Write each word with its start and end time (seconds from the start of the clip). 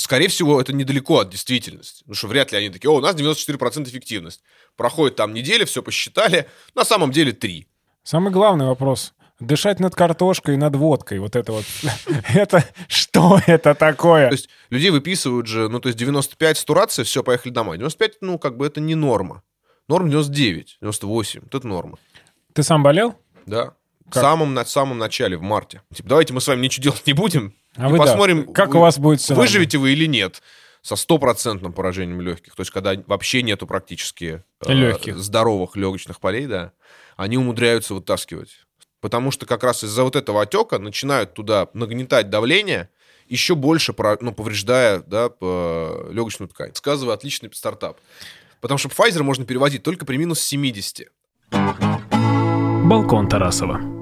скорее 0.00 0.28
всего, 0.28 0.60
это 0.60 0.72
недалеко 0.72 1.20
от 1.20 1.30
действительности. 1.30 2.02
Потому 2.02 2.14
что 2.14 2.26
вряд 2.28 2.52
ли 2.52 2.58
они 2.58 2.70
такие, 2.70 2.90
о, 2.90 2.96
у 2.96 3.00
нас 3.00 3.14
94% 3.14 3.88
эффективность. 3.88 4.42
Проходит 4.76 5.16
там 5.16 5.34
неделя, 5.34 5.64
все 5.64 5.82
посчитали, 5.82 6.48
на 6.74 6.84
самом 6.84 7.12
деле 7.12 7.32
3. 7.32 7.66
Самый 8.02 8.32
главный 8.32 8.66
вопрос. 8.66 9.12
Дышать 9.40 9.80
над 9.80 9.94
картошкой 9.94 10.54
и 10.54 10.58
над 10.58 10.76
водкой. 10.76 11.18
Вот 11.18 11.34
это 11.34 11.52
вот. 11.52 11.64
Это 12.34 12.64
что 12.88 13.40
это 13.46 13.74
такое? 13.74 14.28
То 14.28 14.34
есть 14.34 14.50
людей 14.68 14.90
выписывают 14.90 15.46
же, 15.46 15.68
ну, 15.68 15.80
то 15.80 15.88
есть 15.88 15.98
95 15.98 16.58
сатурация, 16.58 17.04
все, 17.04 17.22
поехали 17.22 17.50
домой. 17.50 17.78
95, 17.78 18.18
ну, 18.20 18.38
как 18.38 18.58
бы 18.58 18.66
это 18.66 18.80
не 18.80 18.94
норма. 18.94 19.42
Норм 19.88 20.10
99, 20.10 20.78
98, 20.82 21.40
вот 21.42 21.54
это 21.54 21.66
норма. 21.66 21.98
Ты 22.52 22.62
сам 22.62 22.82
болел? 22.82 23.14
Да. 23.46 23.74
В 24.10 24.14
самом, 24.14 24.54
на 24.54 24.64
самом 24.64 24.98
начале, 24.98 25.36
в 25.36 25.42
марте. 25.42 25.82
Типа, 25.94 26.08
давайте 26.08 26.34
мы 26.34 26.40
с 26.40 26.46
вами 26.46 26.62
ничего 26.62 26.84
делать 26.84 27.06
не 27.06 27.12
будем. 27.12 27.54
А 27.76 27.88
и 27.88 27.90
вы 27.92 27.98
да. 27.98 28.04
посмотрим, 28.04 28.52
как 28.52 28.70
вы- 28.70 28.78
у 28.78 28.80
вас 28.80 28.98
будет 28.98 29.20
все 29.20 29.34
выживете 29.34 29.78
вы 29.78 29.92
или 29.92 30.06
нет. 30.06 30.42
Со 30.82 30.96
стопроцентным 30.96 31.72
поражением 31.74 32.22
легких. 32.22 32.54
То 32.54 32.62
есть, 32.62 32.70
когда 32.70 32.94
вообще 33.06 33.42
нету 33.42 33.66
практически 33.66 34.42
э, 34.66 34.72
Легких. 34.72 35.18
здоровых 35.18 35.76
легочных 35.76 36.20
полей, 36.20 36.46
да, 36.46 36.72
они 37.16 37.36
умудряются 37.36 37.92
вытаскивать. 37.92 38.64
Потому 39.02 39.30
что 39.30 39.44
как 39.44 39.62
раз 39.62 39.84
из-за 39.84 40.04
вот 40.04 40.16
этого 40.16 40.42
отека 40.42 40.78
начинают 40.78 41.34
туда 41.34 41.68
нагнетать 41.74 42.30
давление, 42.30 42.88
еще 43.28 43.54
больше 43.54 43.94
ну, 44.20 44.32
повреждая 44.32 45.00
да, 45.00 45.28
по- 45.28 46.08
легочную 46.10 46.48
ткань. 46.48 46.74
Сказываю, 46.74 47.12
отличный 47.14 47.50
стартап. 47.52 47.98
Потому 48.62 48.78
что 48.78 48.88
Pfizer 48.88 49.22
можно 49.22 49.44
переводить 49.44 49.82
только 49.82 50.04
при 50.06 50.16
минус 50.16 50.40
70. 50.40 51.08
Балкон 52.84 53.28
Тарасова. 53.28 53.99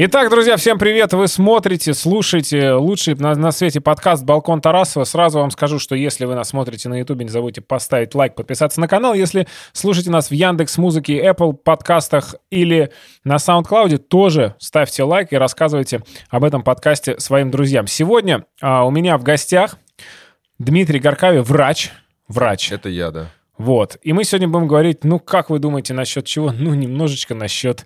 Итак, 0.00 0.30
друзья, 0.30 0.56
всем 0.56 0.78
привет! 0.78 1.12
Вы 1.12 1.26
смотрите, 1.26 1.92
слушаете 1.92 2.74
лучший 2.74 3.16
на, 3.16 3.34
на 3.34 3.50
свете 3.50 3.80
подкаст 3.80 4.22
«Балкон 4.24 4.60
Тарасова». 4.60 5.02
Сразу 5.02 5.40
вам 5.40 5.50
скажу, 5.50 5.80
что 5.80 5.96
если 5.96 6.24
вы 6.24 6.36
нас 6.36 6.50
смотрите 6.50 6.88
на 6.88 7.00
Ютубе, 7.00 7.24
не 7.24 7.32
забудьте 7.32 7.62
поставить 7.62 8.14
лайк, 8.14 8.36
подписаться 8.36 8.80
на 8.80 8.86
канал. 8.86 9.14
Если 9.14 9.48
слушаете 9.72 10.10
нас 10.10 10.30
в 10.30 10.34
Яндекс 10.34 10.78
Музыке, 10.78 11.20
Apple 11.20 11.52
подкастах 11.52 12.36
или 12.48 12.92
на 13.24 13.38
SoundCloud, 13.38 13.98
тоже 13.98 14.54
ставьте 14.58 15.02
лайк 15.02 15.32
и 15.32 15.36
рассказывайте 15.36 16.04
об 16.30 16.44
этом 16.44 16.62
подкасте 16.62 17.18
своим 17.18 17.50
друзьям. 17.50 17.88
Сегодня 17.88 18.44
а, 18.62 18.84
у 18.84 18.92
меня 18.92 19.18
в 19.18 19.24
гостях 19.24 19.78
Дмитрий 20.60 21.00
Горкави, 21.00 21.40
врач. 21.40 21.90
Врач. 22.28 22.70
Это 22.70 22.88
я, 22.88 23.10
да. 23.10 23.32
Вот. 23.56 23.96
И 24.02 24.12
мы 24.12 24.22
сегодня 24.22 24.46
будем 24.46 24.68
говорить, 24.68 25.02
ну, 25.02 25.18
как 25.18 25.50
вы 25.50 25.58
думаете, 25.58 25.92
насчет 25.92 26.24
чего? 26.24 26.52
Ну, 26.52 26.72
немножечко 26.74 27.34
насчет 27.34 27.84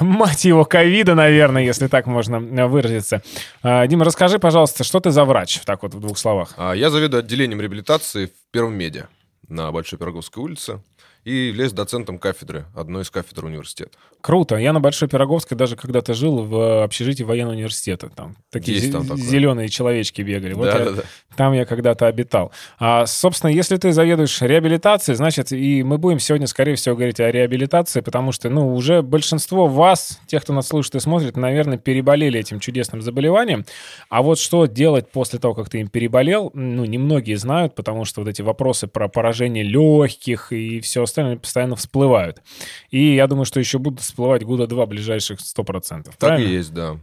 мать 0.00 0.44
его, 0.44 0.64
ковида, 0.64 1.14
наверное, 1.14 1.62
если 1.64 1.86
так 1.86 2.06
можно 2.06 2.36
э, 2.36 2.66
выразиться. 2.66 3.22
А, 3.62 3.86
Дима, 3.86 4.04
расскажи, 4.04 4.38
пожалуйста, 4.38 4.84
что 4.84 5.00
ты 5.00 5.10
за 5.10 5.24
врач, 5.24 5.60
так 5.64 5.82
вот 5.82 5.94
в 5.94 6.00
двух 6.00 6.18
словах? 6.18 6.54
А 6.56 6.72
Я 6.72 6.90
заведую 6.90 7.20
отделением 7.20 7.60
реабилитации 7.60 8.26
в 8.26 8.30
Первом 8.50 8.74
меде 8.74 9.08
на 9.48 9.70
Большой 9.70 9.98
Пироговской 9.98 10.42
улице 10.42 10.80
и 11.24 11.48
являюсь 11.48 11.72
доцентом 11.72 12.18
кафедры, 12.18 12.64
одной 12.74 13.02
из 13.02 13.10
кафедр 13.10 13.44
университета. 13.44 13.90
Круто. 14.20 14.56
Я 14.56 14.72
на 14.72 14.80
Большой 14.80 15.08
Пироговской 15.08 15.56
даже 15.56 15.76
когда-то 15.76 16.14
жил 16.14 16.42
в 16.42 16.82
общежитии 16.82 17.22
военного 17.22 17.54
университета. 17.54 18.08
Там 18.08 18.36
такие 18.50 18.78
Есть 18.78 18.90
там 18.92 19.02
такое. 19.06 19.22
зеленые 19.22 19.68
человечки 19.68 20.22
бегали. 20.22 20.54
Вот 20.54 20.66
я- 20.66 20.78
Да-да-да. 20.78 21.02
Там 21.36 21.52
я 21.52 21.64
когда-то 21.64 22.06
обитал. 22.06 22.52
А, 22.78 23.06
собственно, 23.06 23.50
если 23.50 23.76
ты 23.76 23.92
заведуешь 23.92 24.40
реабилитацией, 24.42 25.16
значит, 25.16 25.52
и 25.52 25.82
мы 25.82 25.98
будем 25.98 26.18
сегодня, 26.18 26.46
скорее 26.46 26.74
всего, 26.76 26.94
говорить 26.96 27.20
о 27.20 27.30
реабилитации, 27.30 28.00
потому 28.00 28.32
что, 28.32 28.48
ну, 28.50 28.74
уже 28.74 29.02
большинство 29.02 29.66
вас, 29.66 30.20
тех, 30.26 30.42
кто 30.42 30.52
нас 30.52 30.68
слушает 30.68 30.96
и 30.96 31.00
смотрит, 31.00 31.36
наверное, 31.36 31.78
переболели 31.78 32.38
этим 32.40 32.60
чудесным 32.60 33.02
заболеванием. 33.02 33.64
А 34.08 34.22
вот 34.22 34.38
что 34.38 34.66
делать 34.66 35.10
после 35.10 35.38
того, 35.38 35.54
как 35.54 35.68
ты 35.70 35.80
им 35.80 35.88
переболел, 35.88 36.50
ну, 36.54 36.84
немногие 36.84 37.36
знают, 37.36 37.74
потому 37.74 38.04
что 38.04 38.20
вот 38.22 38.28
эти 38.28 38.42
вопросы 38.42 38.86
про 38.86 39.08
поражение 39.08 39.64
легких 39.64 40.52
и 40.52 40.80
все 40.80 41.02
остальное 41.02 41.36
постоянно 41.36 41.76
всплывают. 41.76 42.42
И 42.90 43.14
я 43.14 43.26
думаю, 43.26 43.44
что 43.44 43.60
еще 43.60 43.78
будут 43.78 44.00
всплывать 44.00 44.42
года 44.44 44.66
два 44.66 44.86
ближайших 44.86 45.38
100%. 45.40 46.04
Так 46.04 46.16
правильно? 46.18 46.48
и 46.48 46.52
есть, 46.52 46.72
да. 46.74 46.96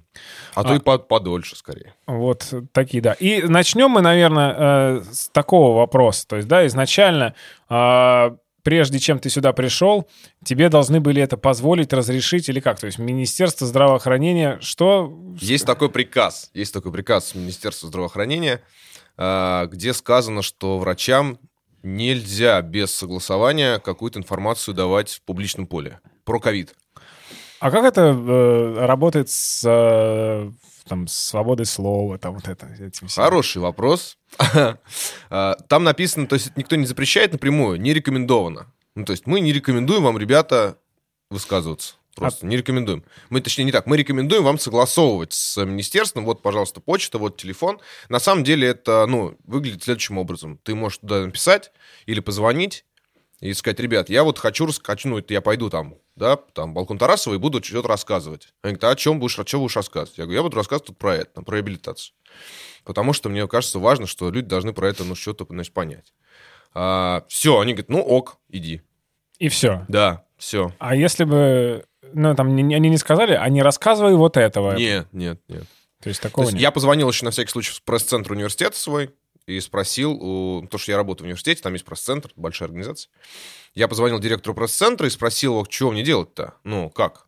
А, 0.53 0.61
А- 0.61 0.63
то 0.63 0.75
и 0.75 0.79
по- 0.79 0.97
подольше, 0.97 1.55
скорее. 1.55 1.93
Вот 2.07 2.53
такие, 2.73 3.01
да. 3.01 3.13
И 3.13 3.41
начнем 3.43 3.89
мы, 3.89 4.01
наверное, 4.01 4.18
э, 4.27 5.01
с 5.11 5.29
такого 5.29 5.77
вопроса. 5.77 6.27
То 6.27 6.35
есть, 6.37 6.47
да, 6.47 6.65
изначально, 6.67 7.35
э, 7.69 8.31
прежде 8.63 8.99
чем 8.99 9.19
ты 9.19 9.29
сюда 9.29 9.53
пришел, 9.53 10.07
тебе 10.43 10.69
должны 10.69 10.99
были 10.99 11.21
это 11.21 11.37
позволить, 11.37 11.93
разрешить 11.93 12.49
или 12.49 12.59
как? 12.59 12.79
То 12.79 12.85
есть 12.85 12.99
Министерство 12.99 13.65
здравоохранения, 13.65 14.59
что... 14.61 15.17
Есть 15.39 15.65
такой 15.65 15.89
приказ, 15.89 16.51
есть 16.53 16.73
такой 16.73 16.91
приказ 16.91 17.35
Министерства 17.35 17.89
здравоохранения, 17.89 18.61
а, 19.17 19.65
где 19.65 19.93
сказано, 19.93 20.41
что 20.41 20.77
врачам 20.77 21.39
нельзя 21.83 22.61
без 22.61 22.91
согласования 22.91 23.79
какую-то 23.79 24.19
информацию 24.19 24.75
давать 24.75 25.13
в 25.13 25.21
публичном 25.21 25.65
поле 25.65 25.99
про 26.25 26.39
ковид. 26.39 26.73
А 27.59 27.71
как 27.71 27.83
это 27.83 28.01
э, 28.01 28.85
работает 28.85 29.29
с 29.29 29.63
э, 29.65 30.51
там, 30.87 31.07
с 31.07 31.13
свободой 31.13 31.65
слова, 31.65 32.17
там 32.17 32.35
вот 32.35 32.47
это? 32.47 32.67
Хороший 33.15 33.61
вопрос. 33.61 34.17
А, 35.29 35.55
Там 35.67 35.83
написано, 35.83 36.27
то 36.27 36.35
есть 36.35 36.55
никто 36.55 36.75
не 36.75 36.85
запрещает 36.85 37.31
напрямую, 37.33 37.79
не 37.79 37.93
рекомендовано. 37.93 38.71
Ну, 38.95 39.05
то 39.05 39.11
есть 39.11 39.27
мы 39.27 39.39
не 39.39 39.53
рекомендуем 39.53 40.03
вам, 40.03 40.17
ребята, 40.17 40.77
высказываться. 41.29 41.95
Просто 42.15 42.45
не 42.45 42.57
рекомендуем. 42.57 43.03
Мы, 43.29 43.39
точнее, 43.41 43.63
не 43.63 43.71
так. 43.71 43.85
Мы 43.85 43.95
рекомендуем 43.95 44.43
вам 44.43 44.59
согласовывать 44.59 45.33
с 45.33 45.63
министерством. 45.63 46.25
Вот, 46.25 46.41
пожалуйста, 46.41 46.81
почта, 46.81 47.17
вот 47.17 47.37
телефон. 47.37 47.79
На 48.09 48.19
самом 48.19 48.43
деле 48.43 48.67
это, 48.67 49.05
ну, 49.07 49.37
выглядит 49.45 49.83
следующим 49.83 50.17
образом. 50.17 50.59
Ты 50.63 50.75
можешь 50.75 50.97
туда 50.97 51.25
написать 51.25 51.71
или 52.05 52.19
позвонить 52.19 52.83
и 53.39 53.53
сказать, 53.53 53.79
ребят, 53.79 54.09
я 54.09 54.23
вот 54.23 54.37
хочу, 54.37 54.69
хочу 54.83 55.07
ну, 55.07 55.19
это 55.19 55.33
я 55.33 55.41
пойду 55.41 55.69
там, 55.69 55.95
да, 56.19 56.35
там, 56.35 56.73
балкон 56.73 56.97
Тарасова 56.99 57.33
и 57.33 57.37
буду 57.37 57.63
что-то 57.63 57.87
рассказывать. 57.87 58.53
Они 58.61 58.73
говорят, 58.73 58.83
а 58.83 58.91
о 58.91 58.95
чем 58.95 59.19
будешь, 59.19 59.39
о 59.39 59.45
чем 59.45 59.61
будешь 59.61 59.75
рассказывать? 59.75 60.17
Я 60.17 60.25
говорю, 60.25 60.39
я 60.39 60.43
буду 60.43 60.57
рассказывать 60.57 60.87
тут 60.87 60.97
про 60.97 61.15
это, 61.15 61.41
про 61.41 61.55
реабилитацию. 61.55 62.13
Потому 62.83 63.13
что 63.13 63.29
мне 63.29 63.47
кажется 63.47 63.79
важно, 63.79 64.05
что 64.05 64.29
люди 64.29 64.47
должны 64.47 64.73
про 64.73 64.89
это, 64.89 65.03
ну, 65.03 65.15
что-то, 65.15 65.45
значит, 65.49 65.73
понять. 65.73 66.13
все, 67.27 67.59
они 67.59 67.73
говорят, 67.73 67.89
ну, 67.89 68.01
ок, 68.01 68.37
иди. 68.49 68.81
И 69.39 69.49
все. 69.49 69.85
Да, 69.87 70.25
все. 70.37 70.73
А 70.79 70.95
если 70.95 71.23
бы, 71.23 71.85
ну, 72.13 72.35
там, 72.35 72.47
они 72.55 72.63
не 72.89 72.97
сказали, 72.97 73.33
а 73.33 73.47
не 73.49 73.63
рассказывай 73.63 74.15
вот 74.15 74.37
этого. 74.37 74.75
Нет, 74.75 75.07
нет, 75.11 75.39
нет. 75.47 75.63
То 76.01 76.09
есть 76.09 76.21
То 76.21 76.27
такого 76.29 76.45
есть 76.45 76.53
нет. 76.53 76.61
я 76.61 76.71
позвонил 76.71 77.09
еще 77.09 77.25
на 77.25 77.31
всякий 77.31 77.51
случай 77.51 77.71
в 77.71 77.81
пресс-центр 77.83 78.31
университета 78.33 78.77
свой 78.77 79.13
и 79.49 79.59
спросил, 79.61 80.11
у... 80.13 80.67
то, 80.67 80.77
что 80.77 80.91
я 80.91 80.97
работаю 80.97 81.25
в 81.25 81.27
университете, 81.27 81.61
там 81.61 81.73
есть 81.73 81.85
пресс-центр, 81.85 82.31
большая 82.35 82.67
организация. 82.67 83.09
Я 83.75 83.87
позвонил 83.87 84.19
директору 84.19 84.55
пресс-центра 84.55 85.07
и 85.07 85.09
спросил 85.09 85.53
его, 85.53 85.65
что 85.69 85.91
мне 85.91 86.03
делать-то? 86.03 86.55
Ну, 86.63 86.89
как? 86.89 87.27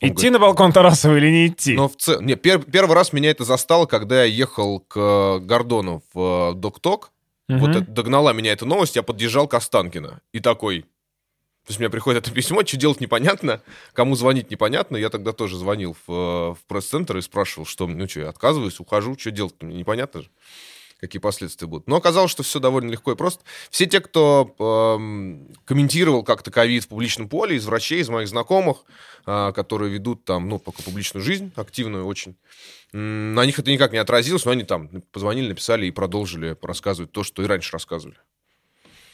Он 0.00 0.08
Идти 0.08 0.14
говорит, 0.14 0.32
на 0.32 0.38
балкон 0.38 0.72
Тарасова 0.72 1.16
или 1.16 1.28
не 1.28 1.46
идти? 1.48 1.74
Но 1.74 1.88
в 1.88 1.96
цел... 1.96 2.20
Не, 2.20 2.34
пер- 2.34 2.68
первый 2.70 2.94
раз 2.94 3.12
меня 3.12 3.30
это 3.30 3.44
застало, 3.44 3.86
когда 3.86 4.24
я 4.24 4.24
ехал 4.24 4.80
к 4.80 5.38
Гордону 5.40 6.02
в 6.14 6.52
э, 6.52 6.54
Докток. 6.54 7.12
Мгм. 7.48 7.58
Вот 7.60 7.70
это, 7.70 7.90
догнала 7.90 8.32
меня 8.32 8.52
эта 8.52 8.64
новость, 8.64 8.96
я 8.96 9.02
подъезжал 9.02 9.48
к 9.48 9.54
Останкино. 9.54 10.20
И 10.32 10.40
такой... 10.40 10.82
То 10.82 11.72
есть 11.72 11.78
мне 11.78 11.90
приходит 11.90 12.24
это 12.24 12.34
письмо, 12.34 12.64
что 12.64 12.76
делать 12.76 13.00
непонятно, 13.00 13.60
кому 13.92 14.14
звонить 14.16 14.50
непонятно. 14.50 14.96
Я 14.96 15.10
тогда 15.10 15.32
тоже 15.32 15.56
звонил 15.58 15.94
в, 16.06 16.10
э, 16.10 16.54
в 16.54 16.58
пресс-центр 16.66 17.18
и 17.18 17.22
спрашивал, 17.22 17.66
что, 17.66 17.86
ну 17.86 18.08
что, 18.08 18.20
я 18.20 18.28
отказываюсь, 18.30 18.80
ухожу, 18.80 19.16
что 19.18 19.30
делать 19.30 19.62
непонятно 19.62 20.22
же, 20.22 20.30
какие 21.00 21.20
последствия 21.20 21.66
будут. 21.66 21.88
Но 21.88 21.96
оказалось, 21.96 22.30
что 22.30 22.42
все 22.42 22.60
довольно 22.60 22.90
легко 22.90 23.12
и 23.12 23.16
просто. 23.16 23.42
Все 23.70 23.86
те, 23.86 24.00
кто 24.00 24.54
эм, 24.58 25.48
комментировал 25.64 26.22
как-то 26.22 26.50
ковид 26.50 26.84
в 26.84 26.88
публичном 26.88 27.28
поле, 27.28 27.56
из 27.56 27.64
врачей, 27.66 28.00
из 28.00 28.08
моих 28.08 28.28
знакомых, 28.28 28.84
а, 29.26 29.52
которые 29.52 29.90
ведут 29.90 30.24
там, 30.24 30.48
ну, 30.48 30.58
пока 30.58 30.82
публичную 30.82 31.24
жизнь, 31.24 31.52
активную 31.56 32.06
очень, 32.06 32.36
на 32.92 33.44
них 33.46 33.58
это 33.58 33.70
никак 33.70 33.92
не 33.92 33.98
отразилось, 33.98 34.44
но 34.44 34.50
они 34.50 34.64
там 34.64 34.88
позвонили, 35.12 35.48
написали 35.48 35.86
и 35.86 35.90
продолжили 35.90 36.56
рассказывать 36.60 37.12
то, 37.12 37.24
что 37.24 37.42
и 37.42 37.46
раньше 37.46 37.72
рассказывали. 37.72 38.18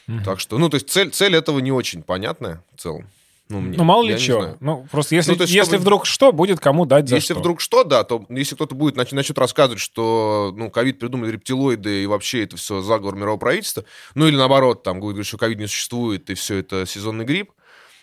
Мгм. 0.07 0.23
Так 0.23 0.39
что, 0.39 0.57
ну, 0.57 0.69
то 0.69 0.75
есть 0.75 0.89
цель, 0.89 1.11
цель 1.11 1.35
этого 1.35 1.59
не 1.59 1.71
очень 1.71 2.01
понятная 2.01 2.63
в 2.75 2.81
целом. 2.81 3.09
Ну, 3.49 3.61
мне. 3.61 3.77
Ну, 3.77 3.83
мало 3.83 4.03
ли 4.03 4.17
знаю. 4.17 4.57
Ну, 4.59 4.85
просто 4.91 5.15
если, 5.15 5.31
Ну, 5.31 5.37
есть, 5.39 5.51
если 5.53 5.69
чтобы- 5.71 5.81
вдруг 5.81 6.05
что, 6.05 6.31
будет 6.33 6.59
кому 6.59 6.85
дать 6.85 7.07
за 7.07 7.15
Если 7.15 7.33
что. 7.33 7.39
вдруг 7.39 7.61
что, 7.61 7.83
да, 7.83 8.03
то 8.03 8.25
если 8.29 8.55
кто-то 8.55 8.75
будет 8.75 8.97
нач- 8.97 9.15
начнет 9.15 9.37
рассказывать, 9.37 9.79
что 9.79 10.53
ну, 10.57 10.69
ковид 10.69 10.99
придумали 10.99 11.31
рептилоиды, 11.31 12.03
и 12.03 12.05
вообще 12.07 12.43
это 12.43 12.57
все 12.57 12.81
заговор 12.81 13.15
мирового 13.15 13.37
правительства, 13.39 13.85
ну 14.15 14.27
или 14.27 14.35
наоборот, 14.35 14.83
там 14.83 14.99
будет 14.99 15.13
говорить, 15.13 15.27
что 15.27 15.37
ковид 15.37 15.59
не 15.59 15.67
существует, 15.67 16.29
и 16.29 16.33
все 16.33 16.57
это 16.57 16.85
сезонный 16.85 17.23
грипп, 17.25 17.51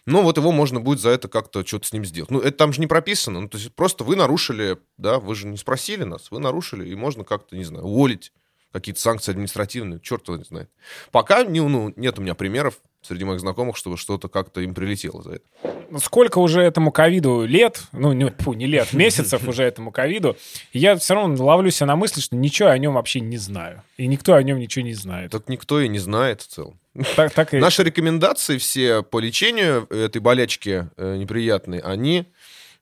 ну 0.07 0.23
вот 0.23 0.37
его 0.39 0.51
можно 0.53 0.81
будет 0.81 1.01
за 1.01 1.11
это 1.11 1.29
как-то 1.29 1.65
что-то 1.67 1.87
с 1.89 1.93
ним 1.93 2.05
сделать. 2.05 2.31
Ну 2.31 2.39
это 2.39 2.57
там 2.57 2.73
же 2.73 2.81
не 2.81 2.87
прописано, 2.87 3.41
ну 3.41 3.49
то 3.49 3.59
есть 3.59 3.73
просто 3.75 4.05
вы 4.05 4.17
нарушили, 4.17 4.79
да, 4.99 5.19
вы 5.19 5.35
же 5.35 5.47
не 5.47 5.57
спросили 5.59 6.05
нас, 6.05 6.31
вы 6.31 6.41
нарушили, 6.41 6.89
и 6.89 6.95
можно 6.95 7.25
как-то, 7.25 7.57
не 7.57 7.65
знаю, 7.65 7.85
уволить, 7.85 8.33
какие-то 8.73 9.01
санкции 9.01 9.31
административные, 9.31 10.01
черт 10.01 10.27
его 10.27 10.37
не 10.37 10.45
знает. 10.45 10.69
Пока 11.13 11.45
не, 11.45 11.61
ну, 11.61 11.93
нет 11.97 12.19
у 12.19 12.23
меня 12.23 12.35
примеров 12.35 12.81
среди 13.07 13.25
моих 13.25 13.41
знакомых, 13.41 13.77
чтобы 13.77 13.97
что-то 13.97 14.29
как-то 14.29 14.61
им 14.61 14.75
прилетело 14.75 15.23
за 15.23 15.33
это. 15.33 15.45
Ну, 15.91 15.99
сколько 15.99 16.39
уже 16.39 16.63
этому 16.63 16.91
ковиду 16.91 17.45
лет, 17.45 17.83
ну, 17.93 18.13
не, 18.13 18.31
фу, 18.31 18.55
не 18.55 18.67
лет, 18.67 18.93
месяцев 18.93 19.47
уже 19.47 19.63
этому 19.63 19.93
ковиду, 19.93 20.37
я 20.73 20.97
все 20.97 21.15
равно 21.15 21.43
ловлю 21.45 21.71
себя 21.71 21.87
на 21.87 21.97
мысли, 21.97 22.21
что 22.21 22.37
ничего 22.37 22.71
о 22.71 22.79
нем 22.79 22.95
вообще 22.95 23.21
не 23.21 23.37
знаю. 23.37 23.83
И 23.97 24.07
никто 24.07 24.35
о 24.35 24.43
нем 24.43 24.59
ничего 24.59 24.85
не 24.85 24.95
знает. 24.95 25.31
Так 25.31 25.49
никто 25.49 25.81
и 25.81 25.89
не 25.89 25.99
знает 25.99 26.43
в 26.43 26.49
целом. 26.49 26.81
Так, 27.17 27.33
так 27.33 27.55
и... 27.55 27.59
Наши 27.59 27.83
рекомендации 27.83 28.59
все 28.59 29.03
по 29.03 29.19
лечению 29.19 29.87
этой 29.91 30.21
болячки 30.21 30.89
э, 30.97 31.17
неприятной, 31.17 31.79
они 31.79 32.27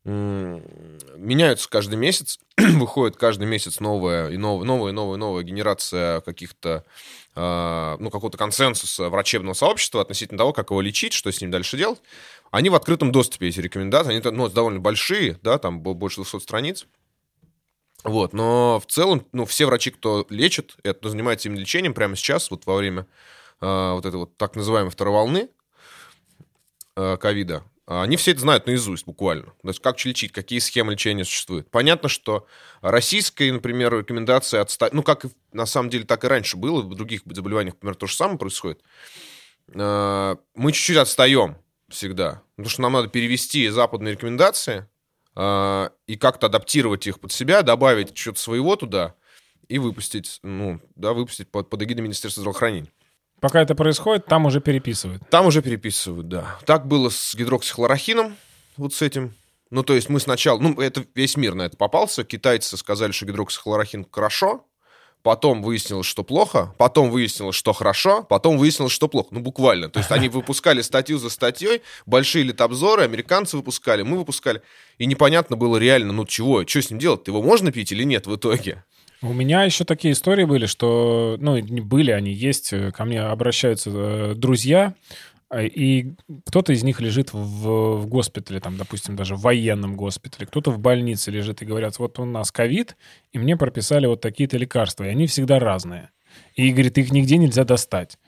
меняются 0.04 1.68
каждый 1.68 1.96
месяц. 1.96 2.40
Выходит 2.56 3.16
каждый 3.16 3.46
месяц 3.46 3.78
новая 3.80 4.30
и 4.30 4.36
новая, 4.36 4.66
новая, 4.66 4.92
новая, 4.92 5.16
новая 5.16 5.42
генерация 5.44 6.20
каких-то 6.22 6.84
э, 7.36 7.96
ну, 8.00 8.10
какого-то 8.10 8.36
консенсуса 8.36 9.08
врачебного 9.08 9.54
сообщества 9.54 10.00
относительно 10.00 10.38
того, 10.38 10.52
как 10.52 10.70
его 10.70 10.80
лечить, 10.80 11.12
что 11.12 11.30
с 11.30 11.40
ним 11.40 11.50
дальше 11.50 11.76
делать. 11.76 12.00
Они 12.50 12.68
в 12.68 12.74
открытом 12.74 13.12
доступе, 13.12 13.48
эти 13.48 13.60
рекомендации. 13.60 14.10
Они 14.10 14.36
ну, 14.36 14.48
довольно 14.48 14.80
большие, 14.80 15.38
да, 15.42 15.58
там 15.58 15.80
больше 15.80 16.16
200 16.16 16.40
страниц. 16.40 16.86
Вот, 18.04 18.32
но 18.32 18.80
в 18.80 18.90
целом, 18.90 19.24
ну, 19.30 19.44
все 19.44 19.66
врачи, 19.66 19.90
кто 19.92 20.26
лечит, 20.28 20.74
это 20.82 21.08
занимается 21.08 21.48
им 21.48 21.54
лечением 21.54 21.94
прямо 21.94 22.16
сейчас, 22.16 22.50
вот 22.50 22.66
во 22.66 22.74
время 22.74 23.06
э, 23.60 23.92
вот 23.92 24.04
этой 24.04 24.16
вот 24.16 24.36
так 24.36 24.56
называемой 24.56 24.90
второй 24.90 25.14
волны 25.14 25.48
э, 26.96 27.16
ковида, 27.16 27.62
они 28.00 28.16
все 28.16 28.30
это 28.30 28.40
знают 28.40 28.66
наизусть 28.66 29.04
буквально. 29.04 29.46
То 29.62 29.68
есть 29.68 29.80
как 29.80 30.02
лечить, 30.04 30.32
какие 30.32 30.58
схемы 30.60 30.92
лечения 30.92 31.24
существуют. 31.24 31.70
Понятно, 31.70 32.08
что 32.08 32.46
российская, 32.80 33.52
например, 33.52 33.98
рекомендация 33.98 34.60
отстать, 34.60 34.92
ну 34.92 35.02
как 35.02 35.26
на 35.52 35.66
самом 35.66 35.90
деле 35.90 36.04
так 36.04 36.24
и 36.24 36.28
раньше 36.28 36.56
было, 36.56 36.82
в 36.82 36.94
других 36.94 37.22
заболеваниях, 37.24 37.74
например, 37.74 37.96
то 37.96 38.06
же 38.06 38.14
самое 38.14 38.38
происходит. 38.38 38.80
Э, 39.74 40.36
мы 40.54 40.72
чуть-чуть 40.72 40.96
отстаем 40.96 41.56
всегда, 41.88 42.42
потому 42.56 42.70
что 42.70 42.82
нам 42.82 42.92
надо 42.92 43.08
перевести 43.08 43.68
западные 43.68 44.12
рекомендации 44.12 44.88
э, 45.36 45.90
и 46.06 46.16
как-то 46.16 46.46
адаптировать 46.46 47.06
их 47.06 47.20
под 47.20 47.32
себя, 47.32 47.62
добавить 47.62 48.16
что-то 48.16 48.40
своего 48.40 48.76
туда 48.76 49.14
и 49.68 49.78
выпустить, 49.78 50.38
ну, 50.42 50.80
да, 50.96 51.12
выпустить 51.12 51.50
под, 51.50 51.68
под 51.68 51.82
эгидой 51.82 52.02
Министерства 52.02 52.42
здравоохранения. 52.42 52.90
Пока 53.42 53.60
это 53.60 53.74
происходит, 53.74 54.26
там 54.26 54.46
уже 54.46 54.60
переписывают. 54.60 55.28
Там 55.28 55.46
уже 55.46 55.62
переписывают, 55.62 56.28
да. 56.28 56.58
Так 56.64 56.86
было 56.86 57.08
с 57.08 57.34
гидроксихлорохином, 57.34 58.36
вот 58.76 58.94
с 58.94 59.02
этим. 59.02 59.34
Ну, 59.70 59.82
то 59.82 59.94
есть 59.94 60.08
мы 60.08 60.20
сначала... 60.20 60.60
Ну, 60.60 60.80
это 60.80 61.04
весь 61.16 61.36
мир 61.36 61.54
на 61.54 61.62
это 61.62 61.76
попался. 61.76 62.22
Китайцы 62.22 62.76
сказали, 62.76 63.10
что 63.10 63.26
гидроксихлорохин 63.26 64.06
хорошо. 64.12 64.64
Потом 65.22 65.60
выяснилось, 65.60 66.06
что 66.06 66.22
плохо. 66.22 66.72
Потом 66.78 67.10
выяснилось, 67.10 67.56
что 67.56 67.72
хорошо. 67.72 68.22
Потом 68.22 68.58
выяснилось, 68.58 68.92
что 68.92 69.08
плохо. 69.08 69.30
Ну, 69.32 69.40
буквально. 69.40 69.90
То 69.90 69.98
есть 69.98 70.12
они 70.12 70.28
выпускали 70.28 70.80
статью 70.80 71.18
за 71.18 71.28
статьей. 71.28 71.82
Большие 72.06 72.44
литобзоры. 72.44 73.02
Американцы 73.02 73.56
выпускали. 73.56 74.02
Мы 74.02 74.18
выпускали. 74.18 74.62
И 74.98 75.06
непонятно 75.06 75.56
было 75.56 75.78
реально, 75.78 76.12
ну, 76.12 76.26
чего? 76.26 76.64
Что 76.64 76.80
с 76.80 76.90
ним 76.90 77.00
делать? 77.00 77.26
Его 77.26 77.42
можно 77.42 77.72
пить 77.72 77.90
или 77.90 78.04
нет 78.04 78.28
в 78.28 78.36
итоге? 78.36 78.84
У 79.22 79.32
меня 79.32 79.62
еще 79.62 79.84
такие 79.84 80.12
истории 80.14 80.44
были, 80.44 80.66
что, 80.66 81.36
ну, 81.38 81.56
не 81.56 81.80
были 81.80 82.10
они, 82.10 82.32
есть, 82.32 82.72
э, 82.72 82.90
ко 82.90 83.04
мне 83.04 83.22
обращаются 83.22 83.90
э, 83.92 84.34
друзья, 84.34 84.94
э, 85.48 85.66
и 85.66 86.14
кто-то 86.44 86.72
из 86.72 86.82
них 86.82 87.00
лежит 87.00 87.32
в, 87.32 87.98
в 87.98 88.06
госпитале, 88.08 88.58
там, 88.58 88.76
допустим, 88.76 89.14
даже 89.14 89.36
в 89.36 89.42
военном 89.42 89.94
госпитале, 89.96 90.46
кто-то 90.46 90.72
в 90.72 90.80
больнице 90.80 91.30
лежит 91.30 91.62
и 91.62 91.64
говорят, 91.64 92.00
вот 92.00 92.18
у 92.18 92.24
нас 92.24 92.50
ковид, 92.50 92.96
и 93.32 93.38
мне 93.38 93.56
прописали 93.56 94.06
вот 94.06 94.20
такие-то 94.20 94.58
лекарства, 94.58 95.04
и 95.04 95.10
они 95.10 95.28
всегда 95.28 95.60
разные. 95.60 96.10
И, 96.54 96.72
говорит, 96.72 96.98
их 96.98 97.12
нигде 97.12 97.36
нельзя 97.36 97.62
достать. 97.62 98.18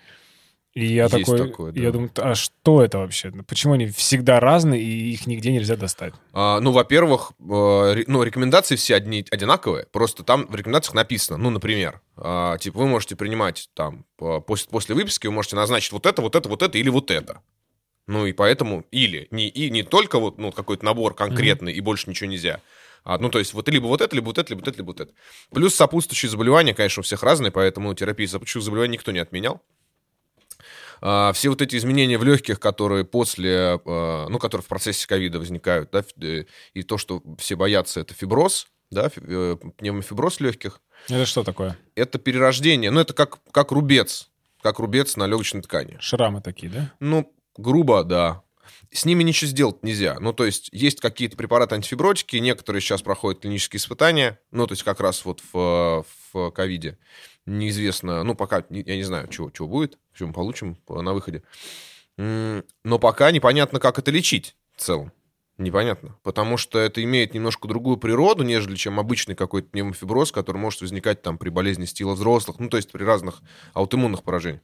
И 0.74 0.86
я 0.86 1.04
Есть 1.04 1.18
такой, 1.24 1.38
такое, 1.38 1.72
да. 1.72 1.80
я 1.80 1.92
думаю, 1.92 2.10
а 2.16 2.34
что 2.34 2.82
это 2.82 2.98
вообще? 2.98 3.30
Почему 3.46 3.74
они 3.74 3.86
всегда 3.86 4.40
разные, 4.40 4.82
и 4.82 5.12
их 5.12 5.28
нигде 5.28 5.52
нельзя 5.52 5.76
достать? 5.76 6.14
А, 6.32 6.58
ну, 6.58 6.72
во-первых, 6.72 7.30
э, 7.38 8.02
ну, 8.08 8.22
рекомендации 8.24 8.74
все 8.74 8.96
одни, 8.96 9.24
одинаковые, 9.30 9.86
просто 9.92 10.24
там 10.24 10.48
в 10.48 10.54
рекомендациях 10.56 10.94
написано, 10.94 11.38
ну, 11.38 11.50
например, 11.50 12.00
а, 12.16 12.58
типа, 12.58 12.80
вы 12.80 12.88
можете 12.88 13.14
принимать 13.14 13.70
там, 13.74 14.04
по- 14.16 14.40
после, 14.40 14.68
после 14.68 14.96
выписки, 14.96 15.28
вы 15.28 15.32
можете 15.32 15.54
назначить 15.54 15.92
вот 15.92 16.06
это, 16.06 16.20
вот 16.20 16.34
это, 16.34 16.48
вот 16.48 16.62
это 16.62 16.76
или 16.76 16.88
вот 16.88 17.12
это. 17.12 17.40
Ну, 18.08 18.26
и 18.26 18.32
поэтому, 18.32 18.84
или, 18.90 19.28
не, 19.30 19.48
и 19.48 19.70
не 19.70 19.84
только 19.84 20.18
вот, 20.18 20.38
ну, 20.38 20.50
какой-то 20.50 20.84
набор 20.84 21.14
конкретный, 21.14 21.72
и 21.72 21.80
больше 21.80 22.10
ничего 22.10 22.28
нельзя, 22.28 22.60
а, 23.04 23.18
ну, 23.18 23.28
то 23.28 23.38
есть, 23.38 23.54
вот 23.54 23.68
либо 23.68 23.86
вот 23.86 24.00
это, 24.00 24.16
либо 24.16 24.26
вот 24.26 24.38
это, 24.38 24.50
либо 24.50 24.60
вот 24.60 24.68
это, 24.68 24.78
либо 24.78 24.88
вот 24.88 25.00
это. 25.00 25.12
Плюс 25.52 25.74
сопутствующие 25.74 26.30
заболевания, 26.30 26.74
конечно, 26.74 27.00
у 27.00 27.04
всех 27.04 27.22
разные, 27.22 27.52
поэтому 27.52 27.94
терапию 27.94 28.28
сопутствующих 28.28 28.64
заболеваний 28.64 28.94
никто 28.94 29.12
не 29.12 29.20
отменял. 29.20 29.62
А, 31.06 31.34
все 31.34 31.50
вот 31.50 31.60
эти 31.60 31.76
изменения 31.76 32.16
в 32.16 32.24
легких, 32.24 32.58
которые 32.58 33.04
после, 33.04 33.78
а, 33.84 34.26
ну, 34.26 34.38
которые 34.38 34.64
в 34.64 34.68
процессе 34.68 35.06
ковида 35.06 35.38
возникают, 35.38 35.90
да, 35.90 36.02
э, 36.22 36.44
и 36.72 36.82
то, 36.82 36.96
что 36.96 37.22
все 37.38 37.56
боятся, 37.56 38.00
это 38.00 38.14
фиброз, 38.14 38.68
да, 38.90 39.10
э, 39.14 39.56
пневмофиброз 39.76 40.40
легких, 40.40 40.80
Это 41.10 41.26
что 41.26 41.44
такое? 41.44 41.76
это 41.94 42.18
перерождение, 42.18 42.90
ну, 42.90 43.00
это 43.00 43.12
как, 43.12 43.38
как 43.52 43.70
рубец, 43.70 44.30
как 44.62 44.78
рубец 44.78 45.16
на 45.16 45.26
легочной 45.26 45.60
ткани. 45.60 45.98
Шрамы 46.00 46.40
такие, 46.40 46.72
да? 46.72 46.92
Ну, 47.00 47.30
грубо, 47.58 48.02
да. 48.02 48.40
С 48.94 49.04
ними 49.04 49.24
ничего 49.24 49.50
сделать 49.50 49.82
нельзя. 49.82 50.18
Ну, 50.20 50.32
то 50.32 50.46
есть, 50.46 50.68
есть 50.70 51.00
какие-то 51.00 51.36
препараты 51.36 51.74
антифибротики, 51.74 52.36
некоторые 52.36 52.80
сейчас 52.80 53.02
проходят 53.02 53.42
клинические 53.42 53.78
испытания, 53.78 54.38
ну, 54.52 54.68
то 54.68 54.72
есть, 54.72 54.84
как 54.84 55.00
раз 55.00 55.24
вот 55.24 55.42
в, 55.52 56.06
в 56.32 56.50
ковиде. 56.52 56.96
Неизвестно, 57.44 58.22
ну, 58.22 58.36
пока, 58.36 58.64
я 58.70 58.96
не 58.96 59.02
знаю, 59.02 59.26
чего, 59.26 59.50
чего 59.50 59.66
будет, 59.66 59.98
мы 60.20 60.32
получим 60.32 60.78
на 60.88 61.12
выходе. 61.12 61.42
Но 62.16 62.98
пока 63.00 63.32
непонятно, 63.32 63.80
как 63.80 63.98
это 63.98 64.12
лечить 64.12 64.54
в 64.76 64.80
целом. 64.80 65.10
Непонятно. 65.58 66.16
Потому 66.22 66.56
что 66.56 66.78
это 66.78 67.02
имеет 67.02 67.34
немножко 67.34 67.66
другую 67.66 67.96
природу, 67.96 68.44
нежели 68.44 68.76
чем 68.76 69.00
обычный 69.00 69.34
какой-то 69.34 69.70
пневмофиброз, 69.70 70.30
который 70.30 70.58
может 70.58 70.80
возникать 70.82 71.20
там 71.20 71.36
при 71.36 71.48
болезни 71.48 71.84
стила 71.84 72.14
взрослых, 72.14 72.60
ну, 72.60 72.68
то 72.68 72.76
есть 72.76 72.92
при 72.92 73.02
разных 73.02 73.42
аутоиммунных 73.72 74.22
поражениях. 74.22 74.62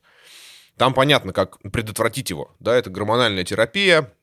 Там 0.77 0.95
понятно, 0.95 1.33
как 1.33 1.59
предотвратить 1.73 2.31
его. 2.31 2.55
Да, 2.61 2.77
это 2.77 2.91
гормональная 2.91 3.45
терапия. 3.45 4.15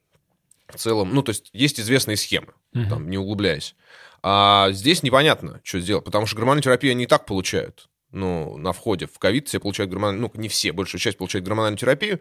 В 0.68 0.76
целом, 0.76 1.14
ну, 1.14 1.24
то 1.24 1.30
есть 1.30 1.50
есть 1.54 1.80
известные 1.80 2.18
схемы, 2.18 2.54
Мгм. 2.74 2.90
там, 2.90 3.10
не 3.10 3.18
углубляясь. 3.18 3.76
А 4.24 4.70
здесь 4.72 5.04
непонятно, 5.04 5.62
что 5.64 5.80
сделать, 5.80 6.04
потому 6.04 6.26
что 6.26 6.36
гормональную 6.36 6.64
терапию 6.64 6.92
они 6.92 7.06
и 7.06 7.08
так 7.08 7.26
получают. 7.26 7.90
Ну, 8.12 8.58
на 8.58 8.74
входе 8.74 9.06
в 9.06 9.18
ковид 9.20 9.48
все 9.48 9.60
получают 9.60 9.92
гормональную, 9.92 10.32
ну, 10.34 10.42
не 10.42 10.50
все, 10.50 10.72
большая 10.72 11.00
часть 11.00 11.18
получает 11.18 11.46
гормональную 11.46 11.78
терапию, 11.78 12.20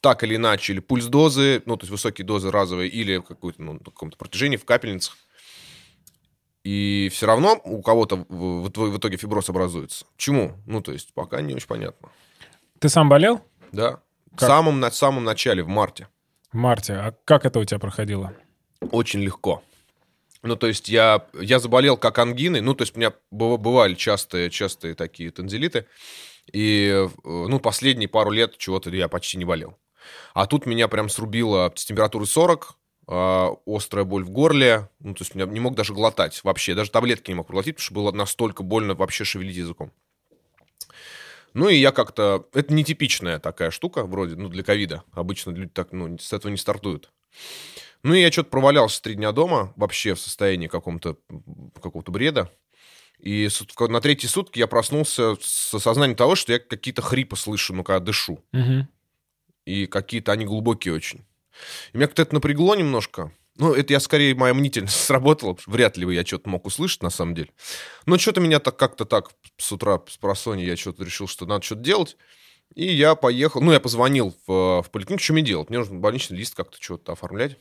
так 0.00 0.22
или 0.24 0.36
иначе, 0.36 0.72
или 0.72 0.80
пульс 0.80 1.06
дозы, 1.06 1.62
ну, 1.66 1.76
то 1.76 1.84
есть 1.84 1.90
высокие 1.90 2.24
дозы 2.24 2.50
разовые, 2.50 2.90
или 2.90 3.18
какую-то, 3.20 3.62
ну, 3.62 3.74
на 3.74 3.78
каком-то 3.80 4.16
протяжении 4.16 4.56
в 4.56 4.64
капельницах. 4.64 5.16
И 6.64 7.08
все 7.12 7.26
равно 7.26 7.60
у 7.64 7.82
кого-то 7.82 8.24
в, 8.28 8.68
в 8.68 8.70
в 8.70 8.98
итоге 8.98 9.16
фиброз 9.16 9.48
образуется. 9.48 10.04
Чему? 10.16 10.56
Ну, 10.66 10.80
то 10.80 10.92
есть 10.92 11.12
пока 11.12 11.40
не 11.40 11.54
очень 11.54 11.66
понятно. 11.66 12.08
Ты 12.78 12.88
сам 12.88 13.08
болел 13.08 13.42
Да. 13.72 14.00
В 14.30 14.36
Как? 14.38 14.48
самом, 14.48 14.80
на 14.80 14.90
самом 14.90 15.24
начале, 15.24 15.62
в 15.62 15.68
марте. 15.68 16.08
Марте? 16.52 16.94
А 16.94 17.14
как 17.24 17.44
это 17.46 17.58
у 17.58 17.64
тебя 17.64 17.78
проходило? 17.78 18.32
Очень 18.90 19.20
легко. 19.20 19.62
Ну, 20.42 20.56
то 20.56 20.66
есть 20.66 20.88
я, 20.88 21.26
я 21.40 21.60
заболел 21.60 21.96
как 21.96 22.18
ангиной, 22.18 22.60
ну, 22.60 22.74
то 22.74 22.82
есть 22.82 22.96
у 22.96 22.98
меня 22.98 23.12
быва- 23.30 23.58
бывали 23.58 23.94
частые, 23.94 24.50
частые 24.50 24.94
такие 24.94 25.30
танзелиты, 25.30 25.86
и, 26.52 26.88
э, 26.88 27.08
ну, 27.24 27.60
последние 27.60 28.08
пару 28.08 28.32
лет 28.32 28.58
чего-то 28.58 28.90
я 28.90 29.06
почти 29.08 29.38
не 29.38 29.44
болел. 29.44 29.78
А 30.34 30.46
тут 30.46 30.66
меня 30.66 30.88
прям 30.88 31.08
срубило 31.08 31.72
с 31.76 31.84
температурой 31.84 32.26
40, 32.26 32.76
а, 33.06 33.50
острая 33.66 34.04
боль 34.04 34.24
в 34.24 34.30
горле, 34.30 34.88
ну, 35.00 35.14
то 35.14 35.22
есть 35.22 35.32
я 35.34 35.46
не 35.46 35.60
мог 35.60 35.76
даже 35.76 35.92
глотать 35.94 36.42
вообще, 36.42 36.74
даже 36.74 36.90
таблетки 36.90 37.30
не 37.30 37.36
мог 37.36 37.46
проглотить, 37.46 37.76
потому 37.76 37.84
что 37.84 37.94
было 37.94 38.12
настолько 38.12 38.62
больно 38.62 38.94
вообще 38.94 39.24
шевелить 39.24 39.56
языком. 39.56 39.92
Ну 41.54 41.68
и 41.68 41.76
я 41.76 41.92
как-то... 41.92 42.48
Это 42.52 42.72
нетипичная 42.72 43.38
такая 43.38 43.70
штука 43.70 44.04
вроде, 44.04 44.36
ну, 44.36 44.48
для 44.48 44.62
ковида. 44.62 45.04
Обычно 45.12 45.50
люди 45.50 45.70
так, 45.70 45.92
ну, 45.92 46.18
с 46.18 46.32
этого 46.32 46.50
не 46.50 46.56
стартуют. 46.56 47.10
Ну 48.02 48.14
и 48.14 48.20
я 48.20 48.32
что-то 48.32 48.50
провалялся 48.50 49.00
три 49.00 49.14
дня 49.14 49.32
дома, 49.32 49.72
вообще 49.76 50.14
в 50.14 50.20
состоянии 50.20 50.66
каком-то, 50.66 51.18
какого-то 51.80 52.10
бреда. 52.10 52.50
И 53.18 53.48
на 53.78 54.00
третьи 54.00 54.26
сутки 54.26 54.58
я 54.58 54.66
проснулся 54.66 55.36
с 55.40 55.72
осознанием 55.72 56.16
того, 56.16 56.34
что 56.34 56.52
я 56.52 56.58
какие-то 56.58 57.02
хрипы 57.02 57.36
слышу, 57.36 57.72
ну, 57.74 57.84
когда 57.84 58.00
дышу. 58.00 58.42
Мгм. 58.52 58.88
И 59.64 59.86
какие-то 59.86 60.32
они 60.32 60.44
глубокие 60.44 60.92
очень. 60.92 61.24
И 61.92 61.96
меня 61.96 62.08
как-то 62.08 62.22
это 62.22 62.34
напрягло 62.34 62.74
немножко. 62.74 63.32
Ну, 63.58 63.74
это 63.74 63.92
я 63.92 64.00
скорее, 64.00 64.34
моя 64.34 64.54
мнительность 64.54 64.96
сработала. 65.04 65.56
Вряд 65.66 65.96
ли 65.96 66.06
бы 66.06 66.14
я 66.14 66.24
что-то 66.24 66.48
мог 66.48 66.66
услышать, 66.66 67.02
на 67.02 67.10
самом 67.10 67.34
деле. 67.34 67.50
Но 68.06 68.18
что-то 68.18 68.40
меня 68.40 68.58
так 68.60 68.76
как-то 68.76 69.04
так 69.04 69.30
с 69.58 69.72
утра, 69.72 70.00
с 70.08 70.16
просони, 70.16 70.62
я 70.62 70.76
что-то 70.76 71.04
решил, 71.04 71.26
что 71.28 71.46
надо 71.46 71.64
что-то 71.64 71.82
делать. 71.82 72.16
И 72.74 72.86
я 72.90 73.14
поехал, 73.14 73.60
ну, 73.60 73.72
я 73.72 73.80
позвонил 73.80 74.34
в, 74.46 74.82
в 74.82 74.90
поликлинику, 74.90 75.22
что 75.22 75.34
мне 75.34 75.42
делать? 75.42 75.68
Мне 75.68 75.78
нужно 75.78 75.98
больничный 75.98 76.38
лист 76.38 76.54
как-то 76.54 76.78
что-то 76.80 77.12
оформлять. 77.12 77.58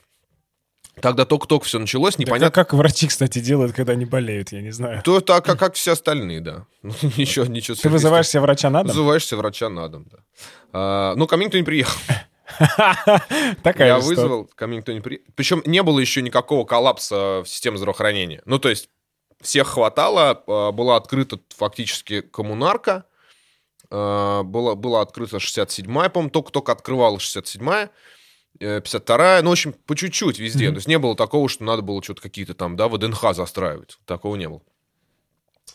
Тогда 1.00 1.26
только-только 1.26 1.66
все 1.66 1.80
началось, 1.80 2.16
Да 2.16 2.24
непонятно. 2.24 2.52
как, 2.52 2.70
как 2.70 2.78
врачи, 2.78 3.08
кстати, 3.08 3.40
делают, 3.40 3.74
когда 3.74 3.94
они 3.94 4.06
болеют, 4.06 4.52
я 4.52 4.62
не 4.62 4.72
знаю. 4.72 5.02
То 5.04 5.22
так, 5.22 5.46
как, 5.46 5.58
как 5.58 5.74
все 5.76 5.94
остальные, 5.94 6.42
да. 6.42 6.66
Ну, 6.82 6.94
ничего, 7.18 7.46
ничего. 7.46 7.76
Ты 7.76 7.90
вызываешь 7.90 8.28
себе 8.28 8.42
врача 8.42 8.70
на 8.70 8.80
дом? 8.80 8.88
Называешься 8.88 9.38
врача 9.38 9.70
на 9.70 9.88
дом, 9.88 10.06
да. 10.12 10.18
А, 10.74 11.16
ну, 11.16 11.28
ко 11.28 11.38
мне 11.38 11.46
никто 11.46 11.58
не 11.58 11.64
приехал. 11.64 12.00
Такая 13.64 13.88
я 13.88 14.00
вызвал, 14.00 14.46
ко 14.56 14.68
мне 14.68 14.78
никто 14.78 14.92
не 14.92 15.02
при... 15.02 15.24
Причем 15.36 15.62
не 15.66 15.84
было 15.84 16.00
еще 16.00 16.22
никакого 16.22 16.66
коллапса 16.66 17.42
в 17.44 17.46
системе 17.46 17.78
здравоохранения. 17.78 18.42
Ну, 18.46 18.60
то 18.60 18.70
есть 18.70 18.90
всех 19.42 19.68
хватало, 19.68 20.44
э, 20.46 20.72
была 20.72 20.98
открыта 20.98 21.40
фактически 21.50 22.22
коммунарка, 22.22 23.06
э, 23.90 24.42
была, 24.44 24.76
была 24.76 25.02
открыта 25.02 25.38
67-я, 25.38 26.10
по-моему, 26.10 26.30
только-только 26.30 26.72
открывала 26.72 27.18
67-я, 27.18 27.90
э, 28.60 28.80
52-я, 28.80 29.42
ну, 29.44 29.50
в 29.50 29.54
общем, 29.54 29.74
по 29.74 29.96
чуть-чуть 29.96 30.40
везде. 30.40 30.66
Мгм. 30.66 30.76
То 30.76 30.78
есть 30.78 30.88
не 30.88 31.00
было 31.00 31.16
такого, 31.16 31.50
что 31.50 31.64
надо 31.64 31.82
было 31.82 32.04
что-то 32.04 32.22
какие-то 32.22 32.54
там, 32.54 32.76
да, 32.76 32.88
ВДНХ 32.88 33.34
застраивать. 33.34 33.98
Такого 34.06 34.36
не 34.36 34.48
было. 34.48 34.62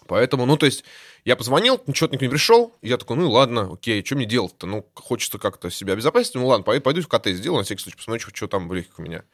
Поэтому, 0.07 0.47
ну, 0.47 0.57
то 0.57 0.67
есть, 0.67 0.85
я 1.25 1.37
позвонил, 1.37 1.83
что-то 1.93 2.15
никто 2.15 2.25
не 2.25 2.31
пришел, 2.31 2.75
и 2.83 2.89
я 2.89 2.97
такой, 2.97 3.17
ну, 3.17 3.31
ладно, 3.31 3.73
окей, 3.73 4.05
что 4.05 4.17
мне 4.17 4.27
делать-то? 4.27 4.67
Ну, 4.67 4.89
хочется 4.95 5.39
как-то 5.39 5.71
себя 5.71 5.95
обезопасить, 5.95 6.35
ну, 6.35 6.47
ладно, 6.47 6.81
пойду, 6.81 7.03
в 7.03 7.09
КТ 7.09 7.29
сделаю, 7.29 7.59
на 7.59 7.65
всякий 7.65 7.83
случай, 7.83 7.97
посмотрю, 7.97 8.29
что, 8.33 8.47
там 8.47 8.69
в 8.69 8.75
легких 8.75 8.99
у 8.99 9.03
меня. 9.03 9.25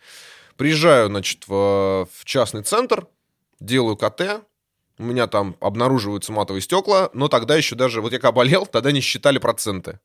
Приезжаю, 0.57 1.09
значит, 1.09 1.47
в, 1.47 2.09
в 2.12 2.25
частный 2.25 2.62
центр, 2.62 3.07
делаю 3.61 3.97
КТ, 3.97 4.45
у 4.99 5.02
меня 5.05 5.26
там 5.26 5.57
обнаруживаются 5.61 6.33
матовые 6.33 6.62
стекла, 6.62 7.11
но 7.12 7.29
тогда 7.29 7.57
еще 7.57 7.75
даже, 7.75 8.00
вот 8.00 8.12
я 8.12 8.19
когда 8.19 8.33
болел, 8.33 8.67
тогда 8.67 8.93
не 8.93 9.00
считали 9.00 9.38
проценты. 9.38 10.00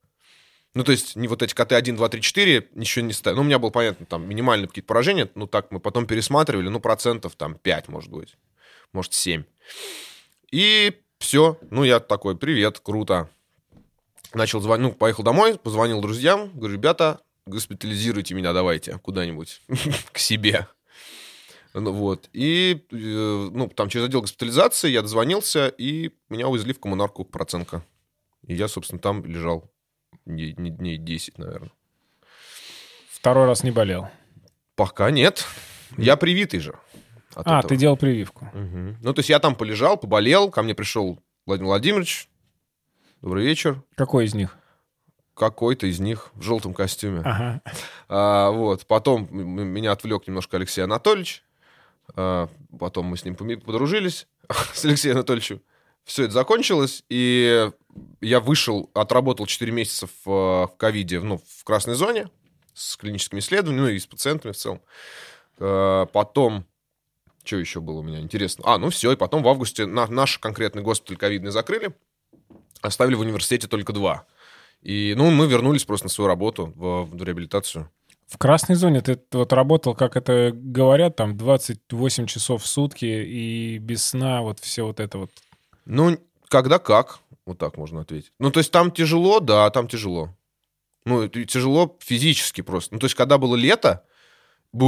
Ну, 0.74 0.84
то 0.84 0.92
есть, 0.92 1.16
не 1.16 1.28
вот 1.28 1.42
эти 1.42 1.54
КТ 1.54 1.74
1, 1.74 1.96
2, 1.96 2.10
3, 2.10 2.22
4 2.22 2.70
еще 2.76 3.02
не 3.02 3.14
ставили. 3.14 3.38
Ну, 3.38 3.42
у 3.42 3.46
меня 3.46 3.60
было, 3.60 3.70
понятно, 3.70 4.06
там 4.06 4.28
минимальные 4.28 4.68
какие-то 4.68 4.88
поражения, 4.88 5.30
ну, 5.36 5.48
так 5.48 5.72
мы 5.72 5.80
потом 5.80 6.06
пересматривали, 6.06 6.68
ну, 6.68 6.80
процентов 6.80 7.36
там 7.36 7.56
5, 7.56 7.88
может 7.88 8.12
быть, 8.12 8.36
может, 8.94 9.14
7. 9.14 9.44
И 10.52 11.02
все. 11.20 11.58
Ну, 11.70 11.84
я 11.84 12.00
такой, 12.00 12.38
привет, 12.38 12.80
круто. 12.80 13.30
Начал 14.34 14.62
звонить, 14.62 14.84
ну, 14.84 14.94
поехал 14.94 15.24
домой, 15.24 15.58
позвонил 15.58 16.02
друзьям, 16.02 16.52
говорю, 16.54 16.76
ребята, 16.76 17.22
госпитализируйте 17.46 18.36
меня 18.36 18.54
давайте 18.54 18.98
куда-нибудь 19.00 19.62
к 20.12 20.18
себе. 20.18 20.68
Ну, 21.74 21.92
вот. 21.92 22.30
И, 22.34 22.86
э, 22.92 22.96
ну, 23.52 23.68
там 23.70 23.90
через 23.90 24.06
отдел 24.06 24.22
госпитализации 24.22 24.90
я 24.90 25.02
дозвонился, 25.02 25.68
и 25.68 26.12
меня 26.30 26.48
увезли 26.48 26.74
в 26.74 26.80
коммунарку 26.80 27.24
Проценко. 27.24 27.86
И 28.46 28.56
я, 28.56 28.68
собственно, 28.68 29.00
там 29.00 29.26
лежал 29.26 29.70
дней, 30.26 30.54
дней 30.54 30.98
10, 30.98 31.38
наверное. 31.38 31.72
Второй 33.10 33.46
раз 33.46 33.64
не 33.64 33.72
болел. 33.72 34.10
Пока 34.76 35.12
нет. 35.12 35.46
Я 35.98 36.18
привитый 36.18 36.60
же. 36.60 36.78
А, 37.36 37.42
этого. 37.60 37.62
ты 37.64 37.76
делал 37.78 37.98
прививку. 37.98 38.46
Мгм. 38.54 38.98
Ну, 39.02 39.14
то 39.14 39.20
есть 39.20 39.30
я 39.30 39.40
там 39.40 39.56
полежал, 39.56 39.98
поболел, 39.98 40.50
ко 40.50 40.62
мне 40.64 40.74
пришел 40.76 41.20
Владимир 41.46 41.68
Владимирович. 41.68 42.30
Добрый 43.22 43.46
вечер. 43.46 43.82
Какой 43.96 44.26
из 44.26 44.34
них? 44.34 44.58
Какой-то 45.34 45.86
из 45.88 46.00
них 46.00 46.32
в 46.34 46.42
желтом 46.42 46.74
костюме. 46.74 47.22
Ага. 47.24 47.62
А, 48.10 48.50
вот. 48.52 48.86
Потом 48.88 49.28
м- 49.32 49.60
м- 49.60 49.68
меня 49.68 49.92
отвлек 49.92 50.28
немножко 50.28 50.58
Алексей 50.58 50.82
Анатольевич. 50.82 51.44
А, 52.16 52.50
потом 52.80 53.06
мы 53.08 53.18
с 53.18 53.26
ним 53.26 53.36
поми- 53.36 53.58
подружились, 53.58 54.28
с 54.74 54.84
Алексеем 54.86 55.16
Анатольевичем. 55.18 55.62
Все 56.06 56.24
это 56.24 56.34
закончилось, 56.34 57.04
и 57.10 57.70
я 58.22 58.40
вышел, 58.40 58.90
отработал 58.94 59.46
4 59.46 59.72
месяца 59.74 60.08
в, 60.08 60.12
э, 60.30 60.30
в 60.68 60.72
ковиде, 60.78 61.20
ну, 61.20 61.38
в 61.46 61.64
красной 61.66 61.96
зоне, 61.96 62.30
с 62.74 62.96
клиническими 62.96 63.40
исследованиями, 63.40 63.88
ну, 63.88 63.90
и 63.92 64.00
с 64.00 64.08
пациентами 64.08 64.54
в 64.54 64.58
целом. 64.58 64.82
А, 65.60 66.06
Потом, 66.06 66.66
что 67.48 67.58
еще 67.58 67.80
было 67.80 68.00
у 68.00 68.04
меня 68.04 68.20
интересно? 68.20 68.64
А, 68.68 68.78
ну 68.78 68.90
все, 68.90 69.12
и 69.12 69.16
потом 69.16 69.42
в 69.42 69.48
августе 69.48 69.86
на- 69.86 70.08
наш 70.08 70.38
конкретный 70.38 70.84
госпиталь 70.84 71.18
ковидный 71.18 71.52
закрыли, 71.52 71.96
оставили 72.82 73.16
в 73.16 73.22
университете 73.22 73.68
только 73.68 73.94
два. 73.94 74.26
И, 74.82 75.16
ну, 75.18 75.32
мы 75.32 75.48
вернулись 75.48 75.86
просто 75.86 76.06
на 76.06 76.10
свою 76.10 76.28
работу, 76.28 76.72
в, 76.76 77.06
в 77.06 77.24
реабилитацию. 77.24 77.90
В 78.28 78.38
красной 78.38 78.76
зоне 78.76 79.02
ты 79.02 79.20
вот 79.32 79.54
работал, 79.54 79.96
как 79.96 80.18
это 80.18 80.52
говорят, 80.54 81.16
там 81.16 81.38
28 81.38 82.26
часов 82.26 82.64
в 82.64 82.68
сутки 82.68 83.06
и 83.06 83.78
без 83.80 84.04
сна, 84.04 84.42
вот 84.42 84.60
все 84.60 84.84
вот 84.84 85.00
это 85.00 85.18
вот. 85.18 85.32
Ну, 85.86 86.18
когда 86.50 86.78
как, 86.78 87.20
вот 87.46 87.58
так 87.58 87.78
можно 87.78 88.02
ответить. 88.02 88.34
Ну, 88.40 88.52
то 88.52 88.60
есть 88.60 88.72
там 88.72 88.92
тяжело, 88.92 89.40
да, 89.40 89.70
там 89.70 89.88
тяжело. 89.88 90.36
Ну, 91.06 91.28
тяжело 91.30 91.98
физически 92.02 92.62
просто. 92.62 92.94
Ну, 92.96 93.00
то 93.00 93.06
есть 93.06 93.16
когда 93.16 93.38
было 93.38 93.56
лето, 93.56 94.04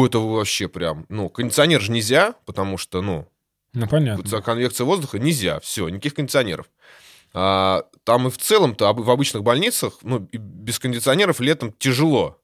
это 0.06 0.20
вообще 0.20 0.68
прям, 0.68 1.06
ну, 1.10 1.30
кондиционер 1.30 1.82
же 1.82 1.92
нельзя, 1.92 2.36
потому 2.46 2.78
что, 2.78 3.02
ну, 3.02 3.28
Ну, 3.74 3.88
понятно. 3.88 4.42
конвекция 4.42 4.86
воздуха 4.86 5.20
нельзя, 5.20 5.60
все, 5.60 5.88
никаких 5.90 6.16
кондиционеров. 6.16 6.68
А, 7.34 7.84
там 8.04 8.28
и 8.28 8.32
в 8.32 8.38
целом-то 8.38 8.92
в 8.94 9.10
обычных 9.10 9.44
больницах, 9.44 10.00
ну, 10.02 10.20
без 10.32 10.80
кондиционеров 10.80 11.40
летом 11.40 11.74
тяжело. 11.74 12.40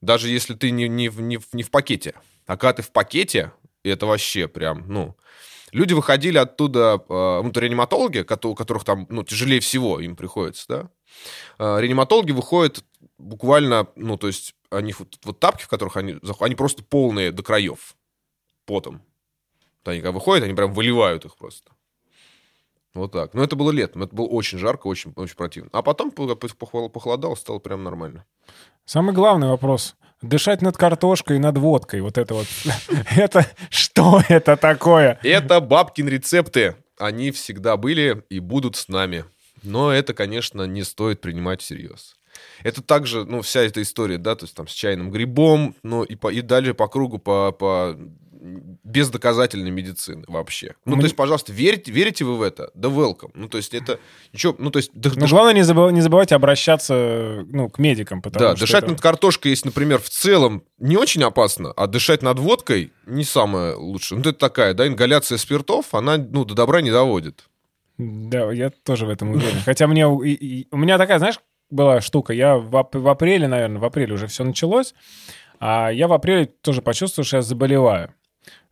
Даже 0.00 0.28
если 0.28 0.54
ты 0.54 0.70
не, 0.70 0.88
не, 0.88 1.08
в- 1.08 1.20
не, 1.20 1.38
не 1.52 1.62
в 1.62 1.70
пакете. 1.70 2.14
А 2.46 2.56
когда 2.56 2.74
ты 2.74 2.82
в 2.82 2.90
пакете, 2.90 3.52
это 3.84 4.06
вообще 4.06 4.48
прям, 4.48 4.84
ну... 4.88 5.16
Люди 5.70 5.94
выходили 5.94 6.36
оттуда, 6.36 7.02
э, 7.08 7.40
ну, 7.42 7.50
то 7.50 7.58
реаниматологи, 7.58 8.18
у 8.18 8.54
которых 8.54 8.84
там, 8.84 9.06
ну, 9.08 9.24
тяжелее 9.24 9.60
всего 9.60 10.00
им 10.00 10.16
приходится, 10.16 10.66
да. 10.68 10.90
Э, 11.58 11.80
Реаниматологи 11.80 12.32
выходят 12.32 12.84
буквально, 13.22 13.86
ну, 13.96 14.16
то 14.16 14.26
есть 14.26 14.54
они 14.70 14.94
вот, 14.98 15.18
вот 15.24 15.40
тапки, 15.40 15.62
в 15.64 15.68
которых 15.68 15.96
они, 15.96 16.18
они 16.40 16.54
просто 16.54 16.82
полные 16.82 17.32
до 17.32 17.42
краев 17.42 17.96
потом. 18.66 19.02
Они 19.84 20.00
когда 20.00 20.12
выходят, 20.12 20.44
они 20.44 20.54
прям 20.54 20.72
выливают 20.72 21.24
их 21.24 21.36
просто. 21.36 21.72
Вот 22.94 23.12
так. 23.12 23.32
Но 23.34 23.42
это 23.42 23.56
было 23.56 23.70
летом. 23.70 24.02
Это 24.02 24.14
было 24.14 24.26
очень 24.26 24.58
жарко, 24.58 24.86
очень, 24.86 25.12
очень 25.16 25.34
противно. 25.34 25.70
А 25.72 25.82
потом 25.82 26.10
по- 26.10 26.34
по- 26.36 26.46
похоло- 26.46 26.88
похолодало, 26.88 27.34
стало 27.34 27.58
прям 27.58 27.82
нормально. 27.82 28.24
Самый 28.84 29.14
главный 29.14 29.48
вопрос. 29.48 29.96
Дышать 30.20 30.62
над 30.62 30.76
картошкой 30.76 31.36
и 31.36 31.40
над 31.40 31.56
водкой. 31.58 32.00
Вот 32.02 32.18
это 32.18 32.34
вот. 32.34 32.46
Это 33.16 33.46
что 33.70 34.22
это 34.28 34.56
такое? 34.56 35.18
Это 35.22 35.60
бабкин 35.60 36.08
рецепты. 36.08 36.76
Они 36.98 37.30
всегда 37.32 37.76
были 37.76 38.22
и 38.28 38.38
будут 38.38 38.76
с 38.76 38.88
нами. 38.88 39.24
Но 39.62 39.90
это, 39.90 40.12
конечно, 40.14 40.62
не 40.64 40.84
стоит 40.84 41.20
принимать 41.20 41.60
всерьез. 41.62 42.16
Это 42.62 42.82
также, 42.82 43.24
ну, 43.24 43.42
вся 43.42 43.62
эта 43.62 43.82
история, 43.82 44.18
да, 44.18 44.34
то 44.36 44.44
есть 44.44 44.54
там 44.54 44.68
с 44.68 44.72
чайным 44.72 45.10
грибом, 45.10 45.74
ну, 45.82 46.02
и, 46.04 46.14
по, 46.16 46.30
и 46.32 46.40
дальше 46.40 46.74
по 46.74 46.88
кругу, 46.88 47.18
по, 47.18 47.52
по 47.52 47.96
бездоказательной 48.84 49.70
медицины 49.70 50.24
вообще. 50.26 50.74
Ну, 50.84 50.92
Мне- 50.94 51.02
то 51.02 51.06
есть, 51.06 51.16
пожалуйста, 51.16 51.52
верите, 51.52 51.92
верите 51.92 52.24
вы 52.24 52.36
в 52.36 52.42
это? 52.42 52.70
Да 52.74 52.88
welcome. 52.88 53.30
Ну, 53.34 53.48
то 53.48 53.56
есть, 53.56 53.72
это 53.74 54.00
ничего, 54.32 54.54
ну, 54.58 54.70
то 54.70 54.78
есть... 54.78 54.90
да- 54.94 55.10
Но 55.10 55.20
даже- 55.20 55.34
главное 55.34 55.54
не, 55.54 55.62
забыв- 55.62 55.92
не 55.92 56.00
забывайте 56.00 56.34
обращаться 56.34 57.44
ну, 57.48 57.68
к 57.70 57.78
медикам. 57.78 58.20
Потому 58.20 58.44
Да, 58.50 58.56
что 58.56 58.66
дышать 58.66 58.82
это- 58.84 58.92
над 58.92 59.00
картошкой, 59.00 59.50
если, 59.50 59.68
например, 59.68 60.00
в 60.00 60.08
целом 60.08 60.64
не 60.78 60.96
очень 60.96 61.22
опасно, 61.22 61.72
а 61.76 61.86
дышать 61.86 62.22
над 62.22 62.38
водкой 62.38 62.92
не 63.06 63.24
самое 63.24 63.74
лучшее. 63.74 64.16
Ну, 64.18 64.22
это 64.28 64.38
такая, 64.38 64.74
да, 64.74 64.86
ингаляция 64.86 65.38
спиртов, 65.38 65.94
она, 65.94 66.16
ну, 66.18 66.44
до 66.44 66.54
добра 66.54 66.80
не 66.80 66.90
доводит. 66.90 67.44
Да, 67.98 68.50
я 68.50 68.70
тоже 68.70 69.06
в 69.06 69.10
этом 69.10 69.30
уверен. 69.30 69.60
Хотя 69.64 69.86
мне, 69.86 70.08
у 70.08 70.20
меня 70.22 70.98
такая, 70.98 71.18
знаешь, 71.18 71.38
была 71.72 72.00
штука. 72.00 72.32
Я 72.32 72.56
в, 72.56 72.70
в 72.92 73.08
апреле, 73.08 73.48
наверное, 73.48 73.80
в 73.80 73.84
апреле 73.84 74.14
уже 74.14 74.26
все 74.26 74.44
началось. 74.44 74.94
А 75.58 75.90
я 75.90 76.08
в 76.08 76.12
апреле 76.12 76.46
тоже 76.46 76.82
почувствовал, 76.82 77.26
что 77.26 77.36
я 77.36 77.42
заболеваю. 77.42 78.14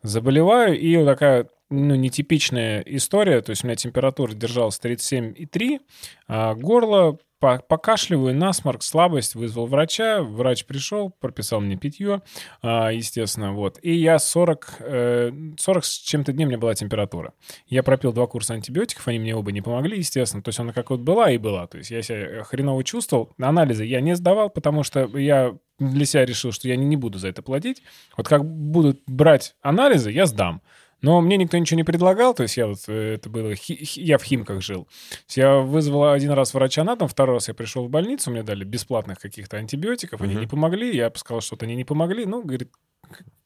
Заболеваю, 0.03 0.79
и 0.79 0.97
вот 0.97 1.07
такая 1.07 1.47
ну, 1.71 1.95
нетипичная 1.95 2.81
история. 2.81 3.41
То 3.41 3.51
есть 3.51 3.65
у 3.65 3.67
меня 3.67 3.77
температура 3.77 4.33
держалась 4.33 4.81
37,3, 4.83 5.81
а 6.29 6.55
горло, 6.55 7.19
покашливаю, 7.41 8.35
насморк, 8.35 8.83
слабость, 8.83 9.35
вызвал 9.35 9.67
врача, 9.67 10.23
врач 10.23 10.65
пришел, 10.67 11.11
прописал 11.11 11.61
мне 11.61 11.77
питье, 11.77 12.23
а, 12.63 12.91
естественно, 12.91 13.53
вот. 13.53 13.79
И 13.83 13.93
я 13.95 14.19
40, 14.19 14.77
э, 14.81 15.33
40 15.59 15.85
с 15.85 15.99
чем-то 15.99 16.33
дней 16.33 16.45
у 16.45 16.49
меня 16.49 16.59
была 16.59 16.75
температура. 16.75 17.33
Я 17.67 17.83
пропил 17.83 18.13
два 18.13 18.27
курса 18.27 18.55
антибиотиков, 18.55 19.09
они 19.09 19.19
мне 19.19 19.35
оба 19.35 19.53
не 19.53 19.63
помогли, 19.63 19.99
естественно. 19.99 20.43
То 20.43 20.51
есть 20.51 20.61
она 20.61 20.73
как 20.73 20.91
вот 20.91 21.01
была 21.01 21.31
и 21.31 21.39
была. 21.39 21.67
То 21.67 21.79
есть 21.79 21.91
я 21.91 22.03
себя 22.03 22.45
хреново 22.45 22.85
чувствовал. 22.85 23.33
Анализы 23.39 23.85
я 23.85 24.01
не 24.01 24.15
сдавал, 24.15 24.51
потому 24.51 24.83
что 24.83 25.07
я 25.19 25.57
для 25.79 26.05
себя 26.05 26.27
решил, 26.27 26.53
что 26.53 26.69
я 26.69 26.77
не 26.77 26.97
буду 26.97 27.19
за 27.19 27.29
это 27.29 27.43
платить. 27.43 27.83
Вот 28.17 28.29
как 28.29 28.45
будут 28.45 29.01
брать 29.07 29.55
анализы, 29.63 30.11
я 30.11 30.27
сдам. 30.27 30.63
Но 31.03 31.21
мне 31.21 31.37
никто 31.37 31.57
ничего 31.57 31.77
не 31.79 31.85
предлагал, 31.85 32.35
то 32.35 32.43
есть 32.43 32.57
я 32.57 32.67
вот, 32.67 32.79
э, 32.89 33.15
это 33.15 33.31
было, 33.31 33.55
хи- 33.55 33.85
хи- 33.85 34.03
я 34.03 34.19
в 34.19 34.23
Химках 34.23 34.61
жил. 34.63 34.87
Я 35.31 35.59
вызвал 35.59 36.13
один 36.13 36.33
раз 36.33 36.53
врача 36.53 36.85
на 36.85 36.95
дом, 36.97 37.09
второй 37.09 37.37
раз 37.37 37.49
я 37.49 37.55
пришел 37.55 37.87
в 37.87 37.91
больницу, 37.91 38.31
мне 38.31 38.43
дали 38.43 38.65
бесплатных 38.65 39.19
каких-то 39.19 39.57
антибиотиков, 39.57 40.21
они 40.21 40.33
Мгм. 40.35 40.41
не 40.43 40.47
помогли, 40.47 40.95
я 40.95 41.11
сказал, 41.15 41.41
что 41.41 41.57
они 41.61 41.75
не 41.75 41.85
помогли, 41.85 42.27
ну, 42.27 42.43
говорит, 42.43 42.71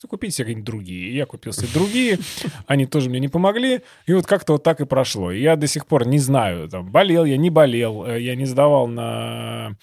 купить 0.09 0.35
себе 0.35 0.45
какие-нибудь 0.45 0.67
другие. 0.67 1.15
Я 1.15 1.27
купил 1.27 1.53
себе 1.53 1.69
другие, 1.73 2.19
они 2.67 2.87
тоже 2.87 3.11
мне 3.11 3.21
не 3.21 3.29
помогли, 3.29 3.81
и 4.07 4.13
вот 4.13 4.27
как-то 4.27 4.55
вот 4.55 4.63
так 4.63 4.81
и 4.81 4.85
прошло. 4.85 5.33
И 5.33 5.41
я 5.41 5.57
до 5.57 5.67
сих 5.67 5.87
пор 5.87 6.07
не 6.07 6.19
знаю, 6.19 6.69
там, 6.69 6.91
болел 6.91 7.25
я, 7.25 7.37
не 7.37 7.51
болел, 7.51 8.05
э, 8.05 8.21
я 8.21 8.37
не 8.37 8.45
сдавал 8.45 8.87
на 8.87 9.77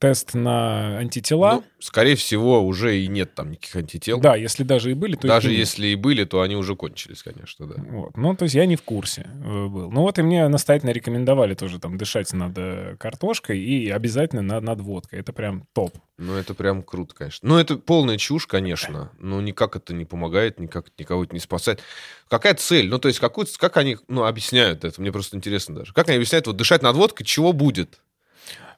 тест 0.00 0.32
на 0.32 0.98
антитела. 0.98 1.56
Ну, 1.56 1.64
скорее 1.78 2.16
всего, 2.16 2.64
уже 2.64 2.98
и 2.98 3.06
нет 3.06 3.34
там 3.34 3.50
никаких 3.50 3.76
антител. 3.76 4.18
Да, 4.18 4.34
если 4.34 4.64
даже 4.64 4.90
и 4.90 4.94
были, 4.94 5.14
то 5.14 5.28
Даже 5.28 5.52
если 5.52 5.88
и 5.88 5.94
были, 5.94 6.24
то 6.24 6.40
они 6.40 6.56
уже 6.56 6.74
кончились, 6.74 7.22
конечно, 7.22 7.66
да. 7.66 7.74
Вот. 7.76 8.16
Ну, 8.16 8.34
то 8.34 8.44
есть 8.44 8.54
я 8.54 8.64
не 8.64 8.76
в 8.76 8.82
курсе 8.82 9.26
э, 9.28 9.66
был. 9.66 9.90
Ну, 9.90 10.00
вот 10.00 10.18
и 10.18 10.22
мне 10.22 10.48
настоятельно 10.48 10.90
рекомендовали 10.90 11.54
тоже 11.54 11.78
там 11.78 11.98
дышать 11.98 12.32
над 12.32 12.56
э, 12.56 12.96
картошкой 12.98 13.60
и 13.60 13.90
обязательно 13.90 14.42
над, 14.42 14.64
над 14.64 14.80
водкой. 14.80 15.20
Это 15.20 15.34
прям 15.34 15.66
топ. 15.74 15.92
Ну, 16.20 16.36
это 16.36 16.52
прям 16.52 16.82
круто, 16.82 17.14
конечно. 17.14 17.48
Ну, 17.48 17.56
это 17.56 17.76
полная 17.76 18.18
чушь, 18.18 18.46
конечно. 18.46 19.10
Но 19.18 19.40
никак 19.40 19.74
это 19.74 19.94
не 19.94 20.04
помогает, 20.04 20.60
никак 20.60 20.88
это 20.88 20.94
никого 20.98 21.24
это 21.24 21.34
не 21.34 21.40
спасает. 21.40 21.80
Какая 22.28 22.54
цель? 22.54 22.88
Ну, 22.90 22.98
то 22.98 23.08
есть, 23.08 23.18
какую, 23.18 23.46
как 23.56 23.78
они 23.78 23.96
ну, 24.06 24.24
объясняют 24.24 24.84
это? 24.84 25.00
Мне 25.00 25.12
просто 25.12 25.38
интересно 25.38 25.76
даже. 25.76 25.94
Как 25.94 26.08
они 26.08 26.16
объясняют, 26.16 26.46
вот 26.46 26.56
дышать 26.56 26.82
над 26.82 26.94
водкой, 26.94 27.24
чего 27.24 27.54
будет? 27.54 28.00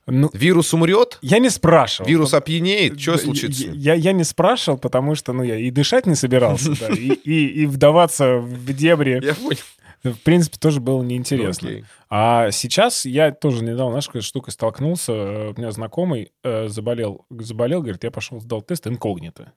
Ну, 0.07 0.31
Вирус 0.33 0.73
умрет? 0.73 1.19
я 1.21 1.41
не 1.41 1.51
спрашивал. 1.51 2.09
Вирус 2.09 2.33
опьянеет? 2.33 3.01
Что 3.01 3.19
случится? 3.19 3.67
Я, 3.73 3.95
я 3.95 4.13
не 4.13 4.25
спрашивал, 4.25 4.79
потому 4.79 5.17
что, 5.17 5.33
ну, 5.33 5.43
я 5.43 5.57
и 5.57 5.71
дышать 5.73 6.07
не 6.07 6.15
собирался, 6.15 6.73
и 6.93 7.67
вдаваться 7.67 8.37
в 8.39 8.73
дебри, 8.73 9.21
Я 9.25 9.35
понял. 9.35 9.59
В 10.03 10.21
принципе, 10.21 10.59
тоже 10.59 10.81
было 10.81 11.03
неинтересно. 11.03 11.69
Ну, 11.69 11.75
окей. 11.77 11.85
А 12.11 12.51
сейчас 12.51 13.05
я 13.05 13.31
тоже 13.31 13.63
недавно, 13.63 13.93
знаешь, 13.93 14.07
какой 14.07 14.23
штукой 14.23 14.53
столкнулся. 14.53 15.13
Э, 15.13 15.53
У 15.57 15.61
меня 15.61 15.71
знакомый 15.71 16.33
э, 16.43 16.69
заболел, 16.69 17.25
заболел, 17.31 17.81
говорит, 17.83 18.03
я 18.05 18.11
пошел 18.11 18.41
сдал 18.41 18.63
тест 18.63 18.87
инкогнито. 18.87 19.53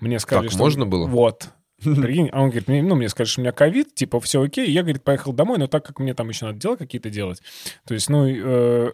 Мне 0.00 0.18
сказали, 0.18 0.46
Так 0.46 0.52
что... 0.52 0.62
можно 0.62 0.86
было? 0.86 1.06
Вот. 1.06 1.48
Прикинь, 1.82 2.28
а 2.32 2.42
он 2.42 2.50
говорит, 2.50 2.68
мне, 2.68 2.82
ну, 2.82 2.94
мне 2.94 3.08
сказали, 3.08 3.28
что 3.28 3.40
у 3.40 3.42
меня 3.42 3.52
ковид, 3.52 3.94
типа, 3.94 4.20
все 4.20 4.42
окей. 4.42 4.70
Я, 4.70 4.82
говорит, 4.82 5.02
поехал 5.02 5.32
домой, 5.32 5.58
но 5.58 5.66
так 5.66 5.84
как 5.84 5.98
мне 5.98 6.14
там 6.14 6.28
еще 6.28 6.46
надо 6.46 6.58
дела 6.58 6.76
какие-то 6.76 7.10
делать. 7.10 7.42
То 7.86 7.94
есть, 7.94 8.08
ну, 8.08 8.26
э, 8.26 8.92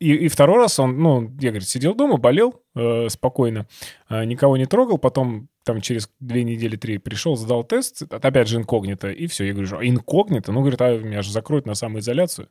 и, 0.00 0.14
и 0.14 0.28
второй 0.28 0.56
раз 0.56 0.78
он, 0.80 0.98
ну, 0.98 1.30
я, 1.40 1.50
говорит, 1.50 1.68
сидел 1.68 1.94
дома, 1.94 2.16
болел 2.16 2.62
э, 2.74 3.08
спокойно, 3.10 3.66
э, 4.08 4.24
никого 4.24 4.56
не 4.56 4.64
трогал, 4.66 4.96
потом 4.98 5.48
там 5.64 5.82
через 5.82 6.08
две 6.20 6.42
недели, 6.42 6.76
три 6.76 6.96
пришел, 6.96 7.36
сдал 7.36 7.64
тест, 7.64 8.02
опять 8.10 8.48
же 8.48 8.56
инкогнито, 8.56 9.10
и 9.10 9.26
все. 9.26 9.44
Я 9.44 9.52
говорю, 9.52 9.76
«А 9.76 9.86
инкогнито? 9.86 10.52
Ну, 10.52 10.60
говорит, 10.60 10.80
а 10.80 10.96
меня 10.96 11.20
же 11.20 11.30
закроют 11.30 11.66
на 11.66 11.74
самоизоляцию. 11.74 12.48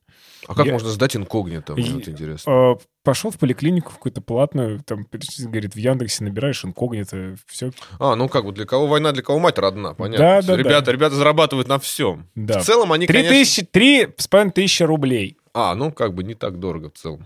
А 0.47 0.53
как 0.53 0.67
Я- 0.67 0.73
можно 0.73 0.89
сдать 0.89 1.15
инкогнито? 1.15 1.73
Мне 1.73 1.91
вот 1.91 2.07
интересно. 2.07 2.51
Э, 2.51 2.75
пошел 3.03 3.31
в 3.31 3.39
поликлинику 3.39 3.91
в 3.91 3.95
какую-то 3.95 4.21
платную, 4.21 4.81
там, 4.83 5.07
говорит, 5.39 5.73
в 5.73 5.77
Яндексе 5.77 6.23
набираешь 6.23 6.63
инкогнито, 6.63 7.35
все. 7.47 7.71
А, 7.99 8.15
ну 8.15 8.29
как 8.29 8.45
бы 8.45 8.51
для 8.51 8.65
кого 8.65 8.85
война, 8.85 9.11
для 9.11 9.23
кого 9.23 9.39
мать 9.39 9.57
родна, 9.57 9.95
понятно. 9.95 10.25
Да, 10.25 10.41
да, 10.43 10.55
ребята, 10.55 10.85
да. 10.85 10.91
ребята 10.91 11.15
зарабатывают 11.15 11.67
на 11.67 11.79
всем. 11.79 12.27
Да. 12.35 12.59
В 12.59 12.63
целом 12.63 12.91
они, 12.91 13.07
Три 13.07 13.23
конечно... 13.23 13.35
тысячи, 13.35 13.65
три 13.65 14.07
с 14.17 14.27
половиной 14.27 14.51
тысячи 14.51 14.83
рублей. 14.83 15.37
А, 15.53 15.73
ну 15.73 15.91
как 15.91 16.13
бы 16.13 16.23
не 16.23 16.35
так 16.35 16.59
дорого 16.59 16.91
в 16.93 16.97
целом. 16.97 17.25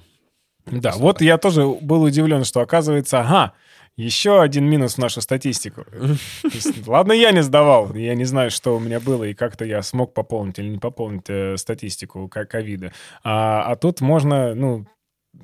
Да, 0.66 0.94
вот 0.96 1.22
я 1.22 1.38
тоже 1.38 1.66
был 1.66 2.04
удивлен, 2.04 2.44
что 2.46 2.62
оказывается, 2.62 3.20
ага, 3.20 3.54
еще 3.96 4.42
один 4.42 4.66
минус 4.66 4.96
в 4.96 4.98
нашу 4.98 5.22
статистику. 5.22 5.86
Есть, 6.44 6.88
Ладно, 6.88 7.12
я 7.14 7.32
не 7.32 7.44
сдавал, 7.44 7.94
я 7.94 8.16
не 8.16 8.26
знаю, 8.26 8.50
что 8.50 8.76
у 8.76 8.80
меня 8.80 9.00
было, 9.00 9.24
и 9.26 9.34
как-то 9.34 9.66
я 9.66 9.82
смог 9.82 10.14
пополнить 10.14 10.58
или 10.60 10.70
не 10.70 10.80
пополнить 10.80 11.30
э, 11.30 11.58
статистику 11.58 12.28
ко- 12.28 12.46
ковида. 12.46 12.94
А, 13.24 13.64
а 13.64 13.76
тут 13.76 14.02
можно, 14.02 14.56
ну, 14.56 14.88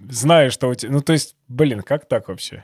зная, 0.09 0.49
что 0.49 0.69
у 0.69 0.75
тебя... 0.75 0.91
Ну, 0.91 1.01
то 1.01 1.13
есть, 1.13 1.35
блин, 1.47 1.81
как 1.81 2.07
так 2.07 2.27
вообще? 2.27 2.63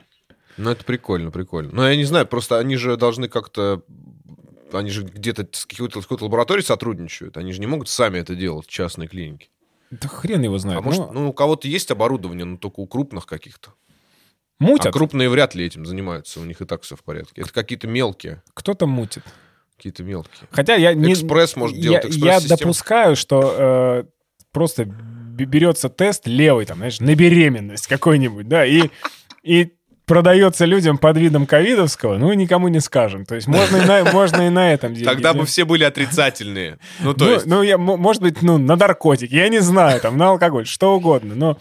Ну 0.56 0.70
это 0.70 0.84
прикольно, 0.84 1.30
прикольно. 1.30 1.70
Но 1.72 1.88
я 1.88 1.96
не 1.96 2.04
знаю, 2.04 2.26
просто 2.26 2.58
они 2.58 2.76
же 2.76 2.96
должны 2.96 3.28
как-то... 3.28 3.82
Они 4.72 4.90
же 4.90 5.04
где-то 5.04 5.46
с 5.52 5.64
какой-то, 5.64 6.00
с 6.00 6.04
какой-то 6.04 6.24
лабораторией 6.24 6.66
сотрудничают. 6.66 7.36
Они 7.36 7.52
же 7.52 7.60
не 7.60 7.66
могут 7.66 7.88
сами 7.88 8.18
это 8.18 8.34
делать, 8.34 8.66
частные 8.66 9.06
клиники. 9.08 9.48
Да 9.90 10.08
хрен 10.08 10.42
его 10.42 10.58
знает. 10.58 10.78
А 10.80 10.82
может, 10.82 11.12
Ну, 11.12 11.30
у 11.30 11.32
кого-то 11.32 11.68
есть 11.68 11.90
оборудование, 11.90 12.44
но 12.44 12.56
только 12.56 12.80
у 12.80 12.86
крупных 12.86 13.26
каких-то. 13.26 13.70
мутят. 14.58 14.86
А 14.86 14.92
крупные 14.92 15.28
вряд 15.28 15.54
ли 15.54 15.64
этим 15.64 15.86
занимаются, 15.86 16.40
у 16.40 16.44
них 16.44 16.60
и 16.60 16.64
так 16.64 16.82
все 16.82 16.96
в 16.96 17.02
порядке. 17.04 17.42
Это 17.42 17.52
какие-то 17.52 17.86
мелкие, 17.86 18.42
Кто-то 18.54 18.86
мутит. 18.86 19.22
какие-то 19.76 20.02
мелкие. 20.02 20.48
Хотя 20.50 20.74
я 20.74 20.94
не... 20.94 21.12
Экспресс 21.12 21.54
может 21.56 21.76
я, 21.76 21.82
делать, 21.82 22.04
я 22.04 22.10
экспресс-система. 22.10 22.58
допускаю, 22.58 23.16
что 23.16 23.54
э, 23.58 24.04
просто 24.52 24.84
берется 24.86 25.88
тест 25.90 26.26
левый, 26.26 26.64
там, 26.64 26.78
знаешь, 26.78 26.98
на 27.00 27.14
беременность 27.14 27.86
какой-нибудь, 27.86 28.48
да, 28.48 28.64
и, 28.64 28.88
и 29.42 29.74
продается 30.06 30.64
людям 30.64 30.98
под 30.98 31.16
видом 31.18 31.46
ковидовского, 31.46 32.16
ну, 32.16 32.32
никому 32.32 32.68
не 32.68 32.80
скажем. 32.80 33.26
То 33.26 33.34
есть 33.34 33.46
можно 33.48 33.76
и 33.76 33.86
на, 33.86 34.04
можно 34.12 34.46
и 34.46 34.50
на 34.50 34.72
этом 34.72 34.94
деле. 34.94 35.04
Тогда 35.06 35.34
бы 35.34 35.44
все 35.44 35.64
были 35.64 35.84
отрицательные. 35.84 36.78
Ну, 37.00 37.12
то 37.12 37.24
ну, 37.24 37.30
есть... 37.32 37.46
ну, 37.46 37.62
я, 37.62 37.76
может 37.76 38.22
быть, 38.22 38.40
ну, 38.40 38.56
на 38.56 38.76
наркотики, 38.76 39.34
я 39.34 39.48
не 39.48 39.58
знаю, 39.58 40.00
там, 40.00 40.16
на 40.16 40.30
алкоголь, 40.30 40.66
что 40.66 40.94
угодно, 40.96 41.34
но 41.34 41.58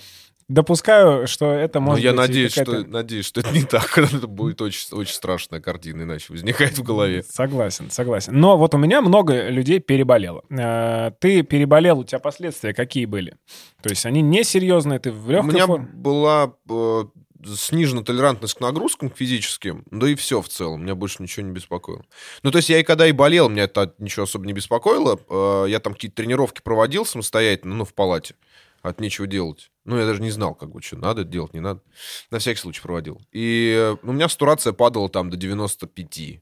допускаю, 0.48 1.26
что 1.28 1.52
это 1.52 1.80
Но 1.80 1.88
может 1.88 2.04
Ну, 2.04 2.10
я 2.10 2.12
быть 2.12 2.20
надеюсь, 2.20 2.54
какая-то- 2.54 2.82
что, 2.82 2.90
надеюсь, 2.92 3.26
что 3.26 3.40
это 3.42 3.52
не 3.52 3.64
так. 3.64 3.98
Это 3.98 4.28
будет 4.28 4.62
очень, 4.62 4.96
очень 4.96 5.14
страшная 5.14 5.60
картина, 5.60 6.04
иначе 6.04 6.28
возникает 6.30 6.78
в 6.78 6.84
голове. 6.84 7.24
Согласен, 7.24 7.90
согласен. 7.90 8.40
Но 8.40 8.56
вот 8.58 8.76
у 8.76 8.78
меня 8.78 9.02
много 9.02 9.50
людей 9.50 9.80
переболело. 9.80 10.44
Э, 10.52 11.12
Ты 11.20 11.42
переболел, 11.42 12.00
у 12.00 12.04
тебя 12.04 12.20
последствия 12.20 12.76
какие 12.76 13.06
были? 13.06 13.38
То 13.82 13.90
есть 13.90 14.06
они 14.06 14.22
несерьезные, 14.22 15.00
ты 15.00 15.12
в 15.12 15.28
У 15.28 15.32
легкой 15.32 15.54
меня 15.54 15.66
форме? 15.66 15.88
была 15.94 16.54
э, 16.70 17.04
снижена 17.44 18.04
толерантность 18.04 18.56
к 18.56 18.60
нагрузкам 18.62 19.10
к 19.10 19.18
физическим, 19.18 19.84
да 19.92 20.08
и 20.10 20.16
все 20.16 20.42
в 20.42 20.50
целом. 20.50 20.84
Меня 20.84 20.96
больше 20.96 21.22
ничего 21.22 21.46
не 21.46 21.52
беспокоило. 21.52 22.04
Ну, 22.44 22.52
то 22.52 22.58
есть 22.58 22.70
я 22.70 22.80
и 22.80 22.84
когда 22.84 23.08
и 23.08 23.12
болел, 23.12 23.50
меня 23.50 23.64
это 23.64 23.94
ничего 23.98 24.24
особо 24.24 24.46
не 24.46 24.54
беспокоило. 24.54 25.20
Э, 25.30 25.66
я 25.70 25.80
там 25.80 25.94
какие-то 25.94 26.18
тренировки 26.18 26.62
проводил 26.62 27.06
самостоятельно, 27.06 27.76
ну, 27.76 27.86
в 27.86 27.94
палате. 27.94 28.36
От 28.82 29.00
нечего 29.00 29.26
делать. 29.26 29.72
Ну, 29.84 29.98
я 29.98 30.06
даже 30.06 30.22
не 30.22 30.30
знал, 30.30 30.54
как 30.54 30.70
бы, 30.72 30.80
что 30.82 30.96
надо 30.98 31.24
делать, 31.24 31.56
не 31.56 31.60
надо. 31.60 31.82
На 32.30 32.38
всякий 32.38 32.60
случай 32.60 32.82
проводил. 32.82 33.20
И 33.32 33.74
э, 33.76 33.96
у 34.04 34.12
меня 34.12 34.30
сатурация 34.30 34.74
падала 34.74 35.10
там 35.10 35.30
до 35.32 35.38
95 35.38 36.40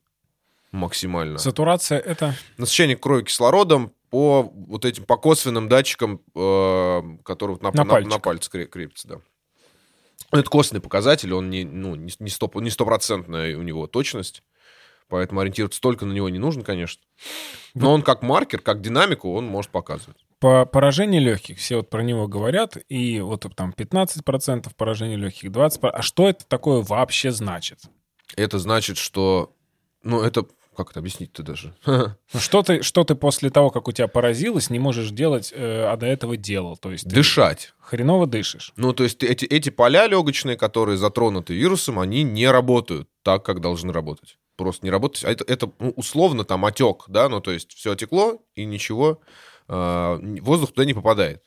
максимально. 0.71 1.37
Сатурация 1.37 1.99
это... 1.99 2.35
насыщение 2.57 2.97
крови 2.97 3.23
кислородом 3.23 3.93
по 4.09 4.43
вот 4.43 4.85
этим 4.85 5.05
по 5.05 5.17
косвенным 5.17 5.69
датчикам, 5.69 6.21
э, 6.35 7.01
которые 7.23 7.55
вот 7.55 7.63
на, 7.63 7.71
На 7.71 7.83
на, 7.83 7.89
пальчик. 7.91 8.11
на 8.11 8.19
пальце 8.19 8.49
кре- 8.51 8.65
крепятся, 8.65 9.07
да. 9.07 9.15
Это 10.33 10.49
костный 10.49 10.81
показатель, 10.81 11.33
он 11.33 11.49
не, 11.49 11.63
ну, 11.63 11.95
не, 11.95 12.11
не, 12.19 12.29
стоп- 12.29 12.59
не 12.59 12.69
стопроцентная 12.69 13.55
у 13.57 13.61
него 13.61 13.87
точность, 13.87 14.43
поэтому 15.07 15.41
ориентироваться 15.41 15.79
только 15.79 16.05
на 16.05 16.13
него 16.13 16.27
не 16.29 16.39
нужно, 16.39 16.63
конечно. 16.63 17.03
Но 17.75 17.93
он 17.93 18.01
как 18.01 18.23
маркер, 18.23 18.59
как 18.59 18.81
динамику, 18.81 19.33
он 19.33 19.45
может 19.45 19.71
показывать. 19.71 20.25
По 20.39 20.65
поражению 20.65 21.21
легких, 21.21 21.57
все 21.57 21.77
вот 21.77 21.89
про 21.89 22.01
него 22.01 22.27
говорят, 22.27 22.77
и 22.89 23.21
вот 23.21 23.45
там 23.55 23.73
15% 23.77 24.71
поражения 24.75 25.15
легких, 25.15 25.51
20%. 25.51 25.87
А 25.87 26.01
что 26.01 26.27
это 26.27 26.45
такое 26.45 26.81
вообще 26.81 27.31
значит? 27.31 27.79
Это 28.35 28.59
значит, 28.59 28.97
что... 28.97 29.55
Ну, 30.01 30.21
это... 30.21 30.45
Как 30.75 30.91
это 30.91 30.99
объяснить-то 30.99 31.43
даже? 31.43 31.73
Ну, 32.33 32.39
что, 32.39 32.63
ты, 32.63 32.81
что 32.81 33.03
ты 33.03 33.15
после 33.15 33.49
того, 33.49 33.69
как 33.69 33.87
у 33.87 33.91
тебя 33.91 34.07
поразилось, 34.07 34.69
не 34.69 34.79
можешь 34.79 35.11
делать, 35.11 35.53
э, 35.55 35.85
а 35.85 35.95
до 35.97 36.05
этого 36.07 36.35
делал? 36.35 36.77
То 36.77 36.91
есть 36.91 37.07
Дышать. 37.07 37.73
хреново 37.79 38.25
дышишь. 38.25 38.73
Ну, 38.75 38.93
то 38.93 39.03
есть 39.03 39.23
эти, 39.23 39.45
эти 39.45 39.69
поля 39.69 40.07
легочные, 40.07 40.57
которые 40.57 40.97
затронуты 40.97 41.53
вирусом, 41.53 41.99
они 41.99 42.23
не 42.23 42.47
работают 42.47 43.07
так, 43.21 43.43
как 43.45 43.61
должны 43.61 43.93
работать. 43.93 44.37
Просто 44.55 44.85
не 44.85 44.91
работать. 44.91 45.23
А 45.25 45.31
это, 45.31 45.43
это 45.47 45.71
ну, 45.79 45.89
условно 45.91 46.43
там 46.43 46.65
отек, 46.65 47.05
да, 47.07 47.29
ну, 47.29 47.39
то 47.39 47.51
есть 47.51 47.73
все 47.73 47.91
отекло, 47.91 48.41
и 48.55 48.65
ничего, 48.65 49.21
э, 49.67 50.19
воздух 50.41 50.71
туда 50.71 50.85
не 50.85 50.93
попадает. 50.93 51.43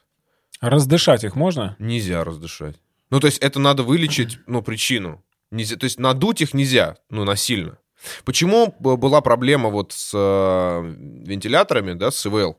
Раздышать 0.60 1.24
их 1.24 1.36
можно? 1.36 1.76
Нельзя 1.78 2.24
раздышать. 2.24 2.76
Ну, 3.10 3.20
то 3.20 3.26
есть 3.26 3.38
это 3.38 3.60
надо 3.60 3.82
вылечить, 3.82 4.38
ну, 4.46 4.62
причину. 4.62 5.22
Нельзя, 5.50 5.76
то 5.76 5.84
есть 5.84 6.00
надуть 6.00 6.40
их 6.40 6.54
нельзя, 6.54 6.96
ну, 7.10 7.24
насильно. 7.24 7.78
Почему 8.24 8.74
была 8.78 9.20
проблема 9.20 9.68
вот 9.70 9.92
с 9.92 10.12
э, 10.14 10.94
вентиляторами, 11.26 11.92
да, 11.94 12.10
с 12.10 12.26
ИВЛ? 12.26 12.56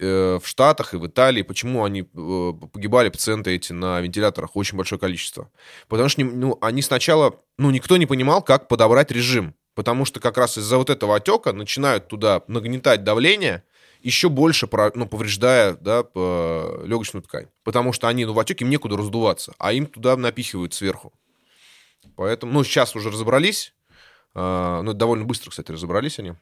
э, 0.00 0.38
в 0.42 0.46
Штатах 0.46 0.94
и 0.94 0.96
в 0.96 1.06
Италии, 1.06 1.42
почему 1.42 1.84
они 1.84 2.00
э, 2.02 2.52
погибали 2.72 3.08
пациенты 3.10 3.54
эти 3.54 3.72
на 3.72 4.00
вентиляторах 4.00 4.56
очень 4.56 4.76
большое 4.76 4.98
количество. 4.98 5.50
Потому 5.88 6.08
что 6.08 6.24
ну, 6.24 6.58
они 6.60 6.82
сначала, 6.82 7.38
ну, 7.58 7.70
никто 7.70 7.96
не 7.96 8.06
понимал, 8.06 8.42
как 8.42 8.68
подобрать 8.68 9.10
режим. 9.10 9.54
Потому 9.74 10.04
что 10.04 10.18
как 10.18 10.36
раз 10.36 10.58
из-за 10.58 10.78
вот 10.78 10.90
этого 10.90 11.16
отека 11.16 11.52
начинают 11.52 12.08
туда 12.08 12.42
нагнетать 12.48 13.04
давление, 13.04 13.62
еще 14.02 14.28
больше 14.28 14.68
ну, 14.94 15.06
повреждая 15.06 15.74
да, 15.74 16.00
легочную 16.00 17.22
ткань. 17.22 17.46
Потому 17.62 17.92
что 17.92 18.08
они 18.08 18.24
ну, 18.24 18.32
в 18.32 18.38
отеке 18.38 18.64
им 18.64 18.70
некуда 18.70 18.96
раздуваться, 18.96 19.54
а 19.58 19.72
им 19.72 19.86
туда 19.86 20.16
напихивают 20.16 20.74
сверху. 20.74 21.12
Поэтому, 22.16 22.52
ну, 22.52 22.64
сейчас 22.64 22.96
уже 22.96 23.10
разобрались. 23.10 23.74
А, 24.34 24.82
ну, 24.82 24.92
довольно 24.92 25.24
быстро, 25.24 25.50
кстати, 25.50 25.72
разобрались 25.72 26.18
они 26.18 26.34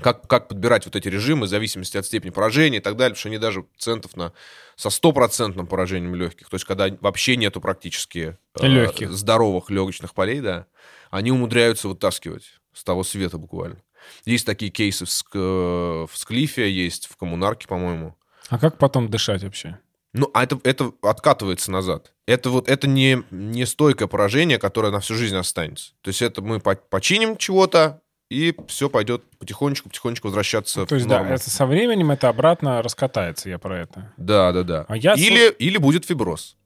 как, 0.00 0.26
как 0.26 0.48
подбирать 0.48 0.84
вот 0.86 0.96
эти 0.96 1.08
режимы 1.08 1.46
в 1.46 1.48
зависимости 1.48 1.96
от 1.96 2.06
степени 2.06 2.30
поражения 2.30 2.78
и 2.78 2.80
так 2.80 2.96
далее, 2.96 3.10
потому 3.14 3.20
что 3.20 3.28
они 3.28 3.38
даже 3.38 3.62
пациентов 3.62 4.16
на, 4.16 4.32
со 4.76 4.90
стопроцентным 4.90 5.66
поражением 5.66 6.14
легких, 6.14 6.48
то 6.48 6.54
есть 6.54 6.64
когда 6.64 6.88
вообще 7.00 7.36
нету 7.36 7.60
практически 7.60 8.38
э, 8.60 8.66
Легких. 8.66 9.10
здоровых 9.12 9.70
легочных 9.70 10.14
полей, 10.14 10.40
да, 10.40 10.66
они 11.10 11.30
умудряются 11.30 11.88
вытаскивать 11.88 12.60
с 12.72 12.84
того 12.84 13.04
света 13.04 13.38
буквально. 13.38 13.82
Есть 14.24 14.46
такие 14.46 14.70
кейсы 14.70 15.04
в, 15.04 15.08
Ск- 15.08 16.06
в 16.06 16.10
Склифе, 16.14 16.70
есть 16.70 17.06
в 17.06 17.16
Коммунарке, 17.16 17.68
по-моему. 17.68 18.16
А 18.48 18.58
как 18.58 18.78
потом 18.78 19.10
дышать 19.10 19.42
вообще? 19.44 19.78
Ну, 20.12 20.30
а 20.34 20.42
это, 20.42 20.58
это 20.64 20.92
откатывается 21.02 21.70
назад. 21.70 22.12
Это 22.26 22.50
вот 22.50 22.68
это 22.68 22.88
не, 22.88 23.22
не 23.30 23.64
стойкое 23.64 24.08
поражение, 24.08 24.58
которое 24.58 24.90
на 24.90 25.00
всю 25.00 25.14
жизнь 25.14 25.36
останется. 25.36 25.92
То 26.00 26.08
есть 26.08 26.22
это 26.22 26.42
мы 26.42 26.58
починим 26.60 27.36
чего-то, 27.36 28.00
и 28.28 28.54
все 28.68 28.88
пойдет 28.88 29.22
потихонечку-потихонечку 29.38 30.28
возвращаться 30.28 30.86
То 30.86 30.94
есть, 30.94 31.06
в 31.06 31.08
норму. 31.08 31.28
да, 31.28 31.34
это 31.34 31.50
со 31.50 31.66
временем 31.66 32.10
это 32.10 32.28
обратно 32.28 32.82
раскатается, 32.82 33.48
я 33.48 33.58
про 33.58 33.80
это. 33.80 34.12
Да, 34.16 34.52
да, 34.52 34.62
да. 34.62 34.84
А 34.88 34.96
я 34.96 35.14
или, 35.14 35.48
слуш... 35.48 35.56
или 35.58 35.78
будет 35.78 36.04
фиброз. 36.04 36.56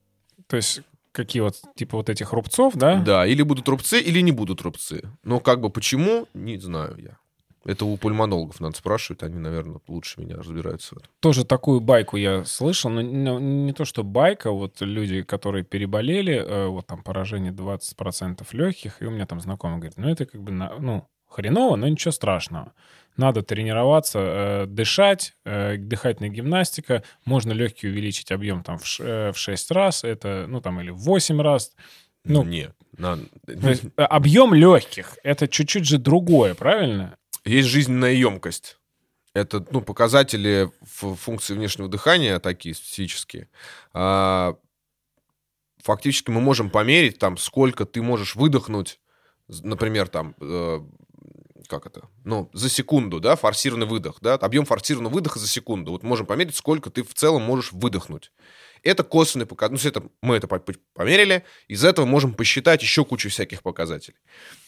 То 0.47 0.57
есть 0.57 0.83
какие 1.13 1.41
вот, 1.41 1.57
типа 1.77 1.97
вот 1.97 2.11
этих 2.11 2.33
рубцов, 2.33 2.75
да? 2.75 2.97
Да, 2.97 3.27
или 3.27 3.43
будут 3.43 3.69
рубцы, 3.69 4.01
или 4.01 4.21
не 4.21 4.33
будут 4.33 4.61
рубцы. 4.63 5.03
Но 5.23 5.41
как 5.41 5.61
бы 5.61 5.71
почему, 5.71 6.29
не 6.35 6.59
знаю 6.59 6.97
я. 6.99 7.19
Это 7.65 7.85
у 7.87 7.97
пульмонологов 7.97 8.61
надо 8.61 8.77
спрашивать, 8.77 9.23
они, 9.23 9.39
наверное, 9.39 9.81
лучше 9.89 10.21
меня 10.21 10.37
разбираются 10.37 10.95
в 10.95 10.99
этом. 10.99 11.11
Тоже 11.21 11.45
такую 11.45 11.81
байку 11.81 12.17
я 12.17 12.45
слышал, 12.45 12.91
но 12.91 13.01
не 13.01 13.73
то, 13.73 13.85
что 13.85 14.05
байка, 14.05 14.51
вот 14.51 14.81
люди, 14.81 15.23
которые 15.23 15.65
переболели, 15.65 16.35
э, 16.35 16.67
вот 16.67 16.87
там 16.87 17.03
поражение 17.03 17.53
20% 17.53 18.47
легких, 18.53 19.01
и 19.01 19.07
у 19.07 19.11
меня 19.11 19.27
там 19.27 19.41
знакомый 19.41 19.79
говорит, 19.79 19.97
ну 19.97 20.09
это 20.09 20.27
как 20.27 20.43
бы, 20.43 20.53
ну, 20.53 21.09
хреново, 21.27 21.77
но 21.77 21.89
ничего 21.89 22.13
страшного. 22.13 22.73
Надо 23.17 23.43
тренироваться, 23.43 24.19
э, 24.19 24.67
дышать, 24.67 25.35
э, 25.45 25.77
дыхательная 25.77 26.31
гимнастика. 26.31 27.05
Можно 27.25 27.53
легкие 27.53 27.93
увеличить 27.93 28.33
объем 28.33 28.63
там 28.63 28.79
в, 28.79 29.01
э, 29.01 29.33
в 29.33 29.39
6 29.39 29.71
раз, 29.71 30.05
это, 30.05 30.47
ну 30.49 30.61
там, 30.61 30.81
или 30.81 30.91
в 30.91 30.99
8 30.99 31.41
раз. 31.41 31.73
Ну, 32.25 32.43
Нет. 32.43 32.75
На... 32.97 33.19
Есть, 33.47 33.85
э, 33.97 34.03
объем 34.03 34.55
легких— 34.55 35.19
это 35.23 35.47
чуть-чуть 35.47 35.87
же 35.87 35.99
другое, 35.99 36.55
правильно? 36.55 37.17
Есть 37.45 37.69
жизненная 37.69 38.13
емкость. 38.13 38.79
Это 39.35 39.65
ну, 39.71 39.81
показатели 39.81 40.71
функции 40.85 41.55
внешнего 41.55 41.89
дыхания 41.89 42.39
такие 42.39 42.75
специфические. 42.75 43.49
А, 43.93 44.57
фактически 45.83 46.31
мы 46.31 46.41
можем 46.41 46.71
померить, 46.71 47.19
там, 47.19 47.37
сколько 47.37 47.85
ты 47.85 48.01
можешь 48.01 48.37
выдохнуть, 48.37 49.01
например, 49.49 50.09
там, 50.09 50.35
э, 50.41 50.81
как 51.69 51.87
это, 51.87 52.09
ну, 52.25 52.49
за 52.53 52.69
секунду, 52.69 53.21
да, 53.21 53.37
форсированный 53.37 53.87
выдох, 53.87 54.19
да, 54.21 54.35
объем 54.35 54.65
форсированного 54.65 55.15
выдоха 55.15 55.39
за 55.39 55.49
секунду. 55.49 55.93
Вот 55.93 56.03
можем 56.03 56.27
померить, 56.27 56.55
сколько 56.55 56.91
ты 56.91 57.03
в 57.03 57.13
целом 57.15 57.43
можешь 57.43 57.73
выдохнуть. 57.73 58.33
Это 58.85 59.03
косвенный 59.03 59.47
показатель. 59.47 59.83
Ну, 59.83 59.89
это, 59.89 60.11
мы 60.21 60.37
это 60.37 60.47
померили. 60.93 61.43
Из 61.69 61.85
этого 61.85 62.05
можем 62.05 62.35
посчитать 62.35 62.83
еще 62.83 63.05
кучу 63.05 63.31
всяких 63.31 63.63
показателей. 63.63 64.19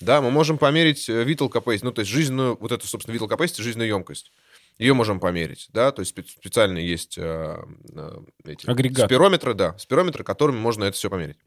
Да, 0.00 0.22
мы 0.22 0.30
можем 0.30 0.56
померить 0.56 1.08
э, 1.08 1.24
vital 1.24 1.50
capacity, 1.52 1.80
ну, 1.82 1.92
то 1.92 2.00
есть 2.00 2.10
жизненную, 2.10 2.56
вот 2.58 2.72
эту, 2.72 2.86
собственно, 2.86 3.14
vital 3.14 3.28
capacity, 3.28 3.62
жизненную 3.62 3.88
емкость. 3.88 4.32
Ее 4.78 4.94
можем 4.94 5.20
померить, 5.20 5.68
да, 5.72 5.90
то 5.90 6.00
есть 6.00 6.10
специально 6.10 6.78
есть 6.78 7.16
э, 7.16 7.56
э, 7.94 8.10
эти 8.44 8.68
Агрегат. 8.68 9.06
спирометры, 9.06 9.54
да, 9.54 9.76
спирометры, 9.78 10.24
которыми 10.24 10.58
можно 10.58 10.84
это 10.84 10.96
все 10.96 11.08
померить. 11.08 11.38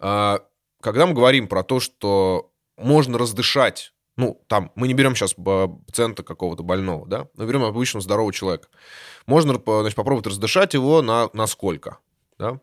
А, 0.00 0.44
когда 0.80 1.06
мы 1.06 1.14
говорим 1.14 1.46
про 1.48 1.62
то, 1.62 1.78
что 1.78 2.52
можно 2.76 3.18
раздышать 3.18 3.92
ну, 4.16 4.42
там, 4.46 4.72
мы 4.74 4.88
не 4.88 4.94
берем 4.94 5.14
сейчас 5.14 5.34
пациента 5.34 6.22
какого-то 6.22 6.62
больного, 6.62 7.06
да, 7.06 7.28
мы 7.36 7.46
берем 7.46 7.64
обычного 7.64 8.02
здорового 8.02 8.32
человека. 8.32 8.68
Можно, 9.26 9.60
значит, 9.64 9.94
попробовать 9.94 10.26
раздышать 10.26 10.74
его 10.74 11.02
на, 11.02 11.28
на 11.32 11.46
сколько, 11.46 11.98
да? 12.38 12.60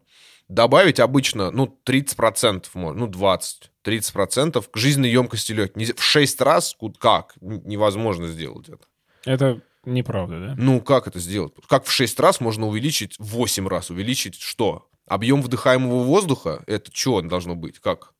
Добавить 0.49 0.99
обычно, 0.99 1.51
ну, 1.51 1.79
30%, 1.85 2.65
можно, 2.73 2.99
ну, 2.99 3.07
20, 3.07 3.71
30% 3.83 4.65
к 4.69 4.77
жизненной 4.77 5.09
емкости 5.09 5.53
легких. 5.53 5.95
В 5.95 6.03
6 6.03 6.41
раз, 6.41 6.75
как? 6.99 7.35
Невозможно 7.39 8.27
сделать 8.27 8.67
это. 8.67 8.85
Это 9.25 9.61
неправда, 9.85 10.39
да? 10.39 10.55
Ну, 10.57 10.81
как 10.81 11.07
это 11.07 11.19
сделать? 11.19 11.53
Как 11.67 11.85
в 11.85 11.91
6 11.91 12.19
раз 12.19 12.41
можно 12.41 12.67
увеличить, 12.67 13.15
в 13.19 13.35
8 13.35 13.67
раз 13.67 13.89
увеличить 13.89 14.35
что? 14.35 14.89
Объем 15.07 15.41
вдыхаемого 15.41 16.03
воздуха? 16.03 16.63
Это 16.67 16.91
что 16.93 17.21
должно 17.21 17.55
быть? 17.55 17.79
Как? 17.79 18.13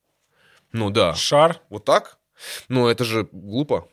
Ну, 0.72 0.90
да. 0.90 1.14
Шар. 1.14 1.62
Вот 1.70 1.86
так? 1.86 2.20
Ну, 2.68 2.88
это 2.88 3.04
же 3.04 3.28
глупо. 3.32 3.88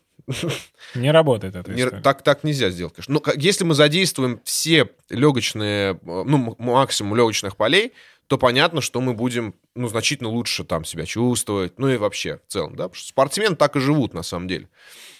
Не 0.94 1.10
работает 1.10 1.56
это. 1.56 1.72
Не, 1.72 1.88
так, 1.88 2.22
так 2.22 2.44
нельзя 2.44 2.70
сделать, 2.70 2.94
конечно. 2.94 3.14
Но 3.14 3.32
если 3.36 3.64
мы 3.64 3.74
задействуем 3.74 4.40
все 4.44 4.88
легочные, 5.08 5.98
ну, 6.02 6.56
максимум 6.58 7.16
легочных 7.16 7.56
полей, 7.56 7.92
то 8.26 8.38
понятно, 8.38 8.80
что 8.80 9.00
мы 9.00 9.14
будем, 9.14 9.54
ну, 9.74 9.88
значительно 9.88 10.28
лучше 10.28 10.62
там 10.62 10.84
себя 10.84 11.04
чувствовать, 11.04 11.78
ну 11.78 11.88
и 11.88 11.96
вообще 11.96 12.40
в 12.46 12.52
целом, 12.52 12.76
да, 12.76 12.84
потому 12.84 12.94
что 12.94 13.08
спортсмены 13.08 13.56
так 13.56 13.74
и 13.76 13.80
живут 13.80 14.14
на 14.14 14.22
самом 14.22 14.46
деле. 14.46 14.68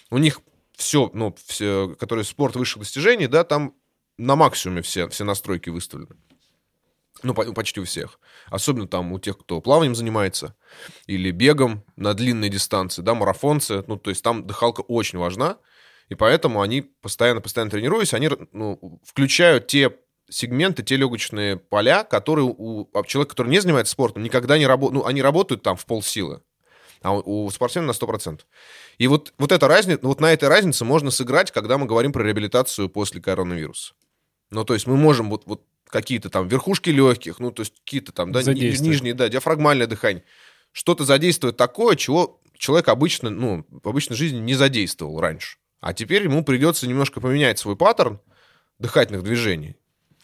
У 0.09 0.17
них 0.17 0.39
все, 0.77 1.11
ну, 1.13 1.35
все, 1.45 1.95
которые 1.99 2.23
спорт 2.23 2.55
высших 2.55 2.79
достижений, 2.79 3.27
да, 3.27 3.43
там 3.43 3.75
на 4.17 4.35
максимуме 4.35 4.81
все, 4.81 5.09
все 5.09 5.25
настройки 5.25 5.69
выставлены. 5.69 6.15
Ну, 7.23 7.33
почти 7.33 7.79
у 7.79 7.85
всех. 7.85 8.19
Особенно 8.47 8.87
там 8.87 9.11
у 9.11 9.19
тех, 9.19 9.37
кто 9.37 9.61
плаванием 9.61 9.95
занимается 9.95 10.55
или 11.05 11.31
бегом 11.31 11.83
на 11.95 12.13
длинной 12.13 12.49
дистанции, 12.49 13.01
да, 13.01 13.13
марафонцы. 13.13 13.83
Ну, 13.87 13.97
то 13.97 14.09
есть 14.09 14.23
там 14.23 14.47
дыхалка 14.47 14.81
очень 14.81 15.19
важна, 15.19 15.57
и 16.09 16.15
поэтому 16.15 16.61
они 16.61 16.81
постоянно-постоянно 16.81 17.71
тренируясь, 17.71 18.13
они 18.13 18.29
ну, 18.51 18.99
включают 19.05 19.67
те 19.67 19.95
сегменты, 20.29 20.81
те 20.81 20.95
легочные 20.95 21.57
поля, 21.57 22.03
которые 22.03 22.45
у 22.45 22.89
человека, 23.05 23.31
который 23.31 23.49
не 23.49 23.59
занимается 23.59 23.91
спортом, 23.91 24.23
никогда 24.23 24.57
не 24.57 24.65
работают, 24.65 25.03
ну, 25.03 25.07
они 25.07 25.21
работают 25.21 25.61
там 25.61 25.75
в 25.75 25.85
полсилы, 25.85 26.41
а 27.01 27.13
у 27.13 27.49
спортсмена 27.51 27.87
на 27.87 27.91
100%. 27.91 28.39
И 28.97 29.07
вот, 29.07 29.33
вот 29.37 29.51
эта 29.51 29.67
разница, 29.67 29.99
вот 30.03 30.21
на 30.21 30.33
этой 30.33 30.49
разнице 30.49 30.85
можно 30.85 31.11
сыграть, 31.11 31.51
когда 31.51 31.77
мы 31.77 31.85
говорим 31.85 32.13
про 32.13 32.23
реабилитацию 32.23 32.89
после 32.89 33.21
коронавируса. 33.21 33.93
Ну, 34.49 34.63
то 34.65 34.73
есть 34.73 34.87
мы 34.87 34.97
можем 34.97 35.29
вот, 35.29 35.43
вот 35.45 35.63
какие-то 35.91 36.29
там 36.29 36.47
верхушки 36.47 36.89
легких, 36.89 37.39
ну, 37.39 37.51
то 37.51 37.61
есть 37.61 37.73
какие-то 37.83 38.11
там, 38.11 38.31
да, 38.31 38.41
нижние, 38.41 39.13
да, 39.13 39.29
диафрагмальное 39.29 39.87
дыхание. 39.87 40.23
Что-то 40.71 41.03
задействует 41.03 41.57
такое, 41.57 41.95
чего 41.95 42.41
человек 42.57 42.87
обычно, 42.87 43.29
ну, 43.29 43.65
в 43.69 43.87
обычной 43.87 44.15
жизни 44.15 44.39
не 44.39 44.53
задействовал 44.53 45.19
раньше. 45.19 45.57
А 45.81 45.93
теперь 45.93 46.23
ему 46.23 46.43
придется 46.43 46.87
немножко 46.87 47.19
поменять 47.19 47.59
свой 47.59 47.75
паттерн 47.75 48.19
дыхательных 48.79 49.23
движений 49.23 49.75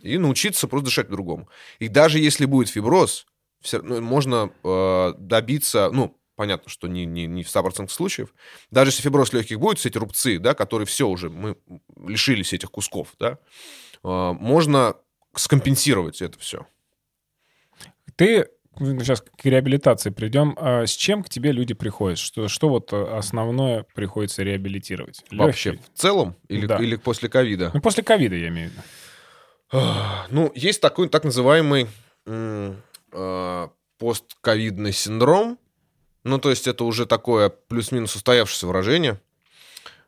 и 0.02 0.18
научиться 0.18 0.68
просто 0.68 0.86
дышать 0.86 1.08
по-другому. 1.08 1.50
И 1.80 1.88
даже 1.88 2.20
если 2.20 2.46
будет 2.46 2.70
фиброз, 2.70 3.26
все, 3.62 3.82
ну, 3.82 4.00
можно 4.02 4.52
э, 4.64 5.14
добиться, 5.18 5.90
ну, 5.92 6.18
понятно, 6.36 6.70
что 6.70 6.88
не, 6.88 7.06
не, 7.06 7.26
не 7.26 7.44
в 7.44 7.48
100% 7.48 7.90
случаев, 7.90 8.34
даже 8.72 8.90
если 8.90 9.02
фиброз 9.02 9.34
легких 9.34 9.60
будет, 9.60 9.80
все 9.80 9.90
эти 9.90 9.98
рубцы, 9.98 10.38
да, 10.38 10.54
которые 10.54 10.86
все 10.86 11.08
уже, 11.08 11.30
мы 11.30 11.58
лишились 12.06 12.54
этих 12.54 12.72
кусков, 12.72 13.16
да, 13.20 13.40
э, 14.04 14.32
можно 14.34 14.96
скомпенсировать 15.40 16.22
это 16.22 16.38
все. 16.40 16.66
Ты 18.16 18.50
сейчас 18.80 19.22
к 19.22 19.46
реабилитации 19.46 20.10
придем. 20.10 20.56
А 20.60 20.86
с 20.86 20.92
чем 20.92 21.24
к 21.24 21.30
тебе 21.30 21.52
люди 21.52 21.74
приходят? 21.74 22.18
Что, 22.18 22.48
что 22.48 22.70
вот 22.70 22.94
основное 22.94 23.86
приходится 23.96 24.44
реабилитировать? 24.44 25.24
Вообще, 25.32 25.72
Легкий? 25.72 25.86
в 25.94 25.98
целом? 25.98 26.36
Или, 26.48 26.66
да. 26.66 26.78
или 26.78 26.96
после 26.96 27.30
ковида? 27.30 27.72
Ну, 27.74 27.82
после 27.82 28.04
ковида, 28.04 28.36
я 28.36 28.50
имею 28.50 28.70
в 28.70 28.72
виду. 28.74 28.82
Ну, 30.30 30.52
есть 30.56 30.82
такой 30.82 31.10
так 31.10 31.24
называемый 31.24 31.88
э, 32.26 33.68
постковидный 33.98 34.94
синдром. 34.94 35.60
Ну, 36.24 36.40
то 36.40 36.50
есть 36.50 36.68
это 36.68 36.84
уже 36.84 37.06
такое 37.06 37.50
плюс-минус 37.50 38.16
устоявшееся 38.16 38.68
выражение. 38.68 39.20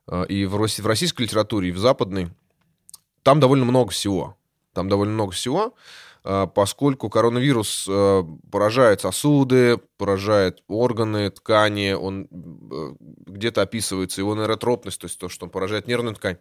А, 0.08 0.24
и 0.24 0.46
в, 0.46 0.56
в 0.56 0.88
российской 0.88 1.24
литературе, 1.24 1.70
и 1.70 1.72
в 1.72 1.78
западной. 1.78 2.30
Там 3.24 3.40
довольно 3.40 3.66
много 3.66 3.92
всего. 3.92 4.38
Там 4.74 4.90
довольно 4.90 5.14
много 5.14 5.32
всего, 5.32 5.76
а, 6.24 6.48
поскольку 6.48 7.10
коронавирус 7.10 7.88
а, 7.90 8.24
поражает 8.52 9.02
сосуды, 9.02 9.78
поражает 9.98 10.64
органы, 10.68 11.32
ткани, 11.32 11.94
он 11.94 12.28
э, 12.32 12.94
где-то 13.26 13.62
описывается 13.62 14.22
его 14.22 14.36
нейротропность, 14.36 15.00
то 15.00 15.06
есть 15.06 15.20
то, 15.20 15.30
что 15.30 15.46
он 15.46 15.50
поражает 15.50 15.88
нервную 15.88 16.16
ткань. 16.16 16.38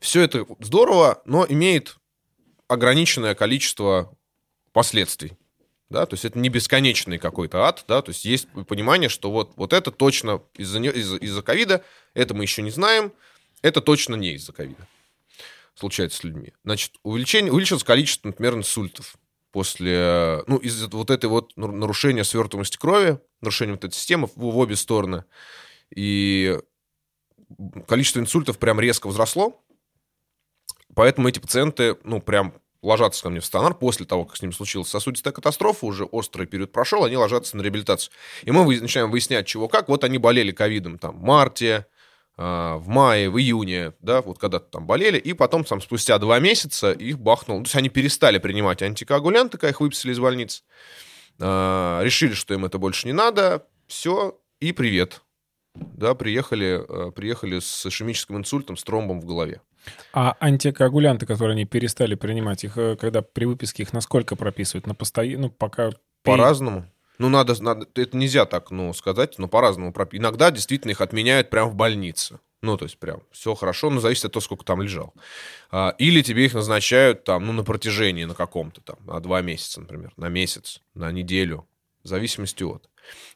Все 0.00 0.22
это 0.22 0.46
здорово, 0.60 1.22
но 1.24 1.46
имеет 1.48 1.96
ограниченное 2.68 3.34
количество 3.34 4.12
последствий. 4.72 5.32
Да, 5.88 6.04
то 6.04 6.14
есть 6.14 6.24
это 6.24 6.36
не 6.36 6.48
бесконечный 6.48 7.18
какой-то 7.18 7.64
ад, 7.64 7.84
да, 7.86 8.02
то 8.02 8.10
есть 8.10 8.24
есть 8.24 8.48
понимание, 8.66 9.08
что 9.08 9.30
вот, 9.30 9.52
вот 9.54 9.72
это 9.72 9.92
точно 9.92 10.42
из-за 10.56 10.80
из 10.80 11.12
из 11.14 11.42
ковида, 11.44 11.84
это 12.12 12.34
мы 12.34 12.42
еще 12.42 12.62
не 12.62 12.72
знаем, 12.72 13.12
это 13.62 13.80
точно 13.80 14.16
не 14.16 14.32
из-за 14.32 14.52
ковида 14.52 14.84
случается 15.76 16.18
с 16.18 16.24
людьми. 16.24 16.52
Значит, 16.64 16.94
увеличение, 17.02 17.52
увеличилось 17.52 17.84
количество, 17.84 18.28
например, 18.28 18.54
инсультов 18.54 19.16
после, 19.52 20.42
ну, 20.46 20.56
из-за 20.56 20.88
вот 20.88 21.10
этой 21.10 21.26
вот 21.26 21.56
нарушения 21.56 22.24
свертываемости 22.24 22.76
крови, 22.76 23.20
нарушения 23.40 23.72
вот 23.72 23.84
этой 23.84 23.94
системы 23.94 24.26
в, 24.26 24.36
в 24.36 24.58
обе 24.58 24.76
стороны. 24.76 25.24
И 25.94 26.58
количество 27.86 28.20
инсультов 28.20 28.58
прям 28.58 28.80
резко 28.80 29.06
возросло. 29.06 29.62
Поэтому 30.94 31.28
эти 31.28 31.38
пациенты, 31.38 31.96
ну, 32.04 32.20
прям 32.20 32.54
ложатся 32.82 33.22
ко 33.22 33.30
мне 33.30 33.40
в 33.40 33.44
стационар 33.44 33.74
после 33.74 34.06
того, 34.06 34.24
как 34.24 34.36
с 34.36 34.42
ним 34.42 34.52
случилась 34.52 34.88
сосудистая 34.88 35.32
катастрофа, 35.32 35.86
уже 35.86 36.04
острый 36.04 36.46
период 36.46 36.72
прошел, 36.72 37.04
они 37.04 37.16
ложатся 37.16 37.56
на 37.56 37.62
реабилитацию. 37.62 38.12
И 38.44 38.50
мы 38.50 38.64
начинаем 38.80 39.10
выяснять, 39.10 39.46
чего 39.46 39.68
как. 39.68 39.88
Вот 39.88 40.04
они 40.04 40.18
болели 40.18 40.52
ковидом 40.52 40.98
там 40.98 41.18
в 41.18 41.22
марте, 41.22 41.86
в 42.36 42.84
мае, 42.86 43.30
в 43.30 43.38
июне, 43.38 43.94
да, 44.00 44.20
вот 44.20 44.38
когда-то 44.38 44.66
там 44.70 44.86
болели, 44.86 45.18
и 45.18 45.32
потом 45.32 45.64
там 45.64 45.80
спустя 45.80 46.18
два 46.18 46.38
месяца 46.38 46.92
их 46.92 47.18
бахнул. 47.18 47.58
То 47.60 47.64
есть 47.64 47.76
они 47.76 47.88
перестали 47.88 48.38
принимать 48.38 48.82
антикоагулянты, 48.82 49.56
когда 49.56 49.70
их 49.70 49.80
выписали 49.80 50.12
из 50.12 50.18
больницы, 50.18 50.62
а, 51.40 52.02
решили, 52.02 52.34
что 52.34 52.52
им 52.54 52.64
это 52.64 52.78
больше 52.78 53.06
не 53.06 53.12
надо, 53.12 53.66
все, 53.86 54.38
и 54.60 54.72
привет. 54.72 55.22
Да, 55.74 56.14
приехали, 56.14 56.84
а, 56.86 57.10
приехали 57.10 57.58
с 57.58 57.86
ишемическим 57.86 58.36
инсультом, 58.36 58.76
с 58.76 58.84
тромбом 58.84 59.20
в 59.20 59.24
голове. 59.24 59.60
А 60.12 60.36
антикоагулянты, 60.40 61.26
которые 61.26 61.52
они 61.52 61.64
перестали 61.64 62.14
принимать, 62.14 62.64
их, 62.64 62.76
э, 62.76 62.96
когда 62.96 63.22
при 63.22 63.44
выписке 63.44 63.84
их 63.84 63.92
насколько 63.92 64.34
прописывают? 64.34 64.86
На 64.86 64.94
постоянно, 64.94 65.46
ну, 65.46 65.50
пока... 65.50 65.90
По-разному. 66.22 66.90
Ну, 67.18 67.28
надо, 67.28 67.60
надо, 67.62 67.86
это 67.94 68.16
нельзя 68.16 68.44
так, 68.44 68.70
ну, 68.70 68.92
сказать, 68.92 69.38
но 69.38 69.48
по-разному. 69.48 69.94
Иногда 70.12 70.50
действительно 70.50 70.92
их 70.92 71.00
отменяют 71.00 71.50
прямо 71.50 71.70
в 71.70 71.74
больнице. 71.74 72.38
Ну, 72.62 72.76
то 72.76 72.84
есть 72.84 72.98
прям 72.98 73.22
все 73.30 73.54
хорошо, 73.54 73.90
но 73.90 74.00
зависит 74.00 74.24
от 74.24 74.32
того, 74.32 74.42
сколько 74.42 74.64
там 74.64 74.82
лежал. 74.82 75.14
А, 75.70 75.94
или 75.98 76.22
тебе 76.22 76.46
их 76.46 76.54
назначают 76.54 77.24
там, 77.24 77.46
ну, 77.46 77.52
на 77.52 77.64
протяжении, 77.64 78.24
на 78.24 78.34
каком-то 78.34 78.80
там, 78.80 78.96
на 79.04 79.20
два 79.20 79.42
месяца, 79.42 79.80
например, 79.80 80.12
на 80.16 80.28
месяц, 80.28 80.80
на 80.94 81.12
неделю, 81.12 81.66
в 82.02 82.08
зависимости 82.08 82.62
от. 82.62 82.88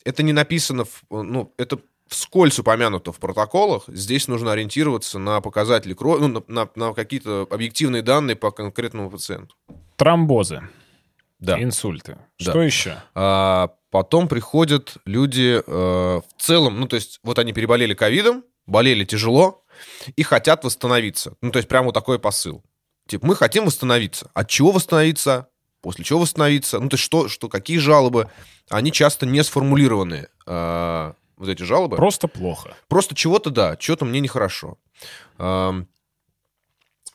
Это 0.04 0.22
не 0.22 0.32
написано, 0.32 0.84
в, 0.84 1.04
ну, 1.10 1.52
это 1.58 1.78
вскользь 2.08 2.58
упомянуто 2.58 3.12
в 3.12 3.20
протоколах. 3.20 3.84
Здесь 3.86 4.26
нужно 4.26 4.52
ориентироваться 4.52 5.18
на 5.18 5.40
показатели 5.40 5.94
крови, 5.94 6.22
ну, 6.22 6.28
на, 6.48 6.64
на, 6.64 6.70
на 6.74 6.92
какие-то 6.92 7.46
объективные 7.50 8.02
данные 8.02 8.36
по 8.36 8.50
конкретному 8.50 9.10
пациенту. 9.10 9.54
Тромбозы 9.96 10.62
да. 11.40 11.60
инсульты. 11.60 12.18
Да. 12.38 12.50
Что 12.50 12.62
еще? 12.62 13.02
А, 13.14 13.70
потом 13.90 14.28
приходят 14.28 14.96
люди 15.04 15.62
э, 15.66 16.20
в 16.20 16.42
целом, 16.42 16.78
ну, 16.78 16.86
то 16.86 16.96
есть 16.96 17.20
вот 17.22 17.38
они 17.38 17.52
переболели 17.52 17.94
ковидом, 17.94 18.44
болели 18.66 19.04
тяжело 19.04 19.64
и 20.16 20.22
хотят 20.22 20.64
восстановиться. 20.64 21.34
Ну, 21.40 21.50
то 21.50 21.58
есть 21.58 21.68
прямо 21.68 21.86
вот 21.86 21.94
такой 21.94 22.18
посыл. 22.18 22.62
Типа, 23.08 23.26
мы 23.26 23.34
хотим 23.34 23.64
восстановиться. 23.64 24.30
От 24.34 24.48
чего 24.48 24.70
восстановиться? 24.70 25.48
После 25.80 26.04
чего 26.04 26.20
восстановиться? 26.20 26.78
Ну, 26.78 26.88
то 26.88 26.94
есть 26.94 27.04
что, 27.04 27.28
что 27.28 27.48
какие 27.48 27.78
жалобы? 27.78 28.30
Они 28.68 28.92
часто 28.92 29.26
не 29.26 29.42
сформулированы, 29.42 30.28
э, 30.46 31.12
вот 31.36 31.48
эти 31.48 31.62
жалобы. 31.62 31.96
Просто 31.96 32.28
плохо. 32.28 32.76
Просто 32.86 33.14
чего-то, 33.14 33.50
да, 33.50 33.76
чего-то 33.76 34.04
мне 34.04 34.20
нехорошо. 34.20 34.78
Э, 35.38 35.72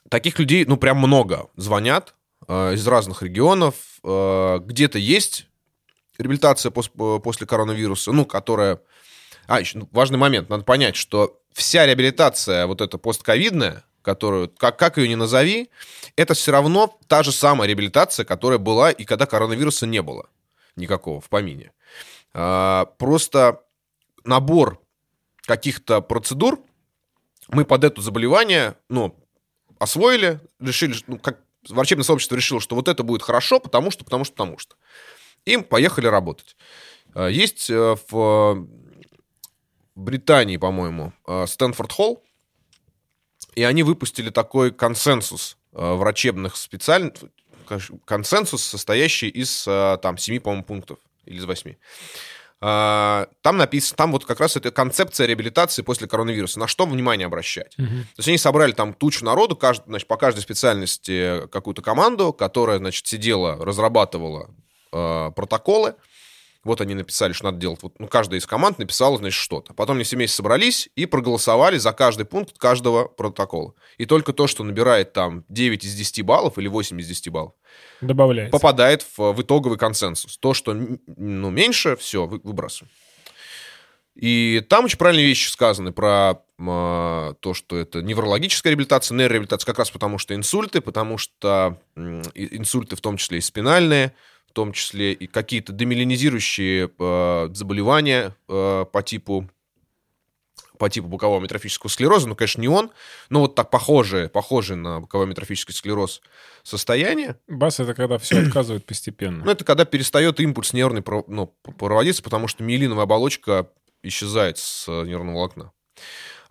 таких 0.10 0.40
людей, 0.40 0.66
ну, 0.66 0.78
прям 0.78 0.98
много 0.98 1.48
звонят, 1.56 2.15
из 2.48 2.88
разных 2.88 3.22
регионов. 3.22 3.76
Э, 4.04 4.60
где-то 4.62 5.00
есть 5.00 5.48
реабилитация 6.18 6.72
э, 6.72 7.20
после 7.20 7.48
коронавируса, 7.48 8.12
ну, 8.12 8.26
которая... 8.26 8.80
А, 9.48 9.60
еще 9.60 9.80
ну, 9.80 9.90
важный 9.92 10.18
момент, 10.18 10.50
надо 10.50 10.64
понять, 10.64 10.96
что 10.96 11.40
вся 11.54 11.86
реабилитация 11.86 12.68
вот 12.68 12.82
эта 12.82 12.98
постковидная, 12.98 13.84
которую, 14.02 14.50
как, 14.50 14.78
как 14.78 14.98
ее 14.98 15.08
ни 15.08 15.16
назови, 15.16 15.70
это 16.16 16.34
все 16.34 16.52
равно 16.52 16.98
та 17.08 17.24
же 17.24 17.32
самая 17.32 17.68
реабилитация, 17.68 18.26
которая 18.26 18.60
была 18.60 18.92
и 18.92 19.04
когда 19.06 19.26
коронавируса 19.26 19.88
не 19.88 20.02
было 20.02 20.30
никакого 20.76 21.22
в 21.22 21.30
помине. 21.30 21.72
Просто 22.34 23.62
набор 24.26 24.82
каких-то 25.46 26.02
процедур 26.02 26.60
мы 27.48 27.66
под 27.66 27.84
это 27.84 28.02
заболевание, 28.02 28.76
ну, 28.90 29.16
освоили, 29.80 30.40
решили, 30.60 30.96
ну, 31.08 31.20
как, 31.20 31.40
врачебное 31.70 32.04
сообщество 32.04 32.36
решило, 32.36 32.62
что 32.62 32.76
вот 32.76 32.88
это 32.88 33.04
будет 33.04 33.22
хорошо, 33.22 33.60
потому 33.60 33.92
что, 33.92 34.04
потому 34.04 34.24
что, 34.24 34.34
потому 34.34 34.58
что. 34.58 34.76
Им 35.46 35.64
поехали 35.64 36.08
работать. 36.08 36.56
Э, 37.14 37.30
есть 37.32 37.70
э, 37.70 37.96
в 38.10 38.58
э, 38.58 38.66
Британии, 39.96 40.58
по-моему, 40.58 41.14
Стэнфорд 41.48 41.92
Холл, 41.92 42.24
и 43.56 43.64
они 43.64 43.84
выпустили 43.84 44.30
такой 44.30 44.72
консенсус 44.72 45.58
врачебных 45.72 46.58
специальных... 46.58 47.14
Консенсус, 48.06 48.64
состоящий 48.64 49.30
из 49.30 49.64
там, 49.64 50.18
7, 50.18 50.40
по-моему, 50.40 50.64
пунктов 50.64 51.00
или 51.26 51.38
из 51.38 51.46
8 51.46 51.76
там 52.62 53.58
написано, 53.58 53.98
там 53.98 54.12
вот 54.12 54.26
как 54.26 54.40
раз 54.40 54.56
эта 54.56 54.72
концепция 54.72 55.28
реабилитации 55.28 55.82
после 55.82 56.08
коронавируса. 56.08 56.60
На 56.60 56.68
что 56.68 56.86
внимание 56.86 57.26
обращать? 57.26 57.76
Uh-huh. 57.78 57.86
То 57.88 58.18
есть 58.18 58.28
они 58.28 58.38
собрали 58.38 58.72
там 58.72 58.94
тучу 58.94 59.26
народу, 59.26 59.56
каждый, 59.56 59.86
значит, 59.88 60.08
по 60.08 60.18
каждой 60.18 60.40
специальности 60.40 61.48
какую-то 61.52 61.82
команду, 61.82 62.34
которая, 62.34 62.78
значит, 62.78 63.06
сидела, 63.08 63.64
разрабатывала 63.64 64.50
э, 64.94 65.32
протоколы, 65.36 65.96
вот 66.66 66.82
они 66.82 66.96
написали, 66.96 67.32
что 67.32 67.46
надо 67.46 67.60
делать. 67.60 67.80
Вот, 67.84 67.94
ну, 68.00 68.08
каждая 68.08 68.40
из 68.40 68.46
команд 68.46 68.80
написала, 68.80 69.18
значит, 69.18 69.40
что-то. 69.40 69.74
Потом 69.74 69.96
они 69.96 70.04
все 70.04 70.16
вместе 70.18 70.36
собрались 70.36 70.90
и 70.96 71.06
проголосовали 71.06 71.78
за 71.78 71.94
каждый 71.94 72.26
пункт 72.26 72.58
каждого 72.58 73.08
протокола. 73.08 73.76
И 73.98 74.06
только 74.06 74.34
то, 74.34 74.48
что 74.48 74.64
набирает 74.64 75.14
там 75.14 75.46
9 75.48 75.86
из 75.86 75.94
10 75.94 76.24
баллов 76.24 76.58
или 76.58 76.68
8 76.68 77.00
из 77.00 77.08
10 77.08 77.30
баллов, 77.30 77.54
Добавляется. 78.02 78.52
попадает 78.52 79.06
в, 79.16 79.32
в 79.32 79.42
итоговый 79.42 79.78
консенсус. 79.78 80.38
То, 80.40 80.56
что 80.56 80.74
ну, 80.74 81.50
меньше, 81.52 81.96
все, 81.96 82.26
вы, 82.26 82.42
выбрасываем. 82.44 82.92
И 84.16 84.64
там 84.68 84.86
очень 84.86 84.98
правильные 84.98 85.28
вещи 85.28 85.50
сказаны 85.50 85.92
про 85.92 86.42
э, 86.58 87.34
то, 87.40 87.54
что 87.54 87.78
это 87.78 88.02
неврологическая 88.02 88.72
реабилитация, 88.72 89.14
нейрореабилитация, 89.16 89.68
как 89.68 89.78
раз 89.78 89.92
потому 89.92 90.18
что 90.18 90.34
инсульты, 90.34 90.82
потому 90.82 91.18
что 91.18 91.80
э, 91.96 92.22
инсульты 92.34 92.96
в 92.96 93.02
том 93.02 93.18
числе 93.18 93.38
и 93.38 93.42
спинальные, 93.42 94.14
том 94.56 94.72
числе 94.72 95.14
и 95.14 95.28
какие-то 95.28 95.74
демилинизирующие 95.74 96.90
э, 96.98 97.50
заболевания 97.54 98.36
э, 98.48 98.86
по 98.92 99.04
типу 99.04 99.48
по 100.80 100.90
типу 100.90 101.08
бокового 101.08 101.40
метрофического 101.40 101.90
склероза, 101.90 102.28
ну, 102.28 102.36
конечно, 102.36 102.60
не 102.60 102.68
он, 102.68 102.92
но 103.30 103.42
вот 103.42 103.56
так 103.56 103.70
похожее, 103.70 104.28
похожее 104.28 104.76
на 104.76 105.00
боковой 105.00 105.26
метрофический 105.26 105.74
склероз 105.74 106.22
состояние. 106.64 107.38
БАС— 107.48 107.80
это 107.80 107.94
когда 107.94 108.18
все 108.18 108.46
отказывает 108.46 108.86
постепенно. 108.88 109.46
Ну, 109.46 109.52
это 109.52 109.64
когда 109.64 109.86
перестает 109.86 110.40
импульс 110.42 110.74
нервный 110.74 111.04
ну, 111.28 111.48
проводиться, 111.78 112.22
потому 112.24 112.50
что 112.50 112.64
миелиновая 112.64 113.04
оболочка 113.04 113.70
исчезает 114.04 114.58
с 114.58 114.88
нервного 114.88 115.36
волокна. 115.36 115.72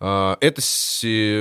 А, 0.01 0.38
это 0.40 0.62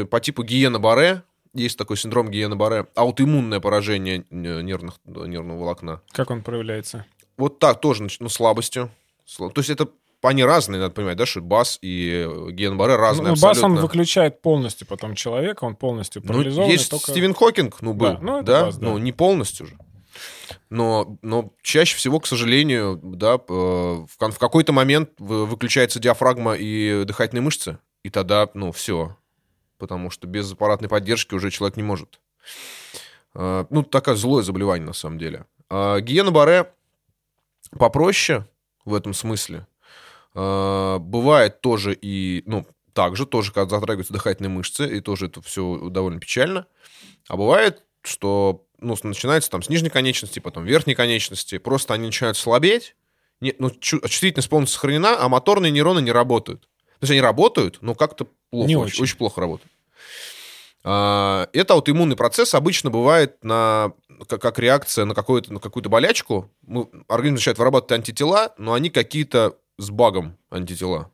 по 0.09 0.19
типу 0.19 0.43
гиена-баре, 0.43 1.23
есть 1.53 1.77
такой 1.77 1.97
синдром 1.97 2.29
Гиена-Барре, 2.29 2.87
аутоиммунное 2.95 3.59
поражение 3.59 4.25
нервных, 4.29 4.95
нервного 5.05 5.59
волокна. 5.59 6.01
Как 6.11 6.31
он 6.31 6.41
проявляется? 6.41 7.05
Вот 7.37 7.59
так 7.59 7.81
тоже, 7.81 8.07
ну, 8.19 8.29
слабостью. 8.29 8.91
То 9.37 9.51
есть 9.57 9.69
это 9.69 9.87
они 10.21 10.43
разные, 10.43 10.79
надо 10.79 10.93
понимать, 10.93 11.17
да, 11.17 11.25
что 11.25 11.41
БАС 11.41 11.79
и 11.81 12.25
Гиен-Барре 12.51 12.95
разные 12.95 13.27
ну, 13.27 13.33
абсолютно. 13.33 13.61
БАС, 13.61 13.63
он 13.63 13.75
выключает 13.75 14.41
полностью 14.41 14.87
потом 14.87 15.15
человека, 15.15 15.65
он 15.65 15.75
полностью 15.75 16.21
парализован. 16.21 16.67
Ну, 16.67 16.71
есть 16.71 16.89
только... 16.89 17.11
Стивен 17.11 17.33
Хокинг, 17.33 17.81
ну, 17.81 17.93
был, 17.93 18.13
да, 18.13 18.19
ну, 18.21 18.41
да? 18.41 18.65
БАС, 18.65 18.77
да, 18.77 18.85
ну, 18.87 18.97
не 18.97 19.11
полностью 19.11 19.67
же. 19.67 19.77
Но, 20.69 21.17
но 21.21 21.51
чаще 21.61 21.97
всего, 21.97 22.19
к 22.19 22.27
сожалению, 22.27 22.99
да, 23.03 23.37
в, 23.37 24.07
в 24.07 24.37
какой-то 24.39 24.71
момент 24.71 25.09
выключается 25.17 25.99
диафрагма 25.99 26.53
и 26.53 27.03
дыхательные 27.03 27.41
мышцы, 27.41 27.79
и 28.03 28.09
тогда, 28.09 28.49
ну, 28.53 28.71
все, 28.71 29.17
потому 29.77 30.09
что 30.09 30.27
без 30.27 30.51
аппаратной 30.51 30.89
поддержки 30.89 31.33
уже 31.33 31.51
человек 31.51 31.77
не 31.77 31.83
может. 31.83 32.19
А, 33.33 33.65
ну, 33.69 33.83
такое 33.83 34.15
злое 34.15 34.43
заболевание, 34.43 34.85
на 34.85 34.93
самом 34.93 35.17
деле. 35.17 35.45
А, 35.69 35.99
Гиена 35.99 36.31
Баре 36.31 36.71
попроще 37.71 38.47
в 38.85 38.93
этом 38.93 39.13
смысле. 39.13 39.67
А, 40.33 40.99
бывает 40.99 41.61
тоже 41.61 41.97
и, 41.99 42.43
ну, 42.45 42.65
также, 42.93 43.25
тоже, 43.25 43.51
когда 43.51 43.77
затрагиваются 43.77 44.13
дыхательные 44.13 44.49
мышцы, 44.49 44.97
и 44.97 45.01
тоже 45.01 45.27
это 45.27 45.41
все 45.41 45.89
довольно 45.89 46.19
печально. 46.19 46.67
А 47.27 47.37
бывает, 47.37 47.83
что 48.03 48.65
ну, 48.79 48.95
начинается 49.03 49.49
там 49.49 49.63
с 49.63 49.69
нижней 49.69 49.89
конечности, 49.89 50.39
потом 50.39 50.65
верхней 50.65 50.95
конечности, 50.95 51.57
просто 51.57 51.93
они 51.93 52.07
начинают 52.07 52.37
слабеть, 52.37 52.95
не, 53.41 53.55
ну, 53.59 53.71
чувствительность 53.71 54.49
полностью 54.49 54.75
сохранена, 54.75 55.17
а 55.19 55.27
моторные 55.27 55.71
нейроны 55.71 56.01
не 56.01 56.11
работают. 56.11 56.69
То 56.99 57.03
есть 57.03 57.11
они 57.11 57.21
работают, 57.21 57.79
но 57.81 57.95
как-то 57.95 58.27
плохо, 58.49 58.67
не 58.67 58.75
очень. 58.75 59.03
очень 59.03 59.17
плохо 59.17 59.41
работают. 59.41 59.71
А, 60.83 61.49
это 61.53 61.73
аутоиммунный 61.73 62.15
процесс 62.15 62.53
обычно 62.53 62.89
бывает 62.89 63.43
на, 63.43 63.93
как 64.27 64.59
реакция 64.59 65.05
на, 65.05 65.15
какую-то, 65.15 65.53
на 65.53 65.59
какую-то 65.59 65.89
болячку. 65.89 66.51
Мы, 66.61 66.87
организм 67.07 67.35
начинает 67.35 67.57
вырабатывать 67.57 67.99
антитела, 67.99 68.53
но 68.57 68.73
они 68.73 68.89
какие-то 68.89 69.57
с 69.77 69.89
багом 69.89 70.37
антитела. 70.49 71.11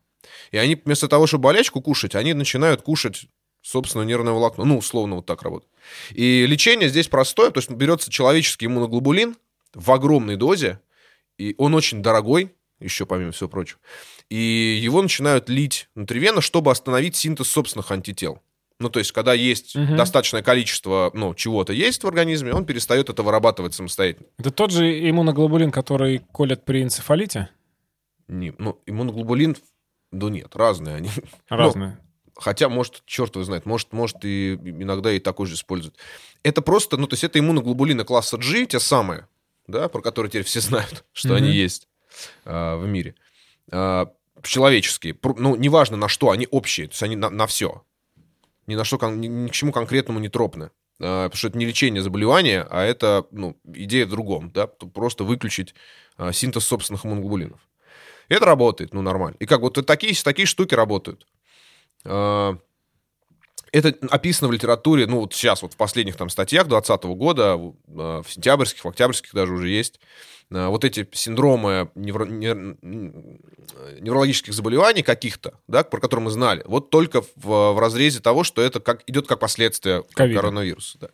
И 0.51 0.57
они 0.57 0.75
вместо 0.75 1.07
того, 1.07 1.27
чтобы 1.27 1.43
болячку 1.43 1.81
кушать, 1.81 2.15
они 2.15 2.33
начинают 2.33 2.81
кушать 2.81 3.27
собственно, 3.61 4.03
нервное 4.03 4.33
волокно. 4.33 4.65
Ну, 4.65 4.77
условно, 4.77 5.17
вот 5.17 5.25
так 5.25 5.43
работает. 5.43 5.71
И 6.11 6.45
лечение 6.47 6.89
здесь 6.89 7.07
простое, 7.07 7.51
то 7.51 7.59
есть 7.59 7.69
берется 7.69 8.09
человеческий 8.09 8.65
иммуноглобулин 8.65 9.35
в 9.73 9.91
огромной 9.91 10.35
дозе, 10.35 10.79
и 11.37 11.55
он 11.57 11.75
очень 11.75 12.01
дорогой, 12.01 12.53
еще 12.79 13.05
помимо 13.05 13.31
всего 13.31 13.49
прочего, 13.49 13.79
и 14.29 14.79
его 14.81 15.01
начинают 15.01 15.49
лить 15.49 15.89
внутривенно, 15.95 16.41
чтобы 16.41 16.71
остановить 16.71 17.15
синтез 17.15 17.47
собственных 17.47 17.91
антител. 17.91 18.41
Ну, 18.79 18.89
то 18.89 18.99
есть, 18.99 19.11
когда 19.11 19.33
есть 19.33 19.75
угу. 19.75 19.95
достаточное 19.97 20.41
количество, 20.41 21.11
ну, 21.13 21.33
чего-то 21.35 21.73
есть 21.73 22.03
в 22.03 22.07
организме, 22.07 22.53
он 22.53 22.65
перестает 22.65 23.09
это 23.09 23.23
вырабатывать 23.23 23.73
самостоятельно. 23.73 24.27
Это 24.37 24.51
тот 24.51 24.71
же 24.71 25.09
иммуноглобулин, 25.09 25.69
который 25.69 26.19
колят 26.31 26.63
при 26.63 26.81
энцефалите? 26.81 27.49
Не, 28.29 28.53
ну, 28.57 28.79
иммуноглобулин, 28.85 29.57
да 30.11 30.29
нет, 30.29 30.55
разные 30.55 30.95
они. 30.95 31.09
Разные. 31.49 31.99
хотя, 32.37 32.69
может, 32.69 33.03
черт 33.05 33.35
его 33.35 33.43
знает, 33.43 33.65
может, 33.65 33.91
может 33.91 34.23
и 34.23 34.53
иногда 34.53 35.11
и 35.11 35.19
такой 35.19 35.47
же 35.47 35.55
используют. 35.55 35.97
Это 36.43 36.61
просто, 36.61 36.95
ну, 36.95 37.05
то 37.07 37.15
есть 37.15 37.25
это 37.25 37.37
иммуноглобулины 37.37 38.05
класса 38.05 38.37
G, 38.37 38.65
те 38.65 38.79
самые, 38.79 39.27
да, 39.67 39.89
про 39.89 40.01
которые 40.01 40.29
теперь 40.29 40.45
все 40.45 40.61
знают, 40.61 41.03
что 41.11 41.29
mm-hmm. 41.29 41.35
они 41.35 41.51
есть 41.51 41.89
а, 42.45 42.77
в 42.77 42.87
мире. 42.87 43.15
А, 43.71 44.09
человеческие. 44.43 45.17
Ну, 45.37 45.55
неважно 45.55 45.97
на 45.97 46.07
что, 46.07 46.31
они 46.31 46.47
общие, 46.51 46.87
то 46.87 46.93
есть 46.93 47.03
они 47.03 47.15
на, 47.15 47.29
на 47.29 47.47
все. 47.47 47.83
Ни 48.67 48.75
на 48.75 48.83
что, 48.83 48.97
ни, 49.09 49.27
ни 49.27 49.47
к 49.47 49.51
чему 49.51 49.71
конкретному 49.71 50.19
не 50.19 50.29
тропны. 50.29 50.71
А, 51.01 51.25
потому 51.25 51.37
что 51.37 51.47
это 51.47 51.57
не 51.57 51.65
лечение 51.65 52.03
заболевания, 52.03 52.67
а 52.69 52.83
это, 52.83 53.25
ну, 53.31 53.57
идея 53.65 54.05
в 54.05 54.09
другом, 54.09 54.51
да, 54.51 54.67
просто 54.67 55.23
выключить 55.23 55.73
а, 56.17 56.33
синтез 56.33 56.65
собственных 56.65 57.05
иммуноглобулинов. 57.05 57.59
Это 58.27 58.45
работает, 58.45 58.93
ну, 58.93 59.01
нормально. 59.01 59.37
И 59.39 59.45
как 59.45 59.61
вот 59.61 59.83
такие, 59.85 60.13
такие 60.23 60.45
штуки 60.45 60.75
работают. 60.75 61.25
А, 62.03 62.57
это 63.71 63.95
описано 64.09 64.49
в 64.49 64.51
литературе, 64.51 65.07
ну, 65.07 65.21
вот 65.21 65.33
сейчас, 65.33 65.61
вот 65.61 65.73
в 65.73 65.77
последних 65.77 66.17
там 66.17 66.29
статьях 66.29 66.67
2020 66.67 67.03
года, 67.17 67.55
в 67.55 68.25
сентябрьских, 68.27 68.83
в 68.83 68.87
октябрьских 68.87 69.33
даже 69.33 69.53
уже 69.53 69.69
есть, 69.69 69.99
вот 70.49 70.83
эти 70.83 71.07
синдромы 71.11 71.91
невро... 71.95 72.25
неврологических 72.25 74.53
заболеваний 74.53 75.03
каких-то, 75.03 75.59
да, 75.67 75.83
про 75.83 75.99
которые 75.99 76.25
мы 76.25 76.31
знали, 76.31 76.63
вот 76.65 76.89
только 76.89 77.21
в, 77.35 77.73
в 77.73 77.79
разрезе 77.79 78.19
того, 78.19 78.43
что 78.43 78.61
это 78.61 78.79
как, 78.79 79.03
идет 79.07 79.27
как 79.27 79.39
последствие 79.39 80.03
COVID. 80.15 80.33
коронавируса. 80.33 80.97
Да. 80.99 81.09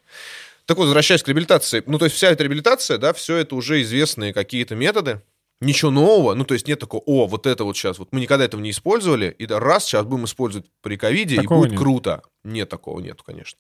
Так 0.66 0.78
вот, 0.78 0.86
возвращаясь 0.86 1.22
к 1.22 1.28
реабилитации, 1.28 1.84
ну, 1.86 2.00
то 2.00 2.06
есть 2.06 2.16
вся 2.16 2.30
эта 2.30 2.44
реабилитация, 2.44 2.98
да, 2.98 3.14
все 3.14 3.38
это 3.38 3.56
уже 3.56 3.82
известные 3.82 4.34
какие-то 4.34 4.76
методы, 4.76 5.22
ничего 5.62 5.92
нового, 5.92 6.34
ну, 6.34 6.44
то 6.44 6.54
есть 6.54 6.68
нет 6.68 6.80
такого, 6.80 7.02
о, 7.06 7.28
вот 7.28 7.46
это 7.46 7.64
вот 7.64 7.78
сейчас, 7.78 8.00
вот 8.00 8.10
мы 8.12 8.20
никогда 8.20 8.46
этого 8.46 8.62
не 8.62 8.72
использовали, 8.72 9.34
и 9.38 9.46
да, 9.46 9.60
раз, 9.60 9.86
сейчас 9.86 10.06
будем 10.06 10.26
использовать 10.26 10.68
при 10.82 10.98
ковиде, 10.98 11.36
и 11.36 11.48
будет 11.48 11.72
нет. 11.72 11.80
круто. 11.80 12.22
Нет 12.44 12.70
такого, 12.70 13.00
нет, 13.00 13.22
конечно. 13.22 13.60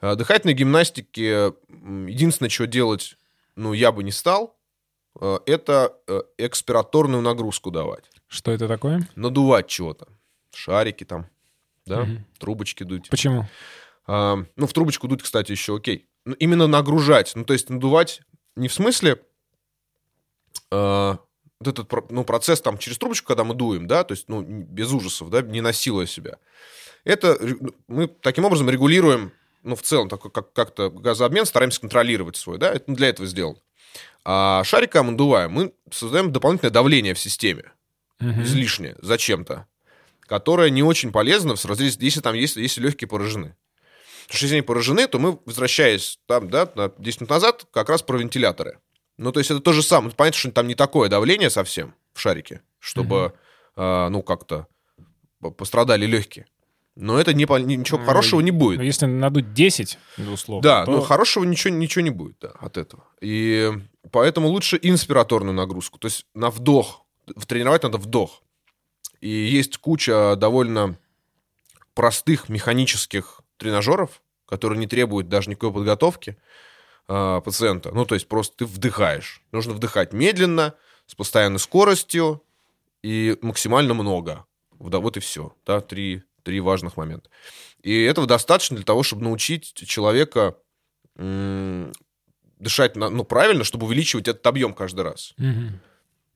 А, 0.00 0.16
дыхательной 0.16 0.54
гимнастики 0.54 1.52
единственное, 2.08 2.50
что 2.50 2.66
делать, 2.66 3.16
ну, 3.56 3.72
я 3.72 3.92
бы 3.92 4.02
не 4.02 4.12
стал, 4.12 4.56
это 5.18 5.96
э, 6.06 6.22
экспираторную 6.38 7.22
нагрузку 7.22 7.70
давать. 7.70 8.04
Что 8.28 8.52
это 8.52 8.68
такое? 8.68 9.08
Надувать 9.16 9.66
чего-то. 9.66 10.08
Шарики 10.54 11.04
там, 11.04 11.26
да, 11.86 12.02
угу. 12.02 12.12
трубочки 12.38 12.84
дуть. 12.84 13.08
Почему? 13.10 13.46
А, 14.06 14.38
ну, 14.56 14.66
в 14.66 14.72
трубочку 14.72 15.08
дуть, 15.08 15.22
кстати, 15.22 15.52
еще 15.52 15.76
окей. 15.76 16.08
Ну, 16.24 16.34
именно 16.34 16.66
нагружать, 16.66 17.32
ну, 17.34 17.44
то 17.44 17.52
есть 17.52 17.70
надувать 17.70 18.22
не 18.56 18.68
в 18.68 18.72
смысле 18.72 19.20
а, 20.70 21.18
вот 21.60 21.68
этот 21.68 22.10
ну, 22.10 22.24
процесс 22.24 22.60
там 22.60 22.78
через 22.78 22.98
трубочку, 22.98 23.28
когда 23.28 23.44
мы 23.44 23.54
дуем, 23.54 23.86
да, 23.86 24.04
то 24.04 24.12
есть, 24.12 24.28
ну, 24.28 24.42
без 24.42 24.92
ужасов, 24.92 25.30
да, 25.30 25.42
не 25.42 25.60
насилуя 25.60 26.06
себя. 26.06 26.38
Это 27.04 27.38
мы 27.86 28.08
таким 28.08 28.44
образом 28.44 28.68
регулируем, 28.68 29.32
ну, 29.62 29.76
в 29.76 29.82
целом, 29.82 30.08
такой, 30.08 30.30
как, 30.30 30.52
как-то 30.52 30.90
газообмен, 30.90 31.46
стараемся 31.46 31.80
контролировать 31.80 32.36
свой, 32.36 32.58
да, 32.58 32.72
это 32.72 32.92
для 32.92 33.08
этого 33.08 33.28
сделано. 33.28 33.58
А 34.24 34.62
шариком 34.64 35.08
надуваем, 35.08 35.52
мы 35.52 35.72
создаем 35.90 36.32
дополнительное 36.32 36.72
давление 36.72 37.14
в 37.14 37.18
системе, 37.18 37.72
угу. 38.20 38.42
излишнее, 38.42 38.96
зачем-то, 39.00 39.66
которое 40.20 40.70
не 40.70 40.82
очень 40.82 41.12
полезно 41.12 41.56
в 41.56 41.64
разрезе, 41.64 41.98
если 42.00 42.20
там 42.20 42.34
есть, 42.34 42.56
если 42.56 42.80
легкие 42.82 43.08
поражены. 43.08 43.56
Потому 44.26 44.36
что 44.36 44.46
если 44.46 44.56
они 44.56 44.62
поражены, 44.62 45.08
то 45.08 45.18
мы, 45.18 45.38
возвращаясь 45.44 46.18
там, 46.26 46.50
да, 46.50 46.70
на 46.76 46.92
10 46.98 47.22
минут 47.22 47.30
назад, 47.30 47.66
как 47.72 47.88
раз 47.88 48.02
про 48.02 48.18
вентиляторы. 48.18 48.78
Ну, 49.16 49.32
то 49.32 49.40
есть 49.40 49.50
это 49.50 49.60
то 49.60 49.72
же 49.72 49.82
самое. 49.82 50.14
Понятно, 50.14 50.38
что 50.38 50.52
там 50.52 50.68
не 50.68 50.74
такое 50.74 51.08
давление 51.08 51.50
совсем 51.50 51.94
в 52.14 52.20
шарике, 52.20 52.62
чтобы, 52.78 53.26
угу. 53.26 53.34
э, 53.76 54.08
ну, 54.08 54.22
как-то 54.22 54.68
пострадали 55.56 56.06
легкие. 56.06 56.46
Но 56.96 57.18
это 57.18 57.32
не, 57.32 57.44
ничего 57.44 57.98
ну, 57.98 58.04
хорошего 58.04 58.40
не 58.40 58.50
будет. 58.50 58.80
Если 58.82 59.06
надуть 59.06 59.52
10, 59.52 59.98
условно. 60.32 60.62
Да, 60.62 60.84
то... 60.84 60.90
но 60.92 61.00
хорошего 61.00 61.44
ничего, 61.44 61.74
ничего 61.74 62.02
не 62.02 62.10
будет 62.10 62.36
да, 62.40 62.50
от 62.60 62.76
этого. 62.76 63.04
И 63.20 63.72
поэтому 64.10 64.48
лучше 64.48 64.78
инспираторную 64.80 65.54
нагрузку. 65.54 65.98
То 65.98 66.06
есть 66.06 66.26
на 66.34 66.50
вдох. 66.50 67.04
Тренировать 67.46 67.82
надо 67.82 67.98
вдох. 67.98 68.42
И 69.20 69.28
есть 69.28 69.78
куча 69.78 70.36
довольно 70.36 70.98
простых 71.94 72.48
механических 72.48 73.40
тренажеров, 73.56 74.22
которые 74.46 74.78
не 74.78 74.86
требуют 74.86 75.28
даже 75.28 75.50
никакой 75.50 75.72
подготовки 75.72 76.36
э, 77.08 77.40
пациента. 77.44 77.92
Ну, 77.92 78.06
то 78.06 78.14
есть 78.14 78.26
просто 78.26 78.56
ты 78.58 78.64
вдыхаешь. 78.66 79.42
Нужно 79.52 79.74
вдыхать 79.74 80.12
медленно, 80.12 80.74
с 81.06 81.14
постоянной 81.14 81.58
скоростью 81.58 82.42
и 83.02 83.36
максимально 83.42 83.94
много. 83.94 84.46
Вот 84.70 85.16
и 85.16 85.20
все. 85.20 85.52
Да, 85.66 85.80
три, 85.80 86.22
три 86.44 86.60
важных 86.60 86.96
момента. 86.96 87.28
И 87.82 88.02
этого 88.02 88.26
достаточно 88.26 88.76
для 88.76 88.84
того, 88.84 89.02
чтобы 89.02 89.24
научить 89.24 89.74
человека 89.74 90.56
дышать 92.60 92.96
ну, 92.96 93.24
правильно, 93.24 93.64
чтобы 93.64 93.86
увеличивать 93.86 94.28
этот 94.28 94.46
объем 94.46 94.74
каждый 94.74 95.00
раз. 95.00 95.34
Угу. 95.38 95.46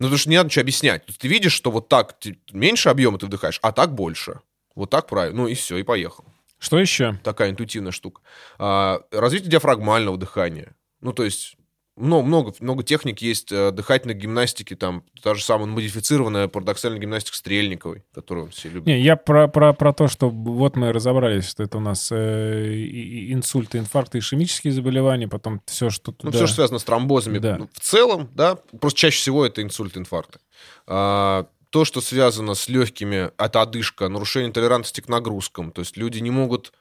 Ну, 0.01 0.07
потому 0.07 0.19
что 0.19 0.31
не 0.31 0.37
надо 0.37 0.49
ничего 0.49 0.63
объяснять. 0.63 1.05
Ты 1.07 1.29
видишь, 1.29 1.53
что 1.53 1.71
вот 1.71 1.89
так 1.89 2.17
меньше 2.53 2.89
объема 2.89 3.19
ты 3.19 3.27
вдыхаешь, 3.27 3.61
а 3.63 3.73
так 3.73 3.95
больше. 3.95 4.41
Вот 4.75 4.91
так 4.91 5.07
правильно. 5.07 5.43
Ну 5.43 5.49
и 5.49 5.55
все, 5.55 5.77
и 5.77 5.83
поехал. 5.83 6.25
Что 6.59 6.79
еще? 6.79 7.19
Такая 7.23 7.51
интуитивная 7.51 7.93
штука. 7.93 8.23
А, 8.59 9.03
развитие 9.13 9.51
диафрагмального 9.51 10.17
дыхания. 10.17 10.75
Ну, 11.01 11.13
то 11.13 11.25
есть 11.25 11.57
много, 11.97 12.27
много, 12.27 12.55
много 12.59 12.83
техник 12.83 13.23
есть 13.23 13.53
э, 13.53 13.71
дыхательной 13.71 14.15
гимнастики, 14.15 14.75
там 14.75 15.05
та 15.23 15.35
же 15.35 15.45
самая 15.45 15.67
модифицированная 15.67 16.49
парадоксальная 16.49 17.01
гимнастика 17.01 17.37
Стрельниковой, 17.37 18.05
которую 18.13 18.51
все 18.51 18.69
любят. 18.69 18.87
Не, 18.87 19.01
я 19.01 19.17
про, 19.17 19.47
про, 19.47 19.73
про 19.73 19.93
то, 19.93 20.09
что 20.09 20.29
вот 20.29 20.77
мы 20.77 20.93
разобрались, 20.93 21.49
что 21.49 21.63
это 21.63 21.79
у 21.79 21.81
нас 21.81 22.11
э, 22.11 22.85
инсульты, 23.33 23.79
инфаркты, 23.79 24.19
ишемические 24.19 24.73
заболевания, 24.73 25.29
потом 25.29 25.63
все, 25.67 25.91
что 25.91 26.11
туда... 26.11 26.31
Ну, 26.31 26.37
все, 26.37 26.47
что 26.47 26.57
связано 26.57 26.81
с 26.81 26.85
тромбозами. 26.85 27.39
Да. 27.39 27.59
Ну, 27.59 27.69
в 27.73 27.81
целом, 27.81 28.29
да, 28.35 28.57
просто 28.81 28.99
чаще 28.99 29.19
всего 29.19 29.47
это 29.47 29.63
инсульты, 29.63 30.01
инфаркты. 30.01 30.41
А, 30.87 31.47
то, 31.71 31.85
что 31.85 32.01
связано 32.01 32.55
с 32.55 32.69
легкими, 32.69 33.31
это 33.39 33.63
одышка, 33.63 34.09
нарушение 34.09 34.53
толерантности 34.53 35.01
к 35.01 35.09
нагрузкам. 35.09 35.71
То 35.71 35.81
есть 35.81 35.97
люди 35.97 36.19
не 36.19 36.31
могут 36.31 36.73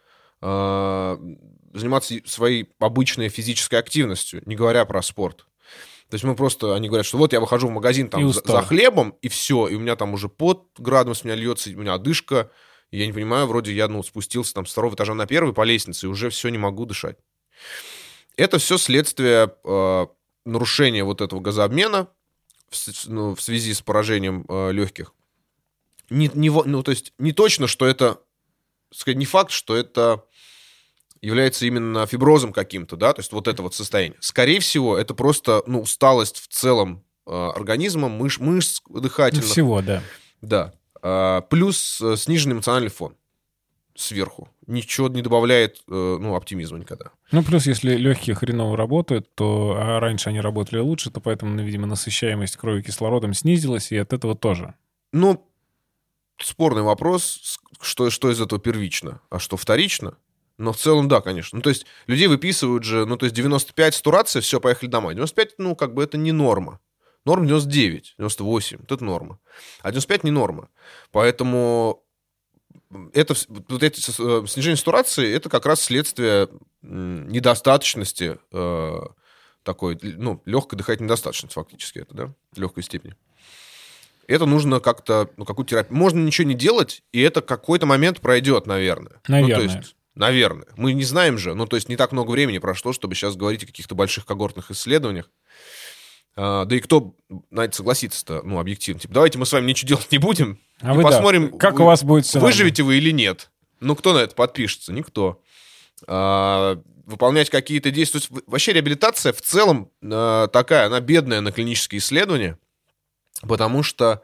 заниматься 0.43 2.15
своей 2.25 2.69
обычной 2.79 3.29
физической 3.29 3.75
активностью, 3.75 4.41
не 4.45 4.56
говоря 4.56 4.86
про 4.86 5.01
спорт. 5.01 5.45
То 6.10 6.15
есть 6.15 6.23
мы 6.23 6.36
просто, 6.36 6.75
они 6.75 6.89
говорят, 6.89 7.06
что 7.06 7.17
вот 7.17 7.34
я 7.34 7.39
выхожу 7.39 7.67
в 7.67 7.71
магазин 7.71 8.10
там 8.10 8.32
за, 8.32 8.41
за 8.45 8.62
хлебом, 8.62 9.17
и 9.21 9.29
все, 9.29 9.67
и 9.67 9.75
у 9.75 9.79
меня 9.79 9.95
там 9.95 10.13
уже 10.13 10.29
под 10.29 10.67
градом 10.77 11.15
с 11.15 11.23
меня 11.23 11.36
льется, 11.36 11.71
у 11.71 11.79
меня 11.79 11.95
одышка, 11.95 12.51
и 12.91 12.99
я 12.99 13.08
не 13.08 13.13
понимаю, 13.13 13.47
вроде 13.47 13.73
я 13.73 13.88
ну, 13.88 14.03
спустился 14.03 14.53
там 14.53 14.67
с 14.67 14.71
второго 14.71 14.93
этажа 14.93 15.15
на 15.15 15.25
первый 15.25 15.53
по 15.53 15.63
лестнице, 15.63 16.06
и 16.06 16.10
уже 16.10 16.29
все 16.29 16.49
не 16.49 16.60
могу 16.60 16.86
дышать. 16.86 17.17
Это 18.38 18.60
все 18.60 18.77
следствие 18.77 19.56
э, 19.63 20.08
нарушения 20.45 21.03
вот 21.03 21.21
этого 21.21 21.39
газообмена, 21.39 22.08
в, 22.69 23.08
ну, 23.08 23.34
в 23.34 23.41
связи 23.41 23.73
с 23.73 23.82
поражением 23.82 24.45
э, 24.47 24.71
легких. 24.71 25.13
Не, 26.10 26.29
не, 26.36 26.49
ну, 26.49 26.84
то 26.84 26.91
есть 26.91 27.13
не 27.17 27.32
точно, 27.32 27.67
что 27.67 27.88
это, 27.88 28.21
сказать, 28.91 29.17
не 29.17 29.25
факт, 29.25 29.51
что 29.51 29.75
это 29.75 30.25
является 31.23 31.65
именно 31.65 32.05
фиброзом 32.05 32.51
каким-то, 32.51 32.97
да, 32.97 33.13
то 33.13 33.21
есть 33.21 33.31
вот 33.31 33.47
это 33.47 33.63
вот 33.63 33.73
состояние. 33.73 34.17
Скорее 34.19 34.59
всего, 34.59 34.97
это 34.97 35.13
просто, 35.13 35.63
ну, 35.65 35.81
усталость 35.81 36.38
в 36.38 36.47
целом 36.49 37.03
э, 37.25 37.31
организма, 37.31 38.09
мыш, 38.09 38.39
мышц 38.39 38.81
дыхательных. 38.89 39.45
Всего, 39.45 39.81
да. 39.81 40.03
Да. 40.41 40.73
Э, 41.01 41.41
плюс 41.49 42.01
э, 42.01 42.17
сниженный 42.17 42.55
эмоциональный 42.55 42.89
фон 42.89 43.15
сверху. 43.95 44.49
Ничего 44.67 45.07
не 45.07 45.21
добавляет, 45.21 45.77
э, 45.88 46.17
ну, 46.19 46.36
оптимизма 46.36 46.79
никогда. 46.79 47.12
Ну, 47.31 47.41
плюс, 47.43 47.67
если 47.67 47.95
легкие 47.95 48.36
хреново 48.36 48.75
работают, 48.75 49.33
то 49.36 49.77
а 49.77 49.99
раньше 50.01 50.29
они 50.29 50.41
работали 50.41 50.79
лучше, 50.79 51.09
то 51.09 51.21
поэтому, 51.21 51.55
ну, 51.55 51.63
видимо, 51.63 51.88
насыщаемость 51.88 52.57
крови 52.57 52.81
кислородом 52.81 53.33
снизилась, 53.33 53.91
и 53.91 53.97
от 53.97 54.12
этого 54.12 54.36
тоже. 54.36 54.73
Ну, 55.13 55.47
спорный 56.38 56.81
вопрос, 56.81 57.59
что, 57.81 58.09
что 58.09 58.31
из 58.31 58.41
этого 58.41 58.59
первично, 58.59 59.21
а 59.29 59.39
что 59.39 59.55
вторично. 59.57 60.17
Но 60.63 60.71
в 60.71 60.78
целом, 60.78 61.10
да, 61.10 61.19
конечно. 61.19 61.58
Ну, 61.58 61.62
то 61.62 61.69
есть 61.69 61.86
людей 62.08 62.28
выписывают 62.28 62.86
же, 62.86 63.06
ну, 63.06 63.17
то 63.17 63.26
есть 63.26 63.36
95 63.36 63.95
стурация, 63.95 64.41
все, 64.41 64.62
поехали 64.62 64.89
домой. 64.89 65.13
95, 65.13 65.56
ну, 65.58 65.76
как 65.76 65.93
бы 65.93 66.04
это 66.04 66.17
не 66.17 66.32
норма. 66.32 66.80
Норма 67.26 67.45
99, 67.47 68.15
98, 68.17 68.78
вот 68.80 68.91
это 68.91 69.04
норма. 69.04 69.39
А 69.82 69.91
95 69.91 70.23
не 70.23 70.32
норма. 70.32 70.69
Поэтому 71.12 72.04
это, 73.13 73.36
вот 73.49 73.84
эти 73.84 73.99
э, 73.99 74.47
снижение 74.47 74.78
сатурации, 74.78 75.34
это 75.34 75.49
как 75.49 75.65
раз 75.65 75.82
следствие 75.82 76.47
недостаточности 76.82 78.38
э, 78.54 78.99
такой, 79.63 79.99
ну, 80.02 80.41
легкой 80.45 80.78
дыхательной 80.78 81.08
недостаточности 81.08 81.56
фактически 81.56 81.99
это, 81.99 82.13
да, 82.13 82.34
легкой 82.56 82.84
степени. 82.84 83.15
Это 84.28 84.45
нужно 84.45 84.80
как-то, 84.80 85.30
ну, 85.36 85.43
какую 85.43 85.65
терапию. 85.65 85.97
Можно 85.97 86.19
ничего 86.19 86.47
не 86.47 86.56
делать, 86.56 87.04
и 87.12 87.19
это 87.19 87.41
какой-то 87.41 87.86
момент 87.86 88.22
пройдет, 88.22 88.66
наверное. 88.66 89.20
Наверное. 89.28 89.57
Ну, 89.57 89.68
то 89.68 89.78
есть, 89.78 89.95
наверное. 90.16 90.68
Мы 90.76 90.93
не 90.93 91.03
знаем 91.03 91.38
же, 91.38 91.53
ну, 91.53 91.66
то 91.66 91.76
есть 91.76 91.89
не 91.89 91.97
так 91.97 92.11
много 92.11 92.32
времени 92.32 92.57
прошло, 92.59 92.93
чтобы 92.93 93.16
сейчас 93.16 93.36
говорить 93.36 93.64
о 93.64 93.68
каких-то 93.68 93.95
больших 93.95 94.26
когортных 94.26 94.72
исследованиях. 94.72 95.30
А, 96.36 96.66
да 96.66 96.76
и 96.76 96.80
кто 96.80 97.16
на 97.49 97.66
это 97.66 97.76
согласится-то, 97.76 98.41
ну, 98.43 98.59
объективно. 98.59 98.99
Типа, 98.99 99.14
давайте 99.14 99.38
мы 99.38 99.45
с 99.45 99.51
вами 99.51 99.68
ничего 99.68 99.89
делать 99.89 100.11
не 100.11 100.18
будем, 100.18 100.59
а 100.82 100.93
вы, 100.93 101.03
посмотрим, 101.03 101.51
да, 101.51 101.57
как 101.57 101.80
у 101.80 101.84
вас 101.84 102.03
будет 102.03 102.26
все 102.26 102.39
выживете 102.39 102.84
вы 102.84 102.97
или 102.97 103.11
нет. 103.11 103.49
Ну, 103.80 103.95
кто 103.95 104.14
на 104.14 104.20
это 104.20 104.34
подпишется? 104.34 104.93
Никто. 104.93 105.41
А, 106.07 106.82
выполнять 107.05 107.49
какие-то 107.49 107.91
действия. 107.91 108.20
То 108.20 108.28
есть, 108.28 108.47
вообще 108.47 108.74
реабилитация 108.74 109.34
в 109.34 109.41
целом 109.41 109.91
а, 110.03 110.47
такая, 110.47 110.88
она 110.88 110.99
бедная 110.99 111.41
на 111.41 111.51
клинические 111.51 111.99
исследования, 111.99 112.57
потому 113.41 113.84
что 113.84 114.24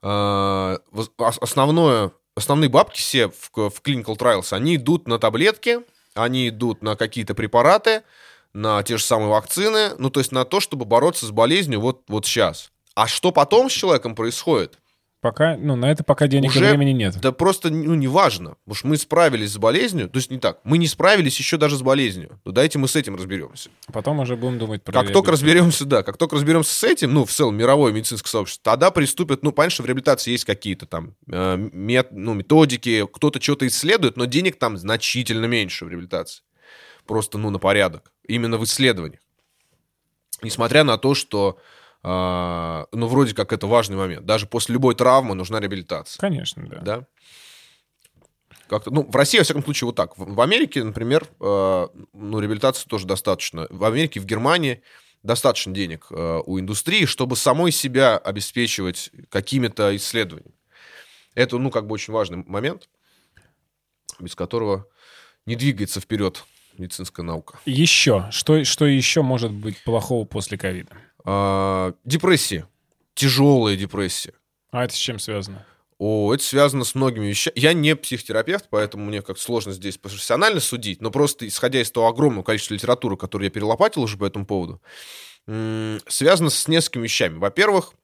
а, 0.00 0.78
основное, 1.18 2.12
основные 2.38 2.68
бабки 2.68 2.98
все 2.98 3.28
в, 3.28 3.50
в 3.54 3.82
clinical 3.82 4.16
trials, 4.16 4.52
они 4.52 4.76
идут 4.76 5.06
на 5.06 5.18
таблетки, 5.18 5.80
они 6.14 6.48
идут 6.48 6.82
на 6.82 6.96
какие-то 6.96 7.34
препараты, 7.34 8.02
на 8.52 8.82
те 8.82 8.96
же 8.96 9.04
самые 9.04 9.28
вакцины, 9.28 9.90
ну, 9.98 10.10
то 10.10 10.20
есть 10.20 10.32
на 10.32 10.44
то, 10.44 10.60
чтобы 10.60 10.84
бороться 10.84 11.26
с 11.26 11.30
болезнью 11.30 11.80
вот, 11.80 12.02
вот 12.08 12.26
сейчас. 12.26 12.72
А 12.94 13.06
что 13.06 13.30
потом 13.30 13.70
с 13.70 13.72
человеком 13.72 14.14
происходит? 14.14 14.78
Пока, 15.20 15.56
ну, 15.56 15.74
на 15.74 15.90
это 15.90 16.04
пока 16.04 16.28
денег 16.28 16.50
Уже, 16.50 16.60
и 16.60 16.68
времени 16.68 16.92
нет. 16.92 17.18
Да 17.20 17.32
просто, 17.32 17.70
ну, 17.70 17.94
неважно. 17.94 18.56
Что 18.70 18.86
мы 18.86 18.96
справились 18.96 19.50
с 19.50 19.58
болезнью. 19.58 20.08
То 20.08 20.18
есть 20.18 20.30
не 20.30 20.38
так. 20.38 20.60
Мы 20.62 20.78
не 20.78 20.86
справились 20.86 21.36
еще 21.38 21.56
даже 21.56 21.76
с 21.76 21.82
болезнью. 21.82 22.40
Ну, 22.44 22.52
дайте 22.52 22.78
мы 22.78 22.86
с 22.86 22.94
этим 22.94 23.16
разберемся. 23.16 23.70
Потом 23.92 24.20
уже 24.20 24.36
будем 24.36 24.58
думать 24.58 24.84
про 24.84 24.92
Как 24.92 25.12
только 25.12 25.32
разберемся, 25.32 25.84
да, 25.86 26.04
как 26.04 26.18
только 26.18 26.36
разберемся 26.36 26.72
с 26.72 26.84
этим, 26.84 27.14
ну, 27.14 27.24
в 27.24 27.32
целом, 27.32 27.56
мировое 27.56 27.92
медицинское 27.92 28.30
сообщество, 28.30 28.62
тогда 28.72 28.92
приступят, 28.92 29.42
ну, 29.42 29.50
понятно, 29.50 29.74
что 29.74 29.82
в 29.82 29.86
реабилитации 29.86 30.30
есть 30.30 30.44
какие-то 30.44 30.86
там 30.86 31.16
э, 31.28 31.56
мет, 31.56 32.08
ну, 32.12 32.34
методики, 32.34 33.04
кто-то 33.12 33.42
что-то 33.42 33.66
исследует, 33.66 34.16
но 34.16 34.26
денег 34.26 34.56
там 34.56 34.76
значительно 34.76 35.46
меньше 35.46 35.84
в 35.84 35.88
реабилитации. 35.88 36.44
Просто, 37.06 37.38
ну, 37.38 37.50
на 37.50 37.58
порядок. 37.58 38.12
Именно 38.28 38.56
в 38.56 38.64
исследованиях. 38.64 39.20
Несмотря 40.42 40.84
на 40.84 40.96
то, 40.96 41.14
что 41.14 41.58
а, 42.02 42.86
ну, 42.92 43.06
вроде 43.08 43.34
как 43.34 43.52
это 43.52 43.66
важный 43.66 43.96
момент. 43.96 44.24
Даже 44.24 44.46
после 44.46 44.74
любой 44.74 44.94
травмы 44.94 45.34
нужна 45.34 45.60
реабилитация. 45.60 46.20
Конечно, 46.20 46.66
да. 46.66 46.80
Да? 46.80 47.06
Как-то, 48.68 48.90
ну, 48.90 49.02
в 49.02 49.16
России, 49.16 49.38
во 49.38 49.44
всяком 49.44 49.64
случае, 49.64 49.86
вот 49.86 49.96
так. 49.96 50.16
В, 50.18 50.34
в 50.34 50.40
Америке, 50.40 50.84
например, 50.84 51.26
э, 51.40 51.88
ну, 52.12 52.40
реабилитации 52.40 52.88
тоже 52.88 53.06
достаточно. 53.06 53.66
В 53.70 53.84
Америке, 53.84 54.20
в 54.20 54.26
Германии 54.26 54.82
достаточно 55.22 55.72
денег 55.74 56.06
э, 56.10 56.40
у 56.44 56.60
индустрии, 56.60 57.06
чтобы 57.06 57.36
самой 57.36 57.72
себя 57.72 58.18
обеспечивать 58.18 59.10
какими-то 59.30 59.96
исследованиями. 59.96 60.54
Это, 61.34 61.58
ну, 61.58 61.70
как 61.70 61.86
бы 61.86 61.94
очень 61.94 62.12
важный 62.12 62.44
момент, 62.44 62.88
без 64.20 64.34
которого 64.34 64.86
не 65.46 65.56
двигается 65.56 66.00
вперед 66.00 66.44
медицинская 66.76 67.24
наука. 67.24 67.58
Еще. 67.64 68.28
Что, 68.30 68.64
что 68.64 68.86
еще 68.86 69.22
может 69.22 69.50
быть 69.50 69.82
плохого 69.82 70.24
после 70.24 70.58
ковида? 70.58 70.96
А, 71.24 71.94
депрессия. 72.04 72.68
Тяжелая 73.14 73.76
депрессия. 73.76 74.34
А 74.70 74.84
это 74.84 74.94
с 74.94 74.98
чем 74.98 75.18
связано? 75.18 75.64
О, 75.98 76.32
это 76.32 76.44
связано 76.44 76.84
с 76.84 76.94
многими 76.94 77.26
вещами. 77.26 77.58
Я 77.58 77.72
не 77.72 77.96
психотерапевт, 77.96 78.66
поэтому 78.70 79.04
мне 79.04 79.20
как 79.20 79.36
сложно 79.38 79.72
здесь 79.72 79.98
профессионально 79.98 80.60
судить, 80.60 81.02
но 81.02 81.10
просто 81.10 81.48
исходя 81.48 81.80
из 81.80 81.90
того 81.90 82.06
огромного 82.06 82.44
количества 82.44 82.74
литературы, 82.74 83.16
которую 83.16 83.46
я 83.46 83.50
перелопатил 83.50 84.02
уже 84.02 84.16
по 84.16 84.24
этому 84.24 84.46
поводу, 84.46 84.80
связано 86.06 86.50
с 86.50 86.68
несколькими 86.68 87.02
вещами. 87.04 87.38
Во-первых, 87.38 87.94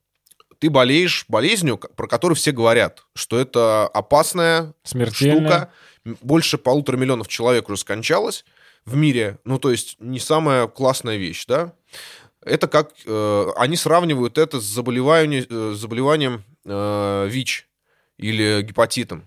ты 0.58 0.70
болеешь 0.70 1.24
болезнью, 1.28 1.78
про 1.78 2.08
которую 2.08 2.36
все 2.36 2.50
говорят, 2.50 3.04
что 3.14 3.38
это 3.38 3.86
опасная 3.86 4.74
штука. 4.82 5.70
Больше 6.04 6.58
полутора 6.58 6.96
миллионов 6.96 7.28
человек 7.28 7.68
уже 7.68 7.78
скончалось 7.78 8.44
в 8.84 8.96
мире. 8.96 9.38
Ну, 9.44 9.58
то 9.58 9.70
есть 9.70 9.96
не 10.00 10.18
самая 10.18 10.66
классная 10.66 11.16
вещь, 11.16 11.46
да? 11.46 11.74
Это 12.44 12.68
как... 12.68 12.92
Э, 13.06 13.46
они 13.56 13.76
сравнивают 13.76 14.38
это 14.38 14.60
с 14.60 14.64
заболеванием, 14.64 15.46
э, 15.48 15.74
заболеванием 15.74 16.44
э, 16.64 17.28
ВИЧ 17.30 17.66
или 18.18 18.62
гепатитом 18.62 19.24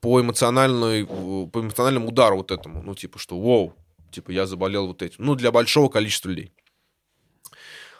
по, 0.00 0.20
эмоциональной, 0.20 1.06
по 1.06 1.60
эмоциональному 1.60 2.08
удару 2.08 2.38
вот 2.38 2.50
этому. 2.50 2.82
Ну, 2.82 2.94
типа, 2.94 3.18
что, 3.18 3.40
вау, 3.40 3.74
типа, 4.10 4.32
я 4.32 4.46
заболел 4.46 4.88
вот 4.88 5.02
этим. 5.02 5.24
Ну, 5.24 5.36
для 5.36 5.52
большого 5.52 5.88
количества 5.88 6.30
людей. 6.30 6.52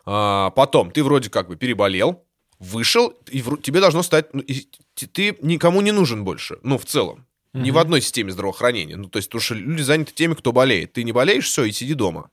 А, 0.05 0.51
потом, 0.51 0.91
ты 0.91 1.05
вроде 1.05 1.31
как 1.31 1.47
бы 1.47 1.55
переболел, 1.55 2.25
вышел, 2.59 3.15
и 3.31 3.41
в, 3.41 3.57
тебе 3.63 3.81
должно 3.81 4.03
стать... 4.03 4.35
Ну, 4.35 4.41
и, 4.41 4.67
ты 4.95 5.37
никому 5.41 5.81
не 5.81 5.93
нужен 5.93 6.25
больше, 6.25 6.59
ну, 6.63 6.79
в 6.79 6.85
целом. 6.85 7.27
Ни 7.55 7.71
в 7.71 7.77
одной 7.77 8.01
системе 8.01 8.33
здравоохранения. 8.33 8.97
Ну, 8.97 9.11
то 9.11 9.19
есть, 9.19 9.29
потому 9.29 9.43
что 9.43 9.55
люди 9.55 9.83
заняты 9.83 10.13
теми, 10.13 10.33
кто 10.33 10.53
болеет. 10.53 10.95
Ты 10.95 11.05
не 11.05 11.13
болеешь, 11.13 11.45
все, 11.45 11.65
и 11.65 11.73
сиди 11.73 11.93
дома. 11.93 12.31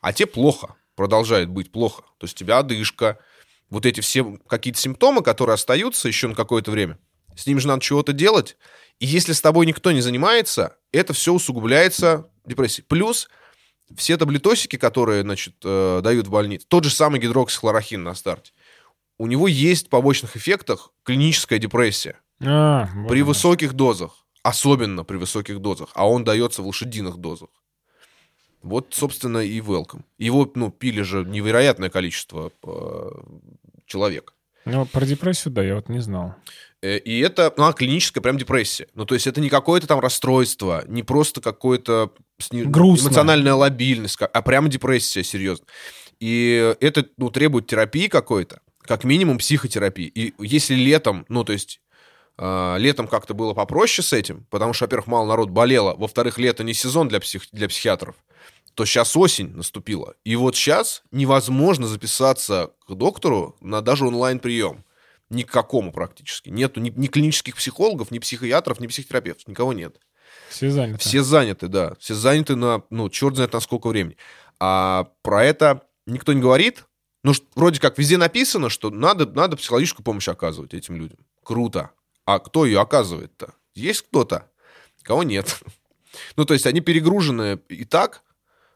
А 0.00 0.14
тебе 0.14 0.26
плохо 0.26 0.76
продолжает 0.96 1.48
быть 1.48 1.70
плохо. 1.70 2.02
То 2.18 2.24
есть 2.24 2.34
у 2.34 2.38
тебя 2.38 2.58
одышка, 2.58 3.18
вот 3.70 3.86
эти 3.86 4.00
все 4.00 4.38
какие-то 4.48 4.80
симптомы, 4.80 5.22
которые 5.22 5.54
остаются 5.54 6.08
еще 6.08 6.26
на 6.28 6.34
какое-то 6.34 6.70
время, 6.70 6.98
с 7.36 7.46
ними 7.46 7.58
же 7.58 7.68
надо 7.68 7.82
чего-то 7.82 8.12
делать. 8.12 8.56
И 8.98 9.06
если 9.06 9.32
с 9.32 9.40
тобой 9.40 9.66
никто 9.66 9.92
не 9.92 10.00
занимается, 10.00 10.76
это 10.90 11.12
все 11.12 11.32
усугубляется 11.32 12.28
депрессией. 12.46 12.84
Плюс 12.88 13.28
все 13.94 14.16
таблетосики, 14.16 14.76
которые, 14.76 15.22
значит, 15.22 15.54
э, 15.62 16.00
дают 16.02 16.26
в 16.26 16.30
больнице, 16.30 16.66
тот 16.66 16.84
же 16.84 16.90
самый 16.90 17.20
гидроксихлорохин 17.20 18.02
на 18.02 18.14
старте, 18.14 18.52
у 19.18 19.26
него 19.26 19.48
есть 19.48 19.86
в 19.86 19.90
побочных 19.90 20.36
эффектах 20.36 20.92
клиническая 21.04 21.58
депрессия. 21.58 22.18
А, 22.42 22.88
вот 22.94 23.08
при 23.08 23.22
высоких 23.22 23.74
дозах, 23.74 24.26
особенно 24.42 25.04
при 25.04 25.16
высоких 25.16 25.60
дозах, 25.60 25.90
а 25.94 26.08
он 26.08 26.24
дается 26.24 26.62
в 26.62 26.66
лошадиных 26.66 27.16
дозах. 27.16 27.48
Вот, 28.62 28.88
собственно, 28.90 29.38
и 29.38 29.60
welcome. 29.60 30.02
Его, 30.18 30.50
ну, 30.54 30.70
пили 30.70 31.02
же 31.02 31.24
невероятное 31.24 31.90
количество 31.90 32.52
э, 32.64 33.10
человек. 33.86 34.34
Ну, 34.64 34.84
про 34.84 35.06
депрессию, 35.06 35.54
да, 35.54 35.62
я 35.62 35.76
вот 35.76 35.88
не 35.88 36.00
знал. 36.00 36.34
Э, 36.82 36.98
и 36.98 37.20
это, 37.20 37.52
ну, 37.56 37.72
клиническая 37.72 38.20
прям 38.20 38.36
депрессия. 38.36 38.88
Ну, 38.94 39.04
то 39.06 39.14
есть 39.14 39.26
это 39.26 39.40
не 39.40 39.48
какое-то 39.48 39.86
там 39.86 40.00
расстройство, 40.00 40.84
не 40.88 41.02
просто 41.02 41.40
какое-то 41.40 42.12
Грустно. 42.50 43.08
эмоциональная 43.08 43.54
лобильность, 43.54 44.18
а 44.20 44.42
прям 44.42 44.68
депрессия, 44.68 45.22
серьезно. 45.22 45.66
И 46.18 46.74
это, 46.80 47.06
ну, 47.16 47.30
требует 47.30 47.66
терапии 47.66 48.08
какой-то, 48.08 48.60
как 48.82 49.04
минимум 49.04 49.38
психотерапии. 49.38 50.06
И 50.06 50.34
если 50.38 50.74
летом, 50.74 51.24
ну, 51.28 51.44
то 51.44 51.52
есть 51.52 51.80
летом 52.38 53.08
как-то 53.08 53.34
было 53.34 53.54
попроще 53.54 54.06
с 54.06 54.12
этим, 54.12 54.46
потому 54.50 54.72
что, 54.72 54.84
во-первых, 54.84 55.06
мало 55.06 55.26
народ 55.26 55.50
болело, 55.50 55.94
во-вторых, 55.96 56.38
лето 56.38 56.64
не 56.64 56.74
сезон 56.74 57.08
для, 57.08 57.20
псих... 57.20 57.48
для 57.52 57.68
психиатров 57.68 58.16
то 58.76 58.84
сейчас 58.84 59.16
осень 59.16 59.56
наступила. 59.56 60.14
И 60.22 60.36
вот 60.36 60.54
сейчас 60.54 61.02
невозможно 61.10 61.86
записаться 61.86 62.72
к 62.86 62.92
доктору 62.92 63.56
на 63.62 63.80
даже 63.80 64.06
онлайн-прием. 64.06 64.84
Ни 65.30 65.42
к 65.42 65.50
какому 65.50 65.92
практически. 65.92 66.50
Нету 66.50 66.80
ни, 66.80 66.90
ни 66.90 67.06
клинических 67.06 67.56
психологов, 67.56 68.10
ни 68.10 68.18
психиатров, 68.18 68.78
ни 68.78 68.86
психотерапевтов. 68.86 69.48
Никого 69.48 69.72
нет. 69.72 69.96
Все 70.50 70.70
заняты. 70.70 70.98
Все 70.98 71.22
заняты, 71.22 71.68
да. 71.68 71.94
Все 71.98 72.14
заняты 72.14 72.54
на, 72.54 72.82
ну, 72.90 73.08
черт 73.08 73.36
знает 73.36 73.54
на 73.54 73.60
сколько 73.60 73.88
времени. 73.88 74.18
А 74.60 75.08
про 75.22 75.42
это 75.42 75.82
никто 76.06 76.34
не 76.34 76.42
говорит. 76.42 76.84
Ну, 77.24 77.32
вроде 77.54 77.80
как 77.80 77.96
везде 77.96 78.18
написано, 78.18 78.68
что 78.68 78.90
надо, 78.90 79.24
надо 79.24 79.56
психологическую 79.56 80.04
помощь 80.04 80.28
оказывать 80.28 80.74
этим 80.74 80.96
людям. 80.96 81.18
Круто. 81.42 81.92
А 82.26 82.40
кто 82.40 82.66
ее 82.66 82.80
оказывает-то? 82.80 83.54
Есть 83.74 84.02
кто-то? 84.02 84.50
Кого 85.02 85.22
нет? 85.22 85.60
Ну, 86.34 86.46
то 86.46 86.54
есть 86.54 86.64
они 86.64 86.80
перегружены 86.80 87.60
и 87.68 87.84
так, 87.84 88.22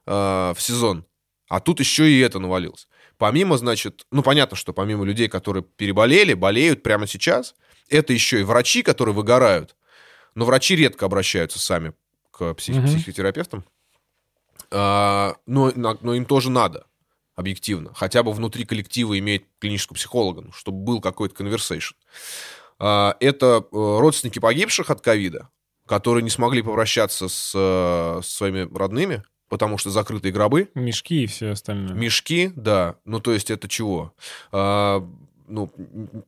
э, 0.07 0.13
в 0.55 0.57
сезон. 0.59 1.07
А 1.49 1.59
тут 1.59 1.81
еще 1.81 2.11
и 2.11 2.21
это 2.21 2.39
навалилось. 2.39 2.87
Помимо, 3.17 3.57
значит, 3.57 4.07
ну 4.11 4.23
понятно, 4.23 4.59
что 4.59 4.75
помимо 4.75 5.07
людей, 5.07 5.27
которые 5.27 5.63
переболели, 5.63 6.35
болеют 6.35 6.83
прямо 6.83 7.07
сейчас, 7.07 7.55
это 7.89 8.13
еще 8.13 8.41
и 8.41 8.43
врачи, 8.43 8.83
которые 8.83 9.15
выгорают. 9.15 9.75
Но 10.35 10.45
врачи 10.45 10.77
редко 10.77 11.07
обращаются 11.07 11.59
сами 11.59 11.95
к 12.31 12.43
псих- 12.53 12.79
угу. 12.79 12.87
психотерапевтам. 12.87 13.65
А, 14.71 15.37
но, 15.47 15.73
но 15.75 16.15
им 16.15 16.27
тоже 16.27 16.51
надо, 16.51 16.87
объективно. 17.37 17.93
Хотя 17.95 18.23
бы 18.23 18.33
внутри 18.33 18.65
коллектива 18.65 19.19
иметь 19.19 19.45
клинического 19.59 19.97
психолога, 19.97 20.43
ну, 20.43 20.53
чтобы 20.53 20.85
был 20.85 21.01
какой-то 21.01 21.35
конверсейшн. 21.35 21.95
А, 22.81 23.15
это 23.21 23.63
э, 23.71 23.99
родственники 24.01 24.39
погибших 24.39 24.91
от 24.91 25.03
ковида, 25.03 25.51
которые 25.87 26.25
не 26.25 26.31
смогли 26.31 26.63
попрощаться 26.63 27.29
с, 27.29 27.53
э, 27.55 28.23
с 28.23 28.27
своими 28.27 28.67
родными, 28.75 29.23
потому 29.49 29.77
что 29.77 29.91
закрытые 29.91 30.33
гробы. 30.33 30.71
Мешки 30.75 31.25
и 31.25 31.27
все 31.27 31.51
остальное. 31.51 31.95
Мешки, 31.95 32.51
да. 32.57 32.97
Ну, 33.05 33.21
то 33.21 33.33
есть 33.33 33.51
это 33.51 33.69
чего? 33.69 34.15
А, 34.51 35.07
ну, 35.47 35.71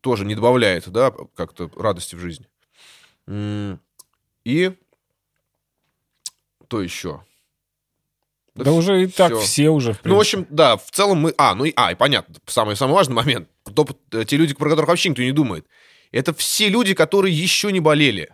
тоже 0.03 0.27
не 0.27 0.35
добавляет, 0.35 0.91
да, 0.91 1.11
как-то 1.35 1.71
радости 1.75 2.17
в 2.17 2.19
жизни. 2.19 2.47
И 4.45 4.73
то 6.69 6.83
еще. 6.83 7.23
Да, 8.55 8.65
да 8.65 8.73
уже 8.73 9.05
и 9.05 9.07
так 9.07 9.33
все, 9.33 9.41
все 9.41 9.71
уже, 9.71 9.95
в 9.95 10.05
Ну, 10.05 10.17
в 10.17 10.21
общем, 10.21 10.47
да, 10.51 10.77
в 10.77 10.91
целом 10.91 11.19
мы... 11.19 11.33
А, 11.39 11.55
ну 11.55 11.65
и, 11.65 11.73
а, 11.77 11.93
и 11.93 11.95
понятно, 11.95 12.35
самый, 12.47 12.77
самый 12.77 12.93
важный 12.93 13.15
момент. 13.15 13.49
То, 13.75 13.87
те 14.25 14.37
люди, 14.37 14.53
про 14.53 14.69
которых 14.69 14.89
вообще 14.89 15.09
никто 15.09 15.23
не 15.23 15.33
думает. 15.33 15.67
Это 16.13 16.33
все 16.33 16.69
люди, 16.69 16.95
которые 16.95 17.35
еще 17.35 17.73
не 17.73 17.81
болели 17.81 18.31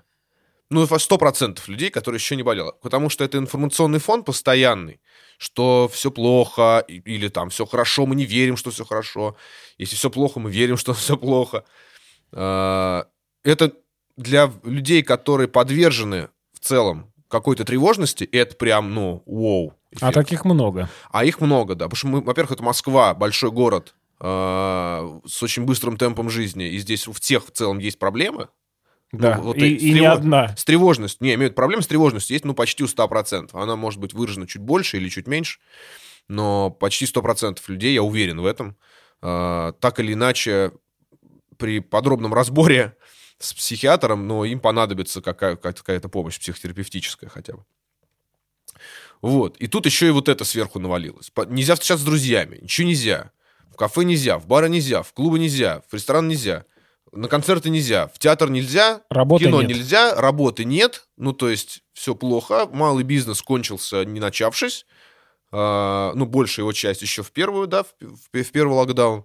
ну, 0.70 0.86
сто 0.98 1.18
процентов 1.18 1.68
людей, 1.68 1.90
которые 1.90 2.18
еще 2.18 2.36
не 2.36 2.42
болело. 2.42 2.72
Потому 2.82 3.08
что 3.08 3.24
это 3.24 3.38
информационный 3.38 4.00
фон 4.00 4.22
постоянный, 4.22 5.00
что 5.38 5.88
все 5.92 6.10
плохо, 6.10 6.84
или 6.86 7.28
там 7.28 7.50
все 7.50 7.64
хорошо, 7.64 8.06
мы 8.06 8.14
не 8.14 8.26
верим, 8.26 8.56
что 8.56 8.70
все 8.70 8.84
хорошо. 8.84 9.36
Если 9.78 9.96
все 9.96 10.10
плохо, 10.10 10.40
мы 10.40 10.50
верим, 10.50 10.76
что 10.78 10.92
все 10.92 11.16
плохо. 11.16 11.64
А, 12.32 13.06
это 13.44 13.72
для 14.16 14.52
людей, 14.64 15.02
которые 15.02 15.48
подвержены 15.48 16.28
в 16.52 16.60
целом 16.60 17.12
какой-то 17.28 17.64
тревожности, 17.64 18.24
это 18.24 18.56
прям, 18.56 18.94
ну, 18.94 19.22
вау. 19.26 19.74
А 19.94 19.96
эффект. 19.96 20.14
таких 20.14 20.44
много. 20.44 20.90
А 21.10 21.24
их 21.24 21.40
много, 21.40 21.74
да. 21.74 21.86
Потому 21.86 21.96
что, 21.96 22.06
мы, 22.08 22.20
во-первых, 22.20 22.52
это 22.52 22.62
Москва, 22.62 23.14
большой 23.14 23.50
город 23.50 23.94
с 24.20 25.42
очень 25.42 25.64
быстрым 25.64 25.96
темпом 25.96 26.28
жизни, 26.28 26.68
и 26.68 26.78
здесь 26.78 27.06
у 27.06 27.12
всех 27.12 27.46
в 27.46 27.50
целом 27.52 27.78
есть 27.78 27.98
проблемы. 27.98 28.48
Да, 29.12 29.36
ну, 29.38 29.44
вот 29.44 29.56
и, 29.56 29.68
и, 29.68 29.74
и 29.74 29.92
тревож... 29.92 30.00
не 30.00 30.06
одна. 30.06 30.56
С 30.56 30.64
тревожностью. 30.64 31.26
Не, 31.26 31.34
имеют 31.34 31.54
проблемы 31.54 31.82
с 31.82 31.86
тревожностью. 31.86 32.34
Есть, 32.34 32.44
ну, 32.44 32.54
почти 32.54 32.84
у 32.84 32.86
100%. 32.86 33.50
Она 33.52 33.76
может 33.76 34.00
быть 34.00 34.12
выражена 34.12 34.46
чуть 34.46 34.60
больше 34.60 34.98
или 34.98 35.08
чуть 35.08 35.26
меньше, 35.26 35.60
но 36.28 36.70
почти 36.70 37.06
100% 37.06 37.58
людей, 37.68 37.94
я 37.94 38.02
уверен 38.02 38.40
в 38.40 38.46
этом, 38.46 38.76
э, 39.22 39.72
так 39.80 40.00
или 40.00 40.12
иначе 40.12 40.72
при 41.56 41.80
подробном 41.80 42.34
разборе 42.34 42.96
с 43.38 43.54
психиатром, 43.54 44.26
но 44.26 44.44
им 44.44 44.60
понадобится 44.60 45.22
какая-то 45.22 46.08
помощь 46.08 46.38
психотерапевтическая 46.38 47.30
хотя 47.30 47.54
бы. 47.54 47.64
Вот. 49.22 49.56
И 49.56 49.68
тут 49.68 49.86
еще 49.86 50.08
и 50.08 50.10
вот 50.10 50.28
это 50.28 50.44
сверху 50.44 50.78
навалилось. 50.78 51.32
Нельзя 51.48 51.74
встречаться 51.74 52.02
с 52.02 52.06
друзьями, 52.06 52.58
ничего 52.60 52.88
нельзя. 52.88 53.32
Кафе 53.78 54.04
нельзя, 54.04 54.38
в 54.38 54.46
бары 54.46 54.68
нельзя, 54.68 55.02
в 55.02 55.12
клубы 55.12 55.38
нельзя, 55.38 55.82
в 55.88 55.94
ресторан 55.94 56.26
нельзя, 56.28 56.64
на 57.12 57.28
концерты 57.28 57.70
нельзя, 57.70 58.08
в 58.08 58.18
театр 58.18 58.50
нельзя, 58.50 59.02
работы 59.08 59.44
кино 59.44 59.62
нет. 59.62 59.70
нельзя, 59.70 60.14
работы 60.14 60.64
нет. 60.64 61.06
Ну, 61.16 61.32
то 61.32 61.48
есть 61.48 61.82
все 61.92 62.14
плохо. 62.14 62.68
Малый 62.70 63.04
бизнес 63.04 63.40
кончился, 63.40 64.04
не 64.04 64.20
начавшись. 64.20 64.84
А, 65.50 66.12
ну, 66.14 66.26
большая 66.26 66.64
его 66.64 66.72
часть 66.72 67.02
еще 67.02 67.22
в 67.22 67.30
первую, 67.30 67.66
да, 67.66 67.84
в, 67.84 67.94
в, 68.00 68.42
в 68.42 68.50
первый 68.50 68.74
локдаун. 68.74 69.24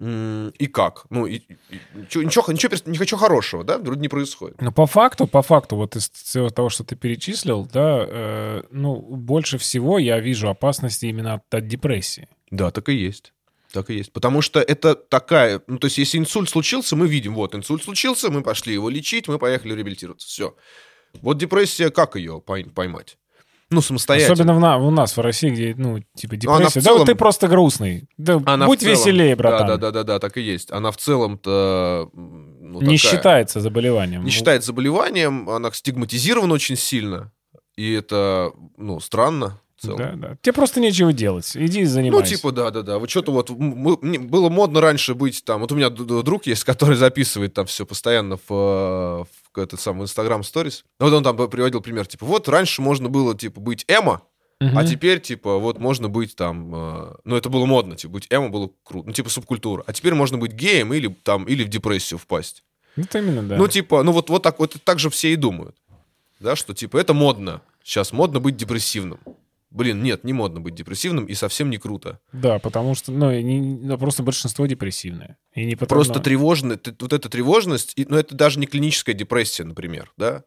И 0.00 0.66
как? 0.72 1.06
Ну, 1.10 1.26
и, 1.26 1.36
и, 1.70 1.80
ничего, 1.94 2.22
ничего, 2.24 2.52
ничего, 2.52 2.76
ничего 2.86 3.18
хорошего, 3.18 3.62
да, 3.62 3.78
вроде 3.78 4.00
не 4.00 4.08
происходит. 4.08 4.60
Ну, 4.60 4.72
по 4.72 4.86
факту, 4.86 5.26
по 5.28 5.40
факту, 5.40 5.76
вот 5.76 5.94
из 5.94 6.10
всего 6.10 6.50
того, 6.50 6.68
что 6.68 6.82
ты 6.82 6.96
перечислил, 6.96 7.64
да, 7.64 8.04
э, 8.08 8.62
ну, 8.70 8.96
больше 8.96 9.56
всего 9.56 9.98
я 9.98 10.18
вижу 10.18 10.48
опасности 10.48 11.06
именно 11.06 11.34
от, 11.34 11.54
от 11.54 11.68
депрессии. 11.68 12.28
Да, 12.50 12.72
так 12.72 12.88
и 12.88 12.94
есть. 12.94 13.33
Так 13.74 13.90
и 13.90 13.94
есть. 13.94 14.12
Потому 14.12 14.40
что 14.40 14.60
это 14.60 14.94
такая... 14.94 15.60
Ну, 15.66 15.78
то 15.78 15.86
есть, 15.86 15.98
если 15.98 16.16
инсульт 16.16 16.48
случился, 16.48 16.94
мы 16.94 17.08
видим, 17.08 17.34
вот, 17.34 17.56
инсульт 17.56 17.82
случился, 17.82 18.30
мы 18.30 18.42
пошли 18.42 18.72
его 18.72 18.88
лечить, 18.88 19.26
мы 19.26 19.36
поехали 19.40 19.74
реабилитироваться. 19.74 20.28
Все. 20.28 20.54
Вот 21.20 21.38
депрессия, 21.38 21.90
как 21.90 22.14
ее 22.14 22.40
поймать? 22.40 23.18
Ну, 23.70 23.80
самостоятельно. 23.80 24.32
Особенно 24.34 24.54
в 24.54 24.60
на, 24.60 24.76
у 24.76 24.92
нас, 24.92 25.16
в 25.16 25.20
России, 25.20 25.50
где, 25.50 25.74
ну, 25.76 25.98
типа, 26.14 26.36
депрессия. 26.36 26.80
Целом... 26.80 26.84
Да 26.84 26.94
вот 27.00 27.06
ты 27.06 27.16
просто 27.16 27.48
грустный. 27.48 28.08
Да 28.16 28.40
она 28.46 28.66
будь 28.66 28.78
целом... 28.78 28.94
веселее, 28.94 29.34
братан. 29.34 29.80
Да-да-да, 29.80 30.20
так 30.20 30.36
и 30.36 30.40
есть. 30.40 30.70
Она 30.70 30.92
в 30.92 30.96
целом-то... 30.96 32.10
Ну, 32.12 32.80
не 32.80 32.96
такая... 32.96 32.98
считается 32.98 33.60
заболеванием. 33.60 34.24
Не 34.24 34.30
считается 34.30 34.68
заболеванием, 34.68 35.50
она 35.50 35.72
стигматизирована 35.72 36.54
очень 36.54 36.76
сильно. 36.76 37.32
И 37.74 37.92
это, 37.92 38.52
ну, 38.76 39.00
странно 39.00 39.60
целом. 39.80 39.98
Да, 39.98 40.12
да. 40.16 40.36
Тебе 40.40 40.52
просто 40.52 40.80
нечего 40.80 41.12
делать. 41.12 41.52
Иди 41.54 41.84
занимайся. 41.84 42.30
Ну, 42.30 42.36
типа, 42.36 42.52
да, 42.52 42.70
да, 42.70 42.82
да. 42.82 42.98
Вот 42.98 43.10
что-то 43.10 43.32
вот... 43.32 43.50
Мы, 43.50 43.96
было 43.96 44.48
модно 44.48 44.80
раньше 44.80 45.14
быть 45.14 45.44
там... 45.44 45.60
Вот 45.60 45.72
у 45.72 45.76
меня 45.76 45.90
друг 45.90 46.46
есть, 46.46 46.64
который 46.64 46.96
записывает 46.96 47.54
там 47.54 47.66
все 47.66 47.86
постоянно 47.86 48.38
в, 48.48 49.26
в 49.28 49.58
этот 49.58 49.80
самый 49.80 50.04
Instagram 50.04 50.42
Stories. 50.42 50.84
Вот 50.98 51.12
он 51.12 51.22
там 51.22 51.36
приводил 51.48 51.80
пример. 51.80 52.06
Типа, 52.06 52.26
вот 52.26 52.48
раньше 52.48 52.82
можно 52.82 53.08
было, 53.08 53.36
типа, 53.36 53.60
быть 53.60 53.84
эмо, 53.88 54.22
Угу. 54.60 54.78
А 54.78 54.84
теперь, 54.84 55.20
типа, 55.20 55.58
вот 55.58 55.78
можно 55.78 56.08
быть 56.08 56.36
там... 56.36 56.72
Э, 56.74 57.14
ну, 57.24 57.36
это 57.36 57.50
было 57.50 57.66
модно, 57.66 57.96
типа, 57.96 58.12
быть 58.14 58.28
эмо 58.30 58.48
было 58.50 58.70
круто. 58.84 59.08
Ну, 59.08 59.12
типа, 59.12 59.28
субкультура. 59.28 59.82
А 59.86 59.92
теперь 59.92 60.14
можно 60.14 60.38
быть 60.38 60.52
геем 60.52 60.94
или 60.94 61.08
там, 61.08 61.44
или 61.44 61.64
в 61.64 61.68
депрессию 61.68 62.18
впасть. 62.18 62.62
Это 62.96 63.18
именно, 63.18 63.42
да. 63.42 63.56
Ну, 63.56 63.66
типа, 63.66 64.04
ну 64.04 64.12
вот, 64.12 64.30
вот 64.30 64.42
так 64.42 64.60
вот 64.60 64.76
так 64.84 65.00
же 65.00 65.10
все 65.10 65.32
и 65.32 65.36
думают. 65.36 65.76
Да, 66.38 66.54
что, 66.54 66.72
типа, 66.72 66.98
это 66.98 67.14
модно. 67.14 67.62
Сейчас 67.82 68.12
модно 68.12 68.38
быть 68.38 68.56
депрессивным 68.56 69.18
блин, 69.74 70.02
нет, 70.02 70.24
не 70.24 70.32
модно 70.32 70.60
быть 70.60 70.74
депрессивным 70.74 71.26
и 71.26 71.34
совсем 71.34 71.68
не 71.68 71.76
круто. 71.76 72.20
Да, 72.32 72.58
потому 72.58 72.94
что, 72.94 73.12
ну, 73.12 73.30
не, 73.38 73.60
ну 73.60 73.98
просто 73.98 74.22
большинство 74.22 74.66
депрессивное. 74.66 75.36
И 75.54 75.64
не 75.64 75.74
потому, 75.74 75.98
просто 75.98 76.20
тревожно, 76.20 76.80
вот 77.00 77.12
эта 77.12 77.28
тревожность, 77.28 77.92
ну, 77.96 78.16
это 78.16 78.34
даже 78.34 78.58
не 78.58 78.66
клиническая 78.66 79.14
депрессия, 79.14 79.64
например, 79.64 80.12
да, 80.16 80.44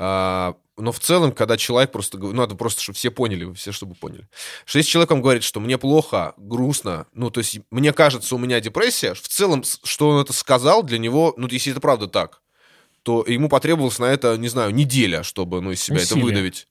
а, 0.00 0.54
но 0.76 0.92
в 0.92 1.00
целом, 1.00 1.32
когда 1.32 1.56
человек 1.56 1.90
просто... 1.90 2.18
Ну, 2.18 2.32
надо 2.32 2.54
просто, 2.54 2.80
чтобы 2.80 2.96
все 2.96 3.10
поняли, 3.10 3.52
все 3.54 3.72
чтобы 3.72 3.96
поняли. 3.96 4.28
Что 4.64 4.78
если 4.78 4.92
человек 4.92 5.10
вам 5.10 5.22
говорит, 5.22 5.42
что 5.42 5.58
мне 5.58 5.76
плохо, 5.76 6.34
грустно, 6.36 7.08
ну, 7.12 7.30
то 7.30 7.38
есть 7.38 7.58
мне 7.72 7.92
кажется, 7.92 8.36
у 8.36 8.38
меня 8.38 8.60
депрессия, 8.60 9.14
в 9.14 9.26
целом, 9.26 9.64
что 9.82 10.10
он 10.10 10.22
это 10.22 10.32
сказал, 10.32 10.84
для 10.84 10.98
него, 10.98 11.34
ну, 11.36 11.48
если 11.48 11.72
это 11.72 11.80
правда 11.80 12.06
так, 12.06 12.42
то 13.02 13.24
ему 13.26 13.48
потребовалось 13.48 13.98
на 13.98 14.04
это, 14.04 14.36
не 14.36 14.46
знаю, 14.46 14.72
неделя, 14.72 15.24
чтобы, 15.24 15.60
ну, 15.60 15.72
из 15.72 15.82
себя 15.82 15.96
Усилие. 15.96 16.22
это 16.22 16.24
выдавить. 16.24 16.68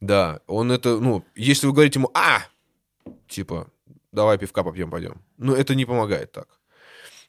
Да, 0.00 0.40
он 0.46 0.72
это, 0.72 0.98
ну, 0.98 1.24
если 1.34 1.66
вы 1.66 1.72
говорите 1.72 1.98
ему, 1.98 2.10
а, 2.14 2.42
типа, 3.28 3.68
давай 4.12 4.38
пивка 4.38 4.62
попьем, 4.62 4.90
пойдем. 4.90 5.20
Ну, 5.36 5.54
это 5.54 5.74
не 5.74 5.84
помогает 5.84 6.32
так. 6.32 6.48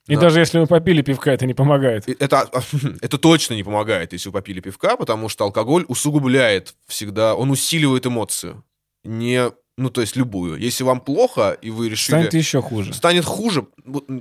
И 0.08 0.16
да. 0.16 0.22
даже 0.22 0.40
если 0.40 0.60
вы 0.60 0.68
попили 0.68 1.02
пивка, 1.02 1.32
это 1.32 1.46
не 1.46 1.54
помогает. 1.54 2.08
Это, 2.08 2.50
это 3.02 3.18
точно 3.18 3.54
не 3.54 3.64
помогает, 3.64 4.14
если 4.14 4.30
вы 4.30 4.34
попили 4.34 4.60
пивка, 4.60 4.98
потому 4.98 5.30
что 5.30 5.44
алкоголь 5.44 5.86
усугубляет 5.88 6.76
всегда, 6.88 7.36
он 7.36 7.52
усиливает 7.52 8.08
эмоцию. 8.08 8.64
Не, 9.04 9.52
ну, 9.78 9.90
то 9.90 10.02
есть 10.02 10.16
любую. 10.16 10.58
Если 10.58 10.84
вам 10.84 11.02
плохо, 11.02 11.58
и 11.62 11.70
вы 11.70 11.90
решили... 11.90 12.16
Станет 12.16 12.34
еще 12.34 12.62
хуже. 12.62 12.94
Станет 12.94 13.26
хуже, 13.26 13.68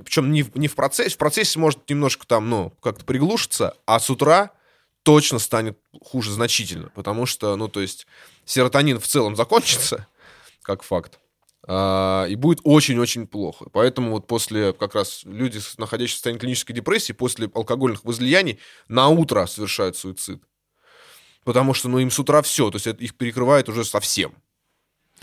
причем 0.03 0.31
не, 0.31 0.45
не 0.55 0.67
в 0.67 0.75
процессе. 0.75 1.11
В 1.11 1.17
процессе 1.17 1.57
может 1.57 1.89
немножко 1.89 2.27
там, 2.27 2.49
ну, 2.49 2.73
как-то 2.81 3.05
приглушиться, 3.05 3.75
а 3.85 3.99
с 3.99 4.09
утра 4.09 4.51
точно 5.03 5.39
станет 5.39 5.77
хуже 6.01 6.31
значительно, 6.31 6.89
потому 6.89 7.25
что, 7.25 7.55
ну, 7.55 7.67
то 7.67 7.81
есть 7.81 8.07
серотонин 8.45 8.99
в 8.99 9.07
целом 9.07 9.35
закончится, 9.35 10.07
как 10.61 10.83
факт, 10.83 11.19
а, 11.67 12.25
и 12.25 12.35
будет 12.35 12.59
очень-очень 12.63 13.27
плохо. 13.27 13.65
Поэтому 13.71 14.11
вот 14.11 14.27
после 14.27 14.73
как 14.73 14.95
раз 14.95 15.21
люди, 15.25 15.59
находящиеся 15.77 16.13
в 16.13 16.17
состоянии 16.17 16.39
клинической 16.39 16.75
депрессии, 16.75 17.13
после 17.13 17.49
алкогольных 17.53 18.03
возлияний 18.03 18.59
на 18.87 19.09
утро 19.09 19.45
совершают 19.45 19.95
суицид. 19.95 20.43
Потому 21.43 21.73
что, 21.73 21.89
ну, 21.89 21.99
им 21.99 22.11
с 22.11 22.19
утра 22.19 22.41
все, 22.41 22.69
то 22.69 22.75
есть 22.75 22.87
это 22.87 23.03
их 23.03 23.15
перекрывает 23.15 23.69
уже 23.69 23.83
совсем. 23.83 24.35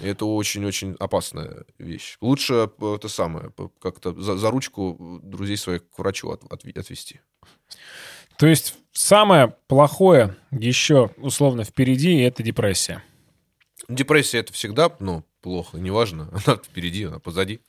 И 0.01 0.07
это 0.07 0.27
очень-очень 0.27 0.95
опасная 1.01 1.65
вещь. 1.79 2.19
Лучше 2.21 2.71
э, 2.81 2.95
это 2.95 3.09
самое, 3.09 3.53
как-то 3.81 4.15
за, 4.21 4.37
за 4.37 4.51
ручку 4.51 5.21
друзей 5.23 5.57
своих 5.57 5.89
к 5.91 5.99
врачу 5.99 6.31
от, 6.31 6.45
от, 6.45 6.65
отвести. 6.65 7.21
То 8.39 8.47
есть 8.47 8.77
самое 8.93 9.57
плохое 9.67 10.37
еще 10.53 11.11
условно 11.17 11.65
впереди 11.65 12.21
это 12.21 12.45
депрессия. 12.45 13.03
Депрессия 13.89 14.39
это 14.39 14.53
всегда, 14.53 14.95
ну, 15.01 15.25
плохо, 15.43 15.79
неважно, 15.79 16.31
она 16.47 16.57
впереди, 16.57 17.05
она 17.05 17.19
позади. 17.19 17.61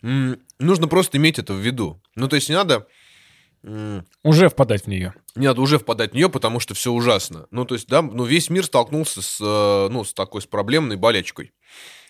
нужно 0.00 0.88
просто 0.88 1.18
иметь 1.18 1.38
это 1.38 1.52
в 1.52 1.58
виду. 1.58 2.00
Ну, 2.16 2.26
то 2.28 2.36
есть 2.36 2.48
не 2.48 2.54
надо... 2.54 2.86
Уже 4.24 4.48
впадать 4.48 4.84
в 4.84 4.86
нее. 4.88 5.14
Не 5.36 5.46
надо 5.46 5.60
уже 5.60 5.78
впадать 5.78 6.12
в 6.12 6.14
нее, 6.14 6.28
потому 6.28 6.58
что 6.58 6.74
все 6.74 6.90
ужасно. 6.90 7.46
Ну, 7.50 7.64
то 7.64 7.74
есть, 7.74 7.86
да, 7.86 8.02
ну, 8.02 8.24
весь 8.24 8.50
мир 8.50 8.64
столкнулся 8.64 9.22
с, 9.22 9.38
э, 9.40 9.88
ну, 9.88 10.02
с 10.02 10.12
такой, 10.12 10.42
с 10.42 10.46
проблемной 10.46 10.96
болячкой, 10.96 11.52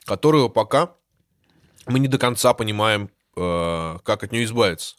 которую 0.06 0.48
пока 0.48 0.94
мы 1.86 1.98
не 1.98 2.08
до 2.08 2.16
конца 2.16 2.54
понимаем, 2.54 3.10
э, 3.36 3.98
как 4.02 4.24
от 4.24 4.32
нее 4.32 4.44
избавиться. 4.44 4.94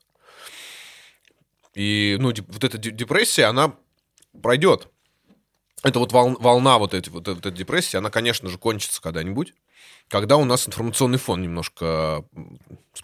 И, 1.73 2.17
ну, 2.19 2.27
вот 2.27 2.63
эта 2.63 2.77
депрессия, 2.77 3.45
она 3.45 3.75
пройдет 4.41 4.89
эта 5.83 5.99
вот 5.99 6.13
волна, 6.13 6.77
вот, 6.77 6.93
эти, 6.93 7.09
вот, 7.09 7.27
эта 7.27 7.51
депрессия, 7.51 7.97
она, 7.97 8.09
конечно 8.09 8.47
же, 8.47 8.57
кончится 8.57 9.01
когда-нибудь, 9.01 9.53
когда 10.07 10.37
у 10.37 10.45
нас 10.45 10.67
информационный 10.67 11.17
фон 11.17 11.41
немножко 11.41 12.23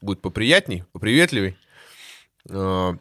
будет 0.01 0.21
поприятней, 0.21 0.85
поприветливей, 0.93 1.57
э, 2.49 2.93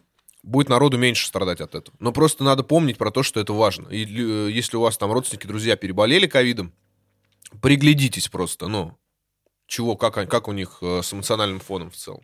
будет 0.42 0.68
народу 0.68 0.98
меньше 0.98 1.26
страдать 1.26 1.60
от 1.60 1.76
этого. 1.76 1.96
Но 2.00 2.12
просто 2.12 2.42
надо 2.42 2.64
помнить 2.64 2.98
про 2.98 3.12
то, 3.12 3.22
что 3.22 3.38
это 3.38 3.52
важно. 3.52 3.88
И 3.88 4.04
э, 4.04 4.50
если 4.50 4.76
у 4.76 4.80
вас 4.80 4.98
там 4.98 5.12
родственники, 5.12 5.46
друзья 5.46 5.76
переболели 5.76 6.26
ковидом, 6.26 6.72
приглядитесь 7.62 8.28
просто, 8.28 8.66
ну, 8.66 8.98
чего, 9.66 9.96
как, 9.96 10.14
как 10.28 10.48
у 10.48 10.52
них 10.52 10.78
э, 10.80 11.02
с 11.02 11.12
эмоциональным 11.12 11.60
фоном 11.60 11.90
в 11.90 11.96
целом. 11.96 12.22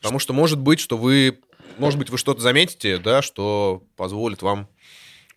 Потому 0.00 0.18
что 0.18 0.32
может 0.32 0.58
быть, 0.58 0.80
что 0.80 0.96
вы, 0.96 1.40
может 1.78 1.98
быть, 1.98 2.10
вы 2.10 2.18
что-то 2.18 2.40
заметите, 2.40 2.98
да, 2.98 3.22
что 3.22 3.82
позволит 3.96 4.42
вам 4.42 4.68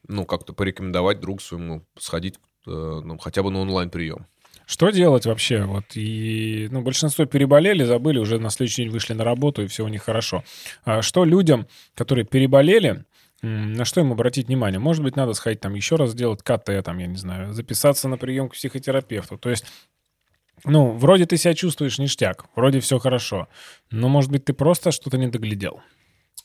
ну, 0.08 0.26
как-то 0.26 0.54
порекомендовать 0.54 1.20
другу 1.20 1.40
своему 1.40 1.86
сходить 1.98 2.36
э, 2.68 2.70
ну, 2.70 3.18
хотя 3.18 3.44
бы 3.44 3.52
на 3.52 3.62
онлайн-прием. 3.62 4.28
Что 4.66 4.90
делать 4.90 5.26
вообще? 5.26 5.64
Вот 5.64 5.86
и 5.96 6.68
ну, 6.72 6.82
большинство 6.82 7.26
переболели, 7.26 7.84
забыли, 7.84 8.18
уже 8.18 8.40
на 8.40 8.50
следующий 8.50 8.84
день 8.84 8.92
вышли 8.92 9.14
на 9.14 9.24
работу, 9.24 9.64
и 9.64 9.68
все 9.68 9.86
у 9.86 9.88
них 9.88 10.04
хорошо. 10.04 10.44
А 10.84 11.02
что 11.02 11.24
людям, 11.24 11.68
которые 11.94 12.26
переболели, 12.26 13.06
на 13.42 13.86
что 13.86 14.02
им 14.02 14.12
обратить 14.12 14.48
внимание? 14.48 14.80
Может 14.80 15.04
быть, 15.04 15.16
надо 15.16 15.34
сходить 15.34 15.62
там 15.62 15.76
еще 15.76 15.98
раз 15.98 16.12
сделать 16.12 16.42
КТ, 16.42 16.84
там, 16.84 16.98
я 16.98 17.06
не 17.06 17.18
знаю, 17.18 17.54
записаться 17.54 18.08
на 18.08 18.18
прием 18.18 18.50
к 18.50 18.54
психотерапевту. 18.54 19.38
То 19.38 19.52
есть 19.52 19.66
ну, 20.64 20.92
вроде 20.94 21.26
ты 21.26 21.38
себя 21.38 21.54
чувствуешь 21.54 22.00
ништяк, 22.00 22.46
вроде 22.56 22.80
все 22.80 22.98
хорошо, 22.98 23.48
но, 23.92 24.08
может 24.08 24.32
быть, 24.32 24.46
ты 24.46 24.54
просто 24.54 24.92
что-то 24.92 25.18
не 25.18 25.28
доглядел. 25.28 25.82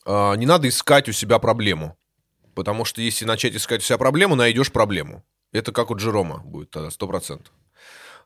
А, 0.04 0.34
не 0.34 0.46
надо 0.46 0.68
искать 0.68 1.08
у 1.08 1.12
себя 1.12 1.38
проблему. 1.38 1.96
Потому 2.54 2.84
что 2.84 3.00
если 3.00 3.24
начать 3.24 3.54
искать 3.54 3.82
у 3.82 3.84
себя 3.84 3.98
проблему, 3.98 4.34
найдешь 4.34 4.72
проблему. 4.72 5.24
Это 5.52 5.72
как 5.72 5.90
у 5.90 5.96
Джерома 5.96 6.38
будет 6.38 6.70
тогда, 6.70 6.88
100%. 6.88 7.46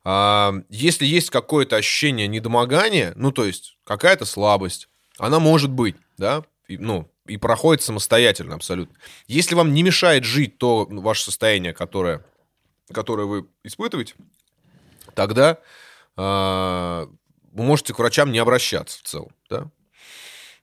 А, 0.05 0.55
если 0.69 1.07
есть 1.07 1.31
какое-то 1.31 1.77
ощущение 1.77 2.27
недомогания, 2.27 3.13
ну, 3.17 3.33
то 3.33 3.45
есть 3.45 3.79
какая-то 3.85 4.25
слабость, 4.25 4.89
она 5.19 5.41
может 5.41 5.71
быть, 5.71 5.97
да, 6.19 6.45
и, 6.69 6.79
ну, 6.79 7.11
и 7.27 7.37
проходит 7.37 7.83
самостоятельно 7.83 8.55
абсолютно. 8.55 8.97
Если 9.27 9.55
вам 9.55 9.73
не 9.73 9.83
мешает 9.83 10.25
жить 10.25 10.59
то 10.59 10.87
ну, 10.91 11.01
ваше 11.01 11.25
состояние, 11.25 11.73
которое, 11.73 12.25
которое 12.93 13.27
вы 13.27 13.47
испытываете, 13.63 14.15
тогда 15.15 15.59
э, 16.17 17.07
вы 17.53 17.63
можете 17.63 17.95
к 17.95 17.99
врачам 17.99 18.31
не 18.31 18.39
обращаться 18.39 18.99
в 18.99 19.03
целом, 19.03 19.33
да. 19.49 19.71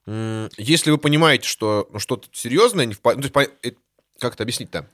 Если 0.06 0.90
вы 0.90 0.98
понимаете, 0.98 1.46
что 1.46 1.88
ну, 1.92 1.98
что-то 1.98 2.28
серьезное, 2.32 2.86
не 2.86 2.94
в, 2.94 3.00
ну, 3.04 3.22
то 3.22 3.40
есть, 3.40 3.50
э, 3.62 3.72
как 4.18 4.34
это 4.34 4.42
объяснить-то, 4.42 4.88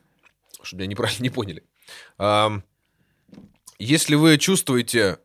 чтобы 0.63 0.83
меня 0.83 0.91
неправильно 0.91 1.23
не 1.23 1.31
поняли. 1.31 1.65
Если 3.79 4.17
вы 4.17 4.39
чувствуете 4.39 5.21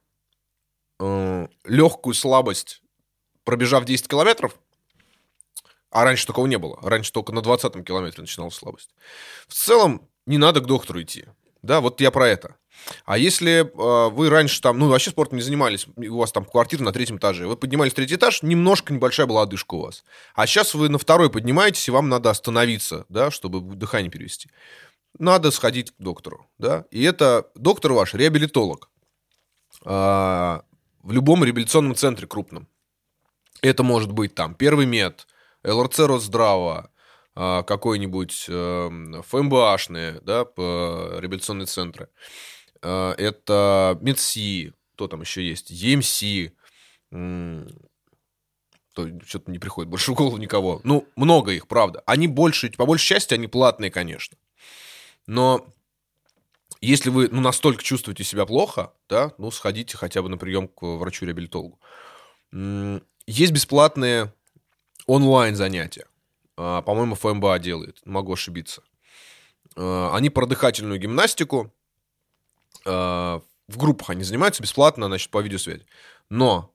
э, 1.00 1.48
легкую 1.66 2.14
слабость, 2.14 2.84
пробежав 3.44 3.84
10 3.84 4.08
километров, 4.08 4.56
а 5.90 6.04
раньше 6.04 6.28
такого 6.28 6.46
не 6.46 6.58
было, 6.58 6.80
раньше 6.82 7.12
только 7.12 7.34
на 7.34 7.42
20 7.42 7.86
километре 7.86 8.22
начиналась 8.22 8.56
слабость, 8.56 8.92
в 9.48 9.54
целом 9.54 10.08
не 10.26 10.38
надо 10.38 10.62
к 10.62 10.68
доктору 10.68 11.02
идти. 11.02 11.26
Да, 11.62 11.82
вот 11.82 12.00
я 12.00 12.12
про 12.12 12.28
это. 12.28 12.56
А 13.06 13.18
если 13.18 13.62
э, 13.62 14.10
вы 14.10 14.30
раньше 14.30 14.62
там, 14.62 14.80
ну, 14.80 14.90
вообще 14.90 15.12
спортом 15.12 15.38
не 15.38 15.44
занимались, 15.44 15.88
у 15.96 16.18
вас 16.18 16.32
там 16.32 16.46
квартира 16.46 16.84
на 16.84 16.92
третьем 16.92 17.18
этаже, 17.18 17.48
вы 17.48 17.56
поднимались 17.56 17.94
третий 17.94 18.16
этаж, 18.16 18.44
немножко 18.44 18.94
небольшая 18.94 19.28
была 19.28 19.44
одышка 19.44 19.76
у 19.76 19.82
вас. 19.82 20.04
А 20.36 20.48
сейчас 20.48 20.74
вы 20.74 20.90
на 20.90 20.98
второй 20.98 21.30
поднимаетесь, 21.30 21.88
и 21.88 21.92
вам 21.92 22.10
надо 22.10 22.30
остановиться, 22.30 23.06
да, 23.10 23.32
чтобы 23.32 23.62
дыхание 23.76 24.12
перевести 24.12 24.50
надо 25.20 25.52
сходить 25.52 25.92
к 25.92 25.96
доктору, 26.00 26.50
да, 26.58 26.86
и 26.92 27.04
это 27.04 27.50
доктор 27.56 27.94
ваш 27.94 28.14
реабилитолог 28.14 28.90
а, 29.86 30.64
в 31.02 31.12
любом 31.12 31.44
реабилитационном 31.44 31.96
центре 31.96 32.28
крупном. 32.28 32.68
Это 33.62 33.84
может 33.84 34.12
быть 34.12 34.36
там 34.36 34.56
Первый 34.56 34.86
мед, 34.86 35.28
ЛРЦ 35.64 36.00
Росздрава, 36.00 36.90
какой-нибудь 37.36 38.46
э, 38.48 38.90
ФМБАшные, 39.26 40.20
да, 40.22 40.46
реабилитационные 40.56 41.66
центры. 41.66 42.10
А, 42.84 43.14
это 43.18 43.98
МедСи, 44.02 44.74
кто 44.94 45.08
там 45.08 45.22
еще 45.22 45.48
есть, 45.48 45.72
ЕМС, 45.72 46.24
что-то 49.26 49.50
не 49.52 49.58
приходит 49.58 49.90
больше 49.90 50.12
в 50.12 50.16
голову 50.16 50.38
никого. 50.38 50.80
Ну, 50.84 51.08
много 51.16 51.52
их, 51.52 51.68
правда. 51.68 52.04
Они 52.06 52.28
больше, 52.28 52.70
по 52.72 52.86
большей 52.86 53.08
части, 53.08 53.34
они 53.34 53.48
платные, 53.48 53.90
конечно. 53.90 54.38
Но 55.26 55.66
если 56.80 57.10
вы 57.10 57.30
ну, 57.32 57.42
настолько 57.42 57.82
чувствуете 57.82 58.24
себя 58.24 58.46
плохо, 58.46 58.94
да, 59.10 59.34
ну, 59.38 59.50
сходите 59.52 59.98
хотя 59.98 60.22
бы 60.22 60.30
на 60.30 60.38
прием 60.38 60.68
к 60.68 60.84
врачу-реабилитологу. 60.84 61.80
Есть 63.26 63.52
бесплатные 63.52 64.34
онлайн 65.08 65.56
занятия. 65.56 66.06
А, 66.58 66.82
по-моему, 66.82 67.16
ФМБА 67.16 67.58
делает, 67.60 68.02
могу 68.06 68.34
ошибиться. 68.34 68.84
А, 69.76 70.16
они 70.16 70.30
про 70.30 70.46
дыхательную 70.46 71.00
гимнастику. 71.00 71.74
А, 72.86 73.42
в 73.68 73.78
группах 73.78 74.10
они 74.10 74.24
занимаются 74.24 74.62
бесплатно, 74.62 75.08
значит, 75.08 75.30
по 75.30 75.42
видеосвязи. 75.42 75.86
Но 76.30 76.74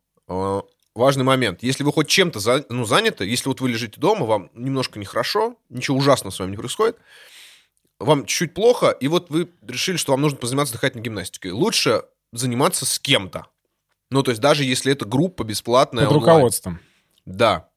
важный 0.94 1.24
момент. 1.24 1.62
Если 1.62 1.84
вы 1.84 1.92
хоть 1.92 2.08
чем-то 2.08 2.40
за, 2.40 2.64
ну, 2.68 2.84
заняты, 2.84 3.24
если 3.24 3.48
вот 3.48 3.60
вы 3.60 3.70
лежите 3.70 4.00
дома, 4.00 4.26
вам 4.26 4.50
немножко 4.54 4.98
нехорошо, 4.98 5.56
ничего 5.70 5.96
ужасного 5.96 6.32
с 6.32 6.38
вами 6.38 6.50
не 6.50 6.56
происходит, 6.56 6.98
вам 7.98 8.26
чуть-чуть 8.26 8.54
плохо, 8.54 8.90
и 8.90 9.08
вот 9.08 9.30
вы 9.30 9.48
решили, 9.66 9.96
что 9.96 10.12
вам 10.12 10.20
нужно 10.20 10.38
позаниматься 10.38 10.74
дыхательной 10.74 11.02
гимнастикой. 11.02 11.52
Лучше 11.52 12.04
заниматься 12.32 12.84
с 12.84 12.98
кем-то. 12.98 13.46
Ну, 14.10 14.22
то 14.22 14.30
есть 14.30 14.40
даже 14.40 14.64
если 14.64 14.92
это 14.92 15.04
группа 15.04 15.44
бесплатная 15.44 16.06
Под 16.06 16.16
онлайн. 16.16 16.36
руководством. 16.36 16.80
Да. 17.24 17.68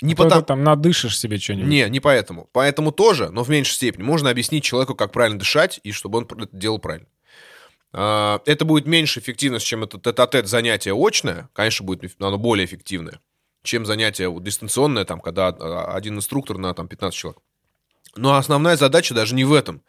Не 0.00 0.14
а 0.14 0.16
потому... 0.16 0.42
там 0.42 0.64
надышишь 0.64 1.18
себе 1.18 1.38
что-нибудь. 1.38 1.68
Не, 1.68 1.88
не 1.88 2.00
поэтому. 2.00 2.48
Поэтому 2.52 2.90
тоже, 2.92 3.30
но 3.30 3.44
в 3.44 3.48
меньшей 3.48 3.74
степени. 3.74 4.02
Можно 4.02 4.30
объяснить 4.30 4.64
человеку, 4.64 4.94
как 4.94 5.12
правильно 5.12 5.38
дышать, 5.38 5.80
и 5.84 5.92
чтобы 5.92 6.18
он 6.18 6.24
это 6.24 6.48
делал 6.52 6.78
правильно. 6.78 7.06
А, 7.92 8.40
это 8.46 8.64
будет 8.64 8.86
меньше 8.86 9.20
эффективность, 9.20 9.66
чем 9.66 9.82
это 9.84 9.98
тет-а-тет 9.98 10.46
занятие 10.46 10.94
очное. 10.94 11.48
Конечно, 11.52 11.84
будет 11.84 12.14
оно 12.20 12.38
более 12.38 12.64
эффективное, 12.64 13.20
чем 13.62 13.86
занятие 13.86 14.34
дистанционное, 14.40 15.04
там, 15.04 15.20
когда 15.20 15.48
а, 15.48 15.94
один 15.94 16.16
инструктор 16.16 16.58
на 16.58 16.74
там, 16.74 16.88
15 16.88 17.18
человек. 17.18 17.42
Но 18.16 18.34
основная 18.34 18.76
задача 18.76 19.14
даже 19.14 19.34
не 19.34 19.44
в 19.44 19.52
этом. 19.52 19.82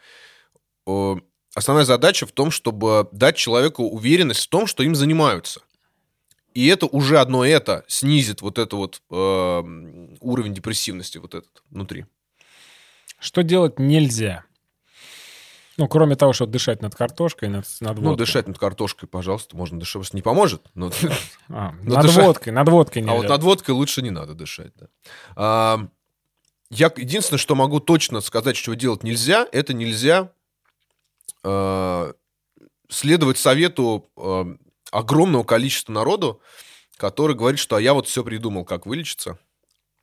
Основная 1.54 1.86
задача 1.86 2.26
в 2.26 2.32
том, 2.32 2.50
чтобы 2.50 3.10
дать 3.12 3.36
человеку 3.36 3.84
уверенность 3.84 4.46
в 4.46 4.50
том, 4.50 4.68
что 4.68 4.84
им 4.84 4.96
занимаются. 4.96 5.62
И 6.54 6.68
это 6.68 6.86
уже 6.86 7.20
одно 7.20 7.46
это 7.46 7.84
снизит 7.88 8.42
вот 8.42 8.58
это 8.58 8.76
вот 8.76 9.02
э, 9.10 9.16
уровень 10.20 10.54
депрессивности 10.54 11.18
вот 11.18 11.34
этот 11.34 11.64
внутри. 11.70 12.06
Что 13.20 13.42
делать 13.42 13.80
нельзя? 13.80 14.46
Ну, 15.78 15.88
кроме 15.88 16.16
того, 16.16 16.34
что 16.34 16.46
дышать 16.46 16.82
над 16.82 16.96
картошкой, 16.96 17.50
над, 17.50 17.66
над 17.80 17.92
водкой. 17.98 18.04
Ну, 18.04 18.16
дышать 18.16 18.48
над 18.48 18.60
картошкой, 18.60 19.08
пожалуйста, 19.08 19.56
можно 19.56 19.80
дышать. 19.80 20.14
Не 20.14 20.22
поможет, 20.22 20.62
но... 20.74 20.92
А, 21.50 21.72
над 21.84 22.02
дышать... 22.02 22.26
водкой, 22.26 22.54
над 22.54 22.70
водкой 22.70 23.02
нельзя. 23.02 23.14
А 23.14 23.18
вот 23.18 23.30
над 23.30 23.44
водкой 23.44 23.76
лучше 23.76 24.02
не 24.02 24.10
надо 24.10 24.34
дышать, 24.34 24.74
да. 24.76 24.88
А, 25.36 25.88
я 26.70 26.92
единственное, 26.96 27.40
что 27.40 27.56
могу 27.56 27.80
точно 27.80 28.22
сказать, 28.22 28.56
что 28.56 28.74
делать 28.76 29.04
нельзя, 29.04 29.48
это 29.52 29.74
нельзя 29.74 30.32
э, 31.44 32.14
следовать 32.90 33.38
совету 33.38 34.10
э, 34.16 34.56
огромного 34.92 35.44
количества 35.44 35.92
народу, 35.92 36.42
который 36.96 37.36
говорит, 37.36 37.60
что 37.60 37.76
а 37.76 37.82
я 37.82 37.94
вот 37.94 38.08
все 38.08 38.24
придумал, 38.24 38.64
как 38.64 38.86
вылечиться. 38.86 39.38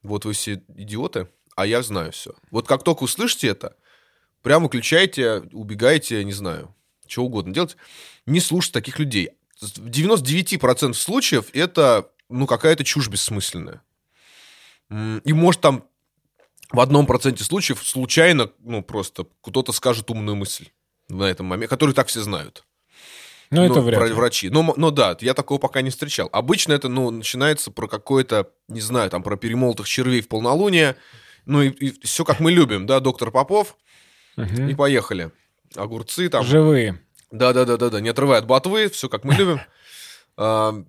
Вот 0.02 0.26
вы 0.26 0.34
все 0.34 0.62
идиоты, 0.76 1.28
а 1.56 1.66
я 1.66 1.82
знаю 1.82 2.12
все. 2.12 2.34
Вот 2.50 2.66
как 2.68 2.84
только 2.84 3.04
услышите 3.04 3.48
это, 3.48 3.74
прям 4.42 4.62
выключайте, 4.62 5.48
убегайте, 5.52 6.24
не 6.24 6.32
знаю, 6.32 6.74
что 7.06 7.24
угодно 7.24 7.52
делать. 7.52 7.76
Не 8.26 8.40
слушать 8.40 8.72
таких 8.72 8.98
людей. 8.98 9.30
В 9.60 9.88
99% 9.88 10.94
случаев 10.94 11.46
это 11.52 12.10
ну, 12.28 12.46
какая-то 12.46 12.84
чушь 12.84 13.08
бессмысленная. 13.08 13.82
И 14.90 15.32
может 15.32 15.60
там 15.60 15.84
в 16.70 16.80
одном 16.80 17.06
проценте 17.06 17.44
случаев 17.44 17.82
случайно, 17.82 18.50
ну, 18.60 18.82
просто 18.82 19.26
кто-то 19.42 19.72
скажет 19.72 20.10
умную 20.10 20.36
мысль 20.36 20.66
на 21.08 21.24
этом 21.24 21.46
моменте, 21.46 21.68
которую 21.68 21.94
так 21.94 22.08
все 22.08 22.20
знают. 22.20 22.64
Ну, 23.50 23.62
это 23.62 23.76
ну, 23.76 23.80
вряд 23.80 24.08
ли. 24.08 24.12
Врачи. 24.12 24.50
Но, 24.50 24.74
но 24.76 24.90
да, 24.90 25.16
я 25.20 25.32
такого 25.32 25.58
пока 25.58 25.80
не 25.80 25.88
встречал. 25.88 26.28
Обычно 26.32 26.74
это, 26.74 26.88
ну, 26.88 27.10
начинается 27.10 27.70
про 27.70 27.88
какое-то, 27.88 28.50
не 28.68 28.82
знаю, 28.82 29.08
там, 29.08 29.22
про 29.22 29.36
перемолотых 29.36 29.88
червей 29.88 30.20
в 30.20 30.28
полнолуние. 30.28 30.96
Ну, 31.46 31.62
и, 31.62 31.70
и 31.70 32.06
все 32.06 32.24
как 32.24 32.40
мы 32.40 32.52
любим, 32.52 32.84
да, 32.86 33.00
доктор 33.00 33.30
Попов. 33.30 33.76
Угу. 34.38 34.68
И 34.68 34.74
поехали. 34.74 35.30
Огурцы 35.74 36.28
там. 36.28 36.44
Живые. 36.44 37.00
Да-да-да-да-да, 37.30 38.00
не 38.00 38.08
отрывая 38.08 38.38
от 38.38 38.46
ботвы, 38.46 38.88
все 38.88 39.08
как 39.08 39.24
мы 39.24 39.34
любим. 39.34 39.60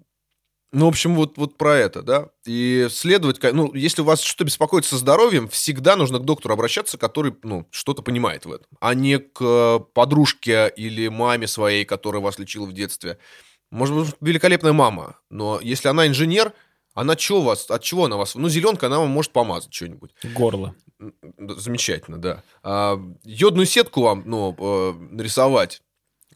Ну, 0.72 0.86
в 0.86 0.90
общем, 0.90 1.16
вот, 1.16 1.36
вот 1.38 1.58
про 1.58 1.78
это, 1.78 2.04
да. 2.04 2.30
И 2.46 2.88
следовать, 2.92 3.42
ну, 3.42 3.74
если 3.74 4.04
у 4.04 4.06
вас 4.06 4.22
что-то 4.22 4.44
беспокоит 4.46 4.86
со 4.86 4.98
здоровьем, 4.98 5.48
всегда 5.50 5.96
нужно 5.96 6.20
к 6.20 6.26
доктору 6.26 6.54
обращаться, 6.54 7.00
который, 7.00 7.36
ну, 7.42 7.68
что-то 7.72 8.04
понимает 8.04 8.46
в 8.46 8.52
этом, 8.52 8.68
а 8.80 8.94
не 8.94 9.18
к 9.18 9.80
подружке 9.96 10.72
или 10.76 11.08
маме 11.08 11.48
своей, 11.48 11.86
которая 11.86 12.22
вас 12.22 12.38
лечила 12.38 12.68
в 12.68 12.74
детстве. 12.74 13.18
Может 13.72 13.96
быть, 13.96 14.16
великолепная 14.22 14.74
мама, 14.74 15.18
но 15.32 15.60
если 15.60 15.88
она 15.88 16.06
инженер, 16.06 16.54
она 17.00 17.18
что 17.18 17.42
вас, 17.42 17.70
от 17.70 17.82
чего 17.82 18.06
она 18.06 18.18
вас? 18.18 18.36
Ну, 18.36 18.50
зеленка, 18.50 18.88
она 18.88 19.00
вам 19.00 19.10
может 19.10 19.32
помазать 19.32 19.74
что-нибудь. 19.74 20.12
Горло. 20.36 20.76
Замечательно, 21.38 22.18
да. 22.18 22.44
А, 22.62 23.00
йодную 23.24 23.66
сетку 23.66 24.02
вам, 24.02 24.24
ну, 24.26 24.54
э, 24.58 24.94
нарисовать, 25.12 25.82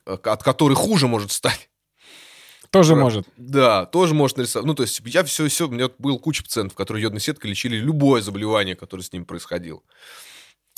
э, 0.06 0.14
от 0.24 0.42
которой 0.42 0.76
хуже 0.76 1.08
может 1.08 1.34
стать. 1.34 1.70
Тоже 2.70 2.94
Про... 2.94 3.02
может. 3.02 3.28
Да, 3.36 3.86
тоже 3.86 4.14
может 4.14 4.38
нарисовать. 4.38 4.66
Ну, 4.66 4.74
то 4.74 4.84
есть 4.84 5.02
я 5.06 5.26
все, 5.26 5.50
все, 5.50 5.68
у 5.68 5.72
меня 5.72 5.90
был 6.00 6.18
куча 6.18 6.44
пациентов, 6.44 6.78
которые 6.78 7.04
йодной 7.04 7.20
сеткой 7.20 7.50
лечили 7.50 7.76
любое 7.76 8.22
заболевание, 8.22 8.78
которое 8.78 9.04
с 9.04 9.12
ним 9.12 9.26
происходило. 9.26 9.82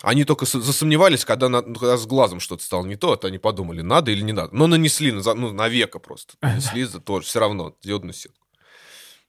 Они 0.01 0.25
только 0.25 0.45
засомневались, 0.45 1.23
когда, 1.25 1.47
на, 1.47 1.61
ну, 1.61 1.75
когда 1.75 1.95
с 1.95 2.07
глазом 2.07 2.39
что-то 2.39 2.63
стало 2.63 2.85
не 2.85 2.95
то, 2.95 3.13
это 3.13 3.27
они 3.27 3.37
подумали, 3.37 3.81
надо 3.81 4.11
или 4.11 4.21
не 4.21 4.33
надо. 4.33 4.53
Но 4.55 4.65
нанесли 4.65 5.11
на, 5.11 5.21
ну, 5.35 5.53
на 5.53 5.69
века 5.69 5.99
просто. 5.99 6.33
Нанесли 6.41 6.85
за 6.85 6.99
тоже, 6.99 7.27
все 7.27 7.39
равно, 7.39 7.75
диодную 7.83 8.13
сетку. 8.13 8.44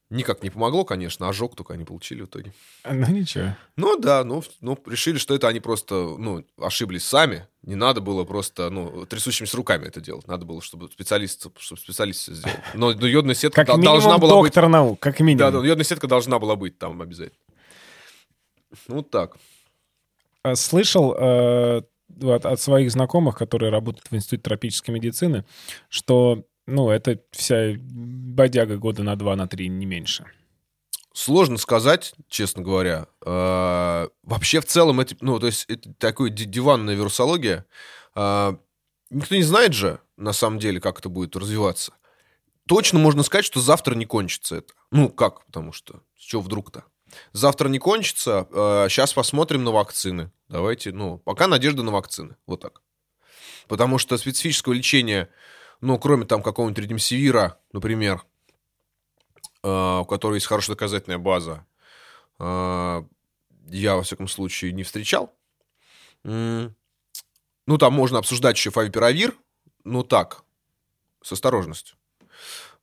Никак 0.09 0.44
не 0.44 0.50
помогло, 0.50 0.84
конечно, 0.84 1.28
ожог 1.28 1.57
только 1.57 1.74
они 1.74 1.84
получили 1.84 2.22
в 2.22 2.26
итоге. 2.26 2.52
Ну, 2.88 3.07
ничего. 3.11 3.57
Ну, 3.74 3.96
да, 3.98 4.22
ну, 4.22 4.44
ну, 4.61 4.78
решили, 4.86 5.18
что 5.18 5.34
это 5.34 5.48
они 5.48 5.59
просто, 5.59 5.94
ну, 5.94 6.44
ошиблись 6.59 7.04
сами. 7.04 7.48
Не 7.62 7.74
надо 7.74 8.00
было 8.00 8.22
просто, 8.22 8.70
ну, 8.70 9.04
трясущимися 9.07 9.57
руками 9.57 9.86
это 9.86 10.00
делать. 10.00 10.28
Надо 10.28 10.46
было, 10.46 10.62
чтобы 10.62 10.88
специалист, 10.92 11.50
чтобы 11.59 11.80
специалист 11.80 12.20
все 12.20 12.34
сделал. 12.34 12.57
Но, 12.74 12.92
но 12.92 13.07
йодная 13.07 13.34
сетка 13.34 13.64
как 13.64 13.80
должна 13.80 14.18
была 14.18 14.30
доктор 14.30 14.64
быть... 14.66 14.72
наук, 14.72 15.00
как 15.00 15.18
минимум. 15.18 15.38
Да, 15.38 15.50
да, 15.50 15.66
йодная 15.66 15.84
сетка 15.84 16.07
должна 16.07 16.38
была 16.38 16.54
быть 16.54 16.78
там 16.78 17.02
обязательно. 17.02 17.40
Ну, 18.86 19.02
так. 19.02 19.36
э, 20.44 20.54
слышал 20.54 21.16
э, 21.18 21.82
от, 22.22 22.46
от 22.46 22.61
своих 22.61 22.92
знакомых, 22.92 23.36
которые 23.36 23.70
работают 23.70 24.07
в 24.09 24.14
Институте 24.14 24.42
тропической 24.42 24.94
медицины, 24.94 25.44
что, 25.88 26.44
ну, 26.67 26.91
это 26.91 27.21
вся 27.33 27.75
бодяга 27.79 28.77
года 28.77 29.03
на 29.03 29.17
два, 29.17 29.37
на 29.37 29.47
три, 29.47 29.69
не 29.69 29.87
меньше. 29.87 30.27
Сложно 31.12 31.57
сказать, 31.57 32.14
честно 32.29 32.62
говоря. 32.62 33.07
Э, 33.25 34.09
вообще, 34.23 34.61
в 34.61 34.67
целом, 34.67 35.01
это, 35.01 35.17
ну, 35.21 35.39
то 35.39 35.47
есть, 35.47 35.64
это 35.69 35.95
такая 35.95 36.29
диванная 36.29 36.95
вирусология. 36.95 37.64
Э, 38.14 38.57
никто 39.09 39.35
не 39.35 39.43
знает 39.43 39.73
же, 39.73 40.01
на 40.17 40.33
самом 40.33 40.59
деле, 40.59 40.81
как 40.81 40.99
это 40.99 41.09
будет 41.09 41.35
развиваться. 41.35 41.95
Точно 42.69 42.99
можно 42.99 43.23
сказать, 43.23 43.47
что 43.47 43.61
завтра 43.61 43.95
не 43.95 44.05
кончится 44.05 44.57
это. 44.57 44.75
Ну, 44.91 45.09
как? 45.09 45.47
Потому 45.47 45.73
что, 45.73 46.03
с 46.19 46.23
чего 46.23 46.43
вдруг-то? 46.43 46.85
Завтра 47.33 47.69
не 47.69 47.79
кончится. 47.79 48.47
Сейчас 48.91 49.14
посмотрим 49.14 49.62
на 49.62 49.71
вакцины. 49.71 50.33
Давайте, 50.49 50.93
ну, 50.93 51.19
пока 51.19 51.47
надежда 51.47 51.83
на 51.85 51.93
вакцины. 51.93 52.37
Вот 52.47 52.61
так. 52.61 52.83
Потому 53.69 53.99
что 53.99 54.19
специфического 54.19 54.73
лечения, 54.73 55.31
ну, 55.81 55.99
кроме 55.99 56.24
там 56.27 56.43
какого-нибудь 56.43 56.83
редемсивира, 56.83 57.59
например, 57.72 58.24
Э, 59.66 59.99
у 60.03 60.05
которой 60.05 60.37
есть 60.37 60.47
хорошая 60.47 60.77
доказательная 60.77 61.18
база, 61.18 61.66
э, 62.39 63.03
я, 63.68 63.97
во 63.97 64.03
всяком 64.05 64.29
случае, 64.29 64.70
не 64.70 64.85
встречал. 64.85 65.35
Ну, 66.22 67.79
там 67.79 67.93
можно 67.93 68.18
обсуждать 68.18 68.57
еще 68.57 68.70
фавипиравир, 68.70 69.37
ну 69.83 70.05
так, 70.05 70.45
с 71.20 71.33
осторожностью. 71.33 71.97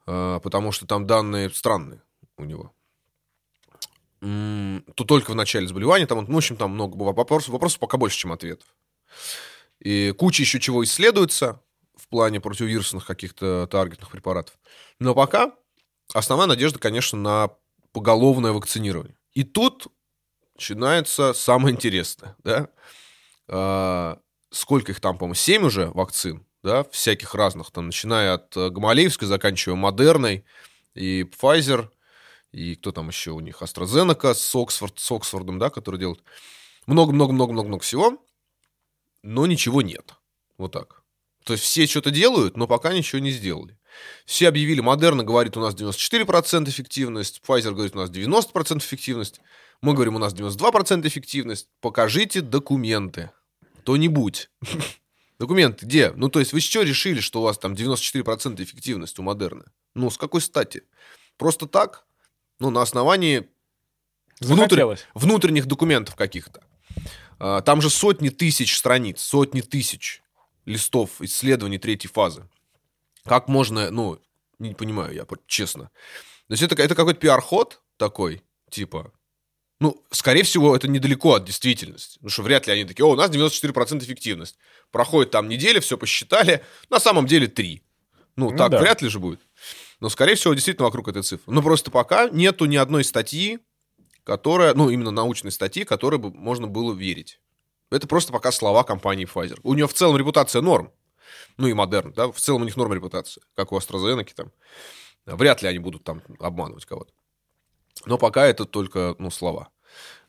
Э, 0.07 0.41
потому 0.43 0.73
что 0.73 0.85
там 0.85 1.07
данные 1.07 1.49
странные 1.51 2.01
у 2.37 2.43
него. 2.43 2.73
То 4.19 5.03
только 5.05 5.31
в 5.31 5.35
начале 5.35 5.67
заболевания, 5.67 6.05
там, 6.05 6.25
ну, 6.25 6.33
в 6.33 6.37
общем, 6.37 6.57
там 6.57 6.71
много 6.71 6.95
вопросов, 6.97 7.49
вопросов 7.49 7.79
пока 7.79 7.97
больше, 7.97 8.17
чем 8.17 8.33
ответов. 8.33 8.67
И 9.79 10.11
куча 10.17 10.43
еще 10.43 10.59
чего 10.59 10.83
исследуется 10.83 11.61
плане 12.13 12.39
противовирусных 12.39 13.07
каких-то 13.07 13.65
таргетных 13.65 14.11
препаратов. 14.11 14.55
Но 14.99 15.15
пока 15.15 15.51
основная 16.13 16.45
надежда, 16.45 16.77
конечно, 16.77 17.17
на 17.17 17.49
поголовное 17.91 18.51
вакцинирование. 18.51 19.17
И 19.31 19.43
тут 19.43 19.87
начинается 20.53 21.33
самое 21.33 21.73
интересное, 21.73 22.35
да? 22.43 22.69
А, 23.47 24.19
сколько 24.51 24.91
их 24.91 24.99
там, 24.99 25.17
по-моему, 25.17 25.33
7 25.33 25.65
уже 25.65 25.87
вакцин, 25.87 26.45
да, 26.61 26.83
всяких 26.83 27.33
разных, 27.33 27.71
там, 27.71 27.87
начиная 27.87 28.35
от 28.35 28.55
э, 28.55 28.69
Гамалеевской, 28.69 29.27
заканчивая 29.27 29.75
Модерной, 29.75 30.45
и 30.93 31.23
Pfizer, 31.23 31.89
и 32.51 32.75
кто 32.75 32.91
там 32.91 33.07
еще 33.07 33.31
у 33.31 33.39
них, 33.39 33.63
AstraZeneca 33.63 34.35
с, 34.35 34.55
Оксфорд, 34.55 34.99
с 34.99 35.11
Оксфордом, 35.11 35.57
да, 35.57 35.71
который 35.71 35.99
делают. 35.99 36.23
Много-много-много-много-много 36.85 37.81
всего, 37.81 38.23
но 39.23 39.47
ничего 39.47 39.81
нет. 39.81 40.13
Вот 40.59 40.73
так. 40.73 41.02
То 41.43 41.53
есть 41.53 41.63
все 41.63 41.85
что-то 41.87 42.11
делают, 42.11 42.57
но 42.57 42.67
пока 42.67 42.93
ничего 42.93 43.19
не 43.19 43.31
сделали. 43.31 43.77
Все 44.25 44.47
объявили, 44.47 44.79
Модерна 44.81 45.23
говорит, 45.23 45.57
у 45.57 45.59
нас 45.59 45.75
94% 45.75 46.69
эффективность, 46.69 47.41
Pfizer 47.45 47.71
говорит, 47.71 47.95
у 47.95 47.99
нас 47.99 48.09
90% 48.09 48.79
эффективность, 48.79 49.39
мы 49.81 49.93
говорим, 49.93 50.15
у 50.15 50.19
нас 50.19 50.33
92% 50.33 51.05
эффективность. 51.05 51.67
Покажите 51.81 52.39
документы. 52.39 53.31
Кто-нибудь. 53.81 54.49
Документы 55.39 55.85
где? 55.85 56.13
Ну, 56.15 56.29
то 56.29 56.39
есть 56.39 56.53
вы 56.53 56.61
что 56.61 56.83
решили, 56.83 57.19
что 57.19 57.41
у 57.41 57.43
вас 57.43 57.57
там 57.57 57.73
94% 57.73 58.63
эффективность 58.63 59.19
у 59.19 59.23
Модерны? 59.23 59.65
Ну, 59.93 60.09
с 60.09 60.17
какой 60.17 60.39
стати? 60.39 60.83
Просто 61.37 61.67
так? 61.67 62.05
Ну, 62.59 62.69
на 62.69 62.81
основании 62.81 63.49
внутрь... 64.39 64.95
внутренних 65.13 65.65
документов 65.65 66.15
каких-то. 66.15 66.63
А, 67.39 67.61
там 67.61 67.81
же 67.81 67.89
сотни 67.89 68.29
тысяч 68.29 68.77
страниц, 68.77 69.19
сотни 69.19 69.59
тысяч 69.59 70.22
листов 70.65 71.21
исследований 71.21 71.77
третьей 71.77 72.09
фазы. 72.09 72.47
Как 73.25 73.47
можно, 73.47 73.91
ну, 73.91 74.19
не 74.59 74.73
понимаю 74.73 75.13
я, 75.13 75.25
честно. 75.47 75.91
То 76.47 76.53
есть 76.53 76.63
это, 76.63 76.81
это 76.81 76.95
какой-то 76.95 77.19
пиар-ход 77.19 77.81
такой, 77.97 78.43
типа, 78.69 79.11
ну, 79.79 80.01
скорее 80.11 80.43
всего, 80.43 80.75
это 80.75 80.87
недалеко 80.87 81.35
от 81.35 81.45
действительности. 81.45 82.15
Потому 82.15 82.29
что 82.29 82.43
вряд 82.43 82.67
ли 82.67 82.73
они 82.73 82.85
такие, 82.85 83.05
о, 83.05 83.09
у 83.11 83.15
нас 83.15 83.29
94% 83.29 84.03
эффективность. 84.03 84.57
Проходит 84.91 85.31
там 85.31 85.49
неделя, 85.49 85.81
все 85.81 85.97
посчитали, 85.97 86.63
на 86.89 86.99
самом 86.99 87.25
деле 87.25 87.47
3. 87.47 87.83
Ну, 88.35 88.51
ну 88.51 88.57
так 88.57 88.71
да. 88.71 88.79
вряд 88.79 89.01
ли 89.01 89.09
же 89.09 89.19
будет. 89.19 89.41
Но, 89.99 90.09
скорее 90.09 90.35
всего, 90.35 90.53
действительно 90.53 90.85
вокруг 90.85 91.07
этой 91.07 91.23
цифры. 91.23 91.53
Но 91.53 91.61
просто 91.61 91.91
пока 91.91 92.29
нету 92.29 92.65
ни 92.65 92.75
одной 92.75 93.03
статьи, 93.03 93.59
которая, 94.23 94.73
ну, 94.73 94.89
именно 94.89 95.11
научной 95.11 95.51
статьи, 95.51 95.83
которой 95.83 96.17
бы 96.17 96.31
можно 96.31 96.67
было 96.67 96.93
верить. 96.93 97.39
Это 97.91 98.07
просто 98.07 98.33
пока 98.33 98.51
слова 98.51 98.83
компании 98.83 99.27
Pfizer. 99.27 99.59
У 99.63 99.73
нее 99.73 99.87
в 99.87 99.93
целом 99.93 100.17
репутация 100.17 100.61
норм 100.61 100.91
ну 101.57 101.67
и 101.67 101.73
модерн, 101.73 102.13
да, 102.13 102.31
в 102.31 102.39
целом 102.39 102.61
у 102.61 102.65
них 102.65 102.77
норма 102.77 102.95
репутации, 102.95 103.41
как 103.55 103.71
у 103.71 103.77
AstraZeneca 103.77 104.33
там. 104.35 104.51
Вряд 105.25 105.61
ли 105.61 105.69
они 105.69 105.79
будут 105.79 106.03
там 106.03 106.21
обманывать 106.39 106.85
кого-то. 106.85 107.13
Но 108.05 108.17
пока 108.17 108.45
это 108.45 108.65
только, 108.65 109.15
ну, 109.19 109.31
слова. 109.31 109.69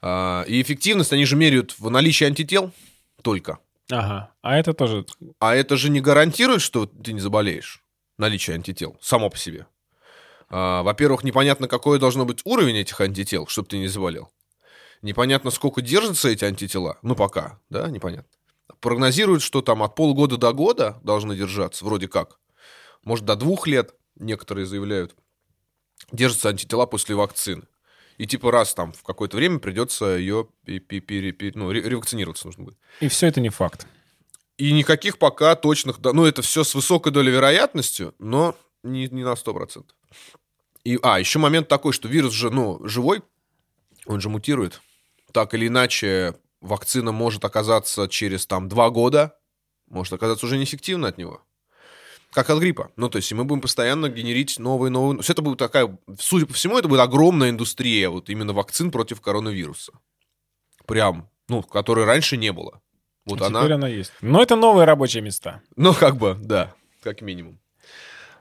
А, 0.01 0.45
и 0.47 0.61
эффективность 0.63 1.13
они 1.13 1.25
же 1.25 1.37
меряют 1.37 1.79
в 1.79 1.91
наличии 1.91 2.25
антител 2.25 2.73
только. 3.23 3.59
Ага, 3.91 4.33
а 4.43 4.57
это 4.57 4.73
тоже... 4.73 5.05
А 5.41 5.55
это 5.55 5.77
же 5.77 5.91
не 5.91 6.01
гарантирует, 6.01 6.63
что 6.63 6.87
ты 6.87 7.13
не 7.13 7.21
заболеешь, 7.21 7.83
наличие 8.19 8.55
антител, 8.55 8.97
само 9.01 9.31
по 9.31 9.37
себе. 9.37 9.67
А, 10.49 10.83
во-первых, 10.83 11.25
непонятно, 11.25 11.67
какой 11.67 11.99
должно 11.99 12.25
быть 12.25 12.41
уровень 12.45 12.77
этих 12.77 13.01
антител, 13.01 13.47
чтобы 13.47 13.69
ты 13.69 13.79
не 13.79 13.89
заболел. 13.89 14.31
Непонятно, 15.05 15.51
сколько 15.51 15.83
держатся 15.83 16.29
эти 16.29 16.45
антитела. 16.45 16.99
Ну, 17.03 17.15
пока, 17.15 17.61
да, 17.71 17.89
непонятно 17.89 18.31
прогнозируют, 18.85 19.43
что 19.43 19.63
там 19.63 19.83
от 19.83 19.95
полгода 19.95 20.37
до 20.37 20.53
года 20.53 21.01
должны 21.03 21.35
держаться, 21.35 21.87
вроде 21.87 22.07
как. 22.07 22.39
Может, 23.03 23.25
до 23.25 23.35
двух 23.35 23.67
лет, 23.67 23.95
некоторые 24.17 24.67
заявляют, 24.67 25.15
держатся 26.13 26.51
антитела 26.51 26.85
после 26.85 27.15
вакцины. 27.15 27.63
И 28.19 28.27
типа 28.27 28.53
раз 28.53 28.75
там 28.75 28.93
в 28.93 29.03
какое-то 29.03 29.39
время 29.39 29.59
придется 29.59 30.17
ее 30.17 30.49
ну, 30.67 31.71
ревакцинироваться 31.73 32.47
нужно 32.47 32.65
будет. 32.65 32.79
И 33.01 33.09
все 33.09 33.27
это 33.27 33.41
не 33.41 33.49
факт. 33.49 33.87
И 34.59 34.71
никаких 34.71 35.19
пока 35.19 35.57
точных... 35.57 35.99
Ну, 35.99 36.27
это 36.27 36.43
все 36.43 36.63
с 36.63 36.75
высокой 36.75 37.11
долей 37.11 37.33
вероятностью, 37.33 38.15
но 38.19 38.55
не, 38.83 39.09
не 39.09 39.25
на 39.25 39.33
100%. 39.33 39.85
И, 40.85 40.99
а, 41.03 41.19
еще 41.19 41.39
момент 41.39 41.69
такой, 41.69 41.95
что 41.95 42.07
вирус 42.07 42.35
же, 42.35 42.51
ну, 42.51 42.87
живой, 42.87 43.23
он 44.07 44.21
же 44.21 44.29
мутирует. 44.29 44.83
Так 45.35 45.53
или 45.53 45.66
иначе, 45.66 46.37
вакцина 46.61 47.11
может 47.11 47.45
оказаться 47.45 48.07
через 48.07 48.47
там 48.47 48.68
два 48.68 48.91
года, 48.91 49.37
может 49.89 50.12
оказаться 50.12 50.47
уже 50.47 50.57
неэффективна 50.57 51.09
от 51.09 51.18
него. 51.18 51.43
Как 52.30 52.51
от 52.51 52.61
гриппа. 52.61 52.93
Ну, 52.95 53.09
то 53.09 53.16
есть, 53.16 53.32
мы 53.32 53.45
будем 53.45 53.61
постоянно 53.61 54.09
генерить 54.09 54.61
новые, 54.61 54.93
новые... 54.93 55.20
Все 55.22 55.32
это 55.32 55.43
будет 55.43 55.59
такая... 55.59 55.99
Судя 56.20 56.47
по 56.47 56.53
всему, 56.53 56.78
это 56.78 56.87
будет 56.87 57.01
огромная 57.01 57.51
индустрия 57.51 58.11
вот 58.11 58.30
именно 58.30 58.53
вакцин 58.53 58.93
против 58.93 59.20
коронавируса. 59.20 59.93
Прям, 60.87 61.28
ну, 61.49 61.64
которой 61.64 62.05
раньше 62.05 62.37
не 62.37 62.53
было. 62.53 62.80
Вот 63.24 63.43
а 63.43 63.47
она... 63.47 63.62
Теперь 63.62 63.72
она 63.72 63.89
есть. 63.89 64.12
Но 64.20 64.41
это 64.41 64.55
новые 64.55 64.85
рабочие 64.85 65.20
места. 65.20 65.62
Ну, 65.74 65.95
как 65.95 66.16
бы, 66.16 66.39
да, 66.41 66.74
как 67.03 67.22
минимум. 67.22 67.59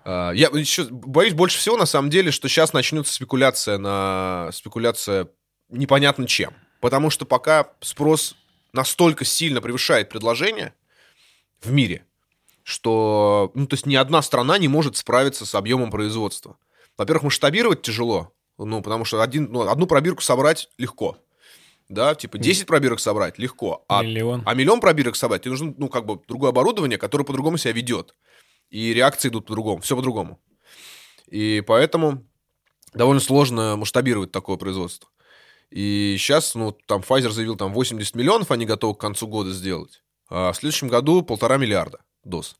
А, 0.06 0.30
я 0.30 0.50
еще 0.50 0.84
боюсь 0.92 1.34
больше 1.34 1.58
всего, 1.58 1.76
на 1.76 1.88
самом 1.88 2.12
деле, 2.12 2.30
что 2.30 2.48
сейчас 2.48 2.72
начнется 2.72 3.12
спекуляция 3.12 3.80
на... 3.80 4.52
Спекуляция 4.54 5.30
непонятно 5.70 6.28
чем. 6.28 6.54
Потому 6.84 7.10
что 7.10 7.26
пока 7.26 7.70
спрос 7.80 8.36
настолько 8.74 9.24
сильно 9.24 9.62
превышает 9.62 10.10
предложение 10.10 10.74
в 11.62 11.72
мире, 11.72 12.06
что, 12.64 13.52
ну, 13.54 13.68
то 13.68 13.76
есть 13.76 13.86
ни 13.86 13.96
одна 13.96 14.22
страна 14.22 14.58
не 14.58 14.68
может 14.68 14.98
справиться 14.98 15.46
с 15.46 15.56
объемом 15.56 15.92
производства. 15.92 16.58
Во-первых, 16.98 17.24
масштабировать 17.24 17.84
тяжело, 17.84 18.34
ну, 18.58 18.82
потому 18.82 19.06
что 19.06 19.22
один, 19.22 19.50
ну, 19.50 19.62
одну 19.62 19.88
пробирку 19.88 20.22
собрать 20.22 20.68
легко. 20.78 21.18
Да, 21.88 22.16
типа 22.16 22.38
10 22.38 22.68
пробирок 22.68 23.00
собрать 23.00 23.40
легко. 23.40 23.86
А, 23.88 24.04
миллион. 24.04 24.44
А 24.46 24.54
миллион 24.54 24.82
пробирок 24.82 25.16
собрать, 25.16 25.44
тебе 25.44 25.52
нужно, 25.52 25.74
ну, 25.78 25.88
как 25.88 26.06
бы 26.06 26.20
другое 26.28 26.50
оборудование, 26.50 26.98
которое 26.98 27.24
по-другому 27.24 27.56
себя 27.56 27.72
ведет. 27.72 28.14
И 28.70 28.94
реакции 28.94 29.30
идут 29.30 29.46
по-другому, 29.46 29.80
все 29.80 29.96
по-другому. 29.96 30.38
И 31.28 31.64
поэтому 31.66 32.28
довольно 32.94 33.22
сложно 33.22 33.78
масштабировать 33.78 34.34
такое 34.34 34.58
производство. 34.58 35.08
И 35.74 36.18
сейчас, 36.20 36.54
ну, 36.54 36.72
там 36.72 37.02
Pfizer 37.02 37.32
заявил, 37.32 37.56
там 37.56 37.74
80 37.74 38.16
миллионов 38.16 38.52
они 38.52 38.68
готовы 38.68 38.94
к 38.94 39.00
концу 39.00 39.26
года 39.26 39.52
сделать. 39.52 40.04
А 40.30 40.52
в 40.52 40.56
следующем 40.56 40.88
году 40.88 41.24
полтора 41.24 41.58
миллиарда 41.58 42.00
доз. 42.24 42.58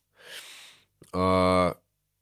А, 1.12 1.76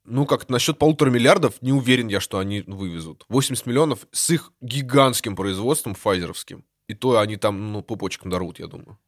ну, 0.05 0.27
как 0.27 0.47
насчет 0.49 0.77
полутора 0.77 1.09
миллиардов, 1.09 1.59
не 1.61 1.73
уверен 1.73 2.09
я, 2.09 2.19
что 2.19 2.37
они 2.37 2.61
вывезут. 2.67 3.25
80 3.27 3.65
миллионов 3.65 4.05
с 4.11 4.29
их 4.29 4.51
гигантским 4.61 5.35
производством 5.35 5.95
файзеровским. 5.95 6.63
И 6.87 6.93
то 6.93 7.17
они 7.17 7.37
там, 7.37 7.71
ну, 7.71 7.81
пупочком 7.81 8.29
дорвут, 8.29 8.59
я 8.59 8.67
думаю. 8.67 8.99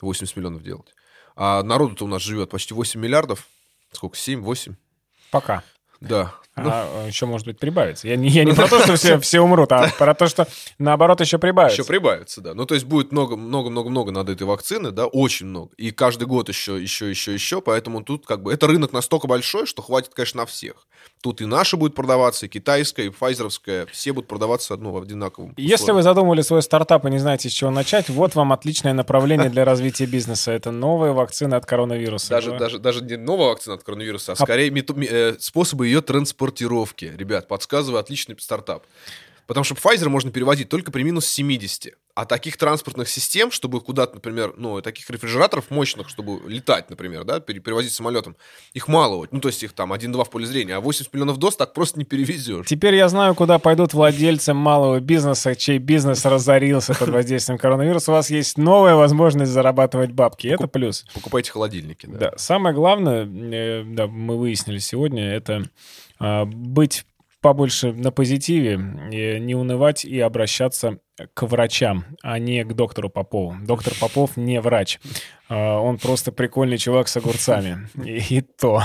80 0.00 0.36
миллионов 0.36 0.64
делать. 0.64 0.96
А 1.36 1.62
народу-то 1.62 2.06
у 2.06 2.08
нас 2.08 2.22
живет 2.22 2.50
почти 2.50 2.74
8 2.74 3.00
миллиардов. 3.00 3.46
Сколько? 3.92 4.16
7, 4.16 4.40
8? 4.42 4.74
Пока. 5.30 5.62
Да. 6.08 6.34
А 6.56 7.06
еще, 7.06 7.26
может 7.26 7.46
быть, 7.46 7.58
прибавится. 7.58 8.06
Я 8.06 8.16
не, 8.16 8.28
я 8.28 8.44
не 8.44 8.52
про 8.52 8.68
то, 8.68 8.80
что 8.80 8.94
все, 8.94 9.18
все 9.18 9.40
умрут, 9.40 9.72
а 9.72 9.90
про 9.98 10.14
то, 10.14 10.28
что 10.28 10.46
наоборот 10.78 11.20
еще 11.20 11.38
прибавится. 11.38 11.82
Еще 11.82 11.88
прибавится, 11.88 12.40
да. 12.40 12.54
Ну, 12.54 12.64
то 12.64 12.74
есть 12.74 12.86
будет 12.86 13.10
много-много-много-много 13.10 14.12
надо 14.12 14.32
этой 14.32 14.46
вакцины, 14.46 14.92
да, 14.92 15.06
очень 15.06 15.46
много. 15.46 15.70
И 15.76 15.90
каждый 15.90 16.28
год 16.28 16.48
еще, 16.48 16.80
еще, 16.80 17.10
еще, 17.10 17.34
еще. 17.34 17.60
Поэтому 17.60 18.04
тут 18.04 18.24
как 18.26 18.42
бы 18.42 18.52
это 18.52 18.68
рынок 18.68 18.92
настолько 18.92 19.26
большой, 19.26 19.66
что 19.66 19.82
хватит, 19.82 20.14
конечно, 20.14 20.42
на 20.42 20.46
всех. 20.46 20.86
Тут 21.22 21.40
и 21.40 21.46
наша 21.46 21.76
будет 21.76 21.94
продаваться, 21.94 22.46
и 22.46 22.48
китайская, 22.48 23.06
и 23.06 23.10
файзеровская. 23.10 23.86
Все 23.86 24.12
будут 24.12 24.28
продаваться 24.28 24.76
ну, 24.76 24.92
в 24.92 25.02
одинаковом 25.02 25.54
Если 25.56 25.90
вы 25.92 26.02
задумали 26.02 26.42
свой 26.42 26.62
стартап 26.62 27.04
и 27.06 27.10
не 27.10 27.18
знаете, 27.18 27.48
с 27.48 27.52
чего 27.52 27.70
начать, 27.70 28.08
вот 28.08 28.34
вам 28.34 28.52
отличное 28.52 28.92
направление 28.92 29.48
для 29.48 29.64
развития 29.64 30.06
бизнеса. 30.06 30.52
Это 30.52 30.70
новая 30.70 31.12
вакцина 31.12 31.56
от 31.56 31.66
коронавируса. 31.66 32.28
Даже, 32.28 32.56
даже, 32.58 32.78
даже 32.78 33.02
не 33.02 33.16
новая 33.16 33.48
вакцина 33.48 33.74
от 33.74 33.82
коронавируса, 33.82 34.32
а, 34.32 34.34
а 34.34 34.36
скорее 34.36 34.70
э, 34.70 35.36
способы 35.40 35.86
ее 35.86 35.93
транспортировки. 36.00 37.12
Ребят, 37.16 37.48
подсказываю, 37.48 38.00
отличный 38.00 38.36
стартап. 38.38 38.86
Потому 39.46 39.64
что 39.64 39.74
Pfizer 39.74 40.08
можно 40.08 40.30
перевозить 40.30 40.68
только 40.68 40.90
при 40.90 41.02
минус 41.02 41.26
70. 41.26 41.94
А 42.14 42.26
таких 42.26 42.56
транспортных 42.56 43.08
систем, 43.08 43.50
чтобы 43.50 43.80
куда-то, 43.80 44.14
например, 44.14 44.54
ну, 44.56 44.80
таких 44.80 45.10
рефрижераторов 45.10 45.70
мощных, 45.70 46.08
чтобы 46.08 46.48
летать, 46.48 46.88
например, 46.88 47.24
да, 47.24 47.40
перевозить 47.40 47.92
самолетом, 47.92 48.36
их 48.72 48.86
мало. 48.86 49.26
Ну, 49.32 49.40
то 49.40 49.48
есть 49.48 49.64
их 49.64 49.72
там 49.72 49.92
1-2 49.92 50.24
в 50.24 50.30
поле 50.30 50.46
зрения, 50.46 50.76
а 50.76 50.80
80 50.80 51.12
миллионов 51.12 51.38
доз 51.38 51.56
так 51.56 51.72
просто 51.72 51.98
не 51.98 52.04
перевезешь. 52.04 52.66
Теперь 52.66 52.94
я 52.94 53.08
знаю, 53.08 53.34
куда 53.34 53.58
пойдут 53.58 53.94
владельцы 53.94 54.54
малого 54.54 55.00
бизнеса, 55.00 55.56
чей 55.56 55.78
бизнес 55.78 56.24
разорился 56.24 56.94
под 56.94 57.08
воздействием 57.08 57.58
коронавируса. 57.58 58.12
У 58.12 58.14
вас 58.14 58.30
есть 58.30 58.58
новая 58.58 58.94
возможность 58.94 59.50
зарабатывать 59.50 60.12
бабки. 60.12 60.46
Это 60.46 60.68
плюс. 60.68 61.04
Покупайте 61.14 61.50
холодильники, 61.50 62.06
да. 62.06 62.18
Да. 62.18 62.32
Самое 62.36 62.76
главное, 62.76 63.26
э, 63.26 63.82
да, 63.84 64.06
мы 64.06 64.38
выяснили 64.38 64.78
сегодня, 64.78 65.32
это 65.32 65.64
э, 66.20 66.44
быть 66.44 67.06
побольше 67.40 67.92
на 67.92 68.10
позитиве, 68.10 68.76
не 68.76 69.54
унывать 69.54 70.04
и 70.04 70.18
обращаться 70.20 70.98
к 71.34 71.42
врачам, 71.46 72.04
а 72.22 72.38
не 72.38 72.64
к 72.64 72.74
доктору 72.74 73.08
Попову. 73.08 73.56
Доктор 73.62 73.94
Попов 74.00 74.36
не 74.36 74.60
врач. 74.60 74.98
А, 75.48 75.78
он 75.78 75.98
просто 75.98 76.32
прикольный 76.32 76.78
чувак 76.78 77.06
с 77.06 77.16
огурцами. 77.16 77.88
И, 78.02 78.36
и 78.36 78.40
то. 78.40 78.82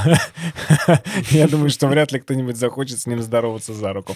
Я 1.32 1.48
думаю, 1.48 1.70
что 1.70 1.88
вряд 1.88 2.12
ли 2.12 2.20
кто-нибудь 2.20 2.58
захочет 2.58 3.00
с 3.00 3.08
ним 3.08 3.22
здороваться 3.22 3.74
за 3.74 3.94
руку. 3.94 4.16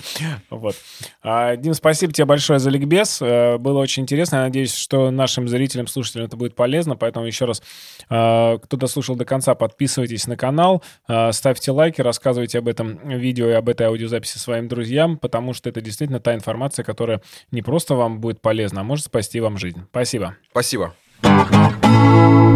Вот. 0.49 0.75
А, 1.23 1.55
Дим, 1.55 1.73
спасибо 1.73 2.13
тебе 2.13 2.25
большое 2.25 2.59
за 2.59 2.69
ликбез. 2.69 3.21
Э, 3.21 3.57
было 3.57 3.79
очень 3.79 4.03
интересно. 4.03 4.37
Я 4.37 4.41
надеюсь, 4.43 4.75
что 4.75 5.09
нашим 5.09 5.47
зрителям, 5.47 5.87
слушателям 5.87 6.27
это 6.27 6.35
будет 6.35 6.55
полезно. 6.55 6.95
Поэтому 6.95 7.25
еще 7.25 7.45
раз, 7.45 7.63
а, 8.09 8.57
кто 8.57 8.77
дослушал 8.77 9.15
до 9.15 9.25
конца, 9.25 9.55
подписывайтесь 9.55 10.27
на 10.27 10.35
канал, 10.37 10.83
ставьте 11.31 11.71
лайки, 11.71 12.01
рассказывайте 12.01 12.59
об 12.59 12.67
этом 12.67 12.97
видео 13.07 13.47
и 13.49 13.53
об 13.53 13.69
этой 13.69 13.87
аудиозаписи 13.87 14.37
своим 14.37 14.67
друзьям, 14.67 15.17
потому 15.17 15.53
что 15.53 15.69
это 15.69 15.81
действительно 15.81 16.19
та 16.19 16.35
информация, 16.35 16.83
которая 16.83 17.21
не 17.51 17.61
просто 17.61 17.95
вам 17.95 18.02
будет 18.09 18.41
полезна, 18.41 18.81
а 18.81 18.83
может 18.83 19.05
спасти 19.05 19.39
вам 19.39 19.57
жизнь. 19.57 19.81
Спасибо. 19.89 20.35
Спасибо. 20.51 20.93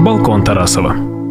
Балкон 0.03 0.43
Тарасова. 0.43 1.26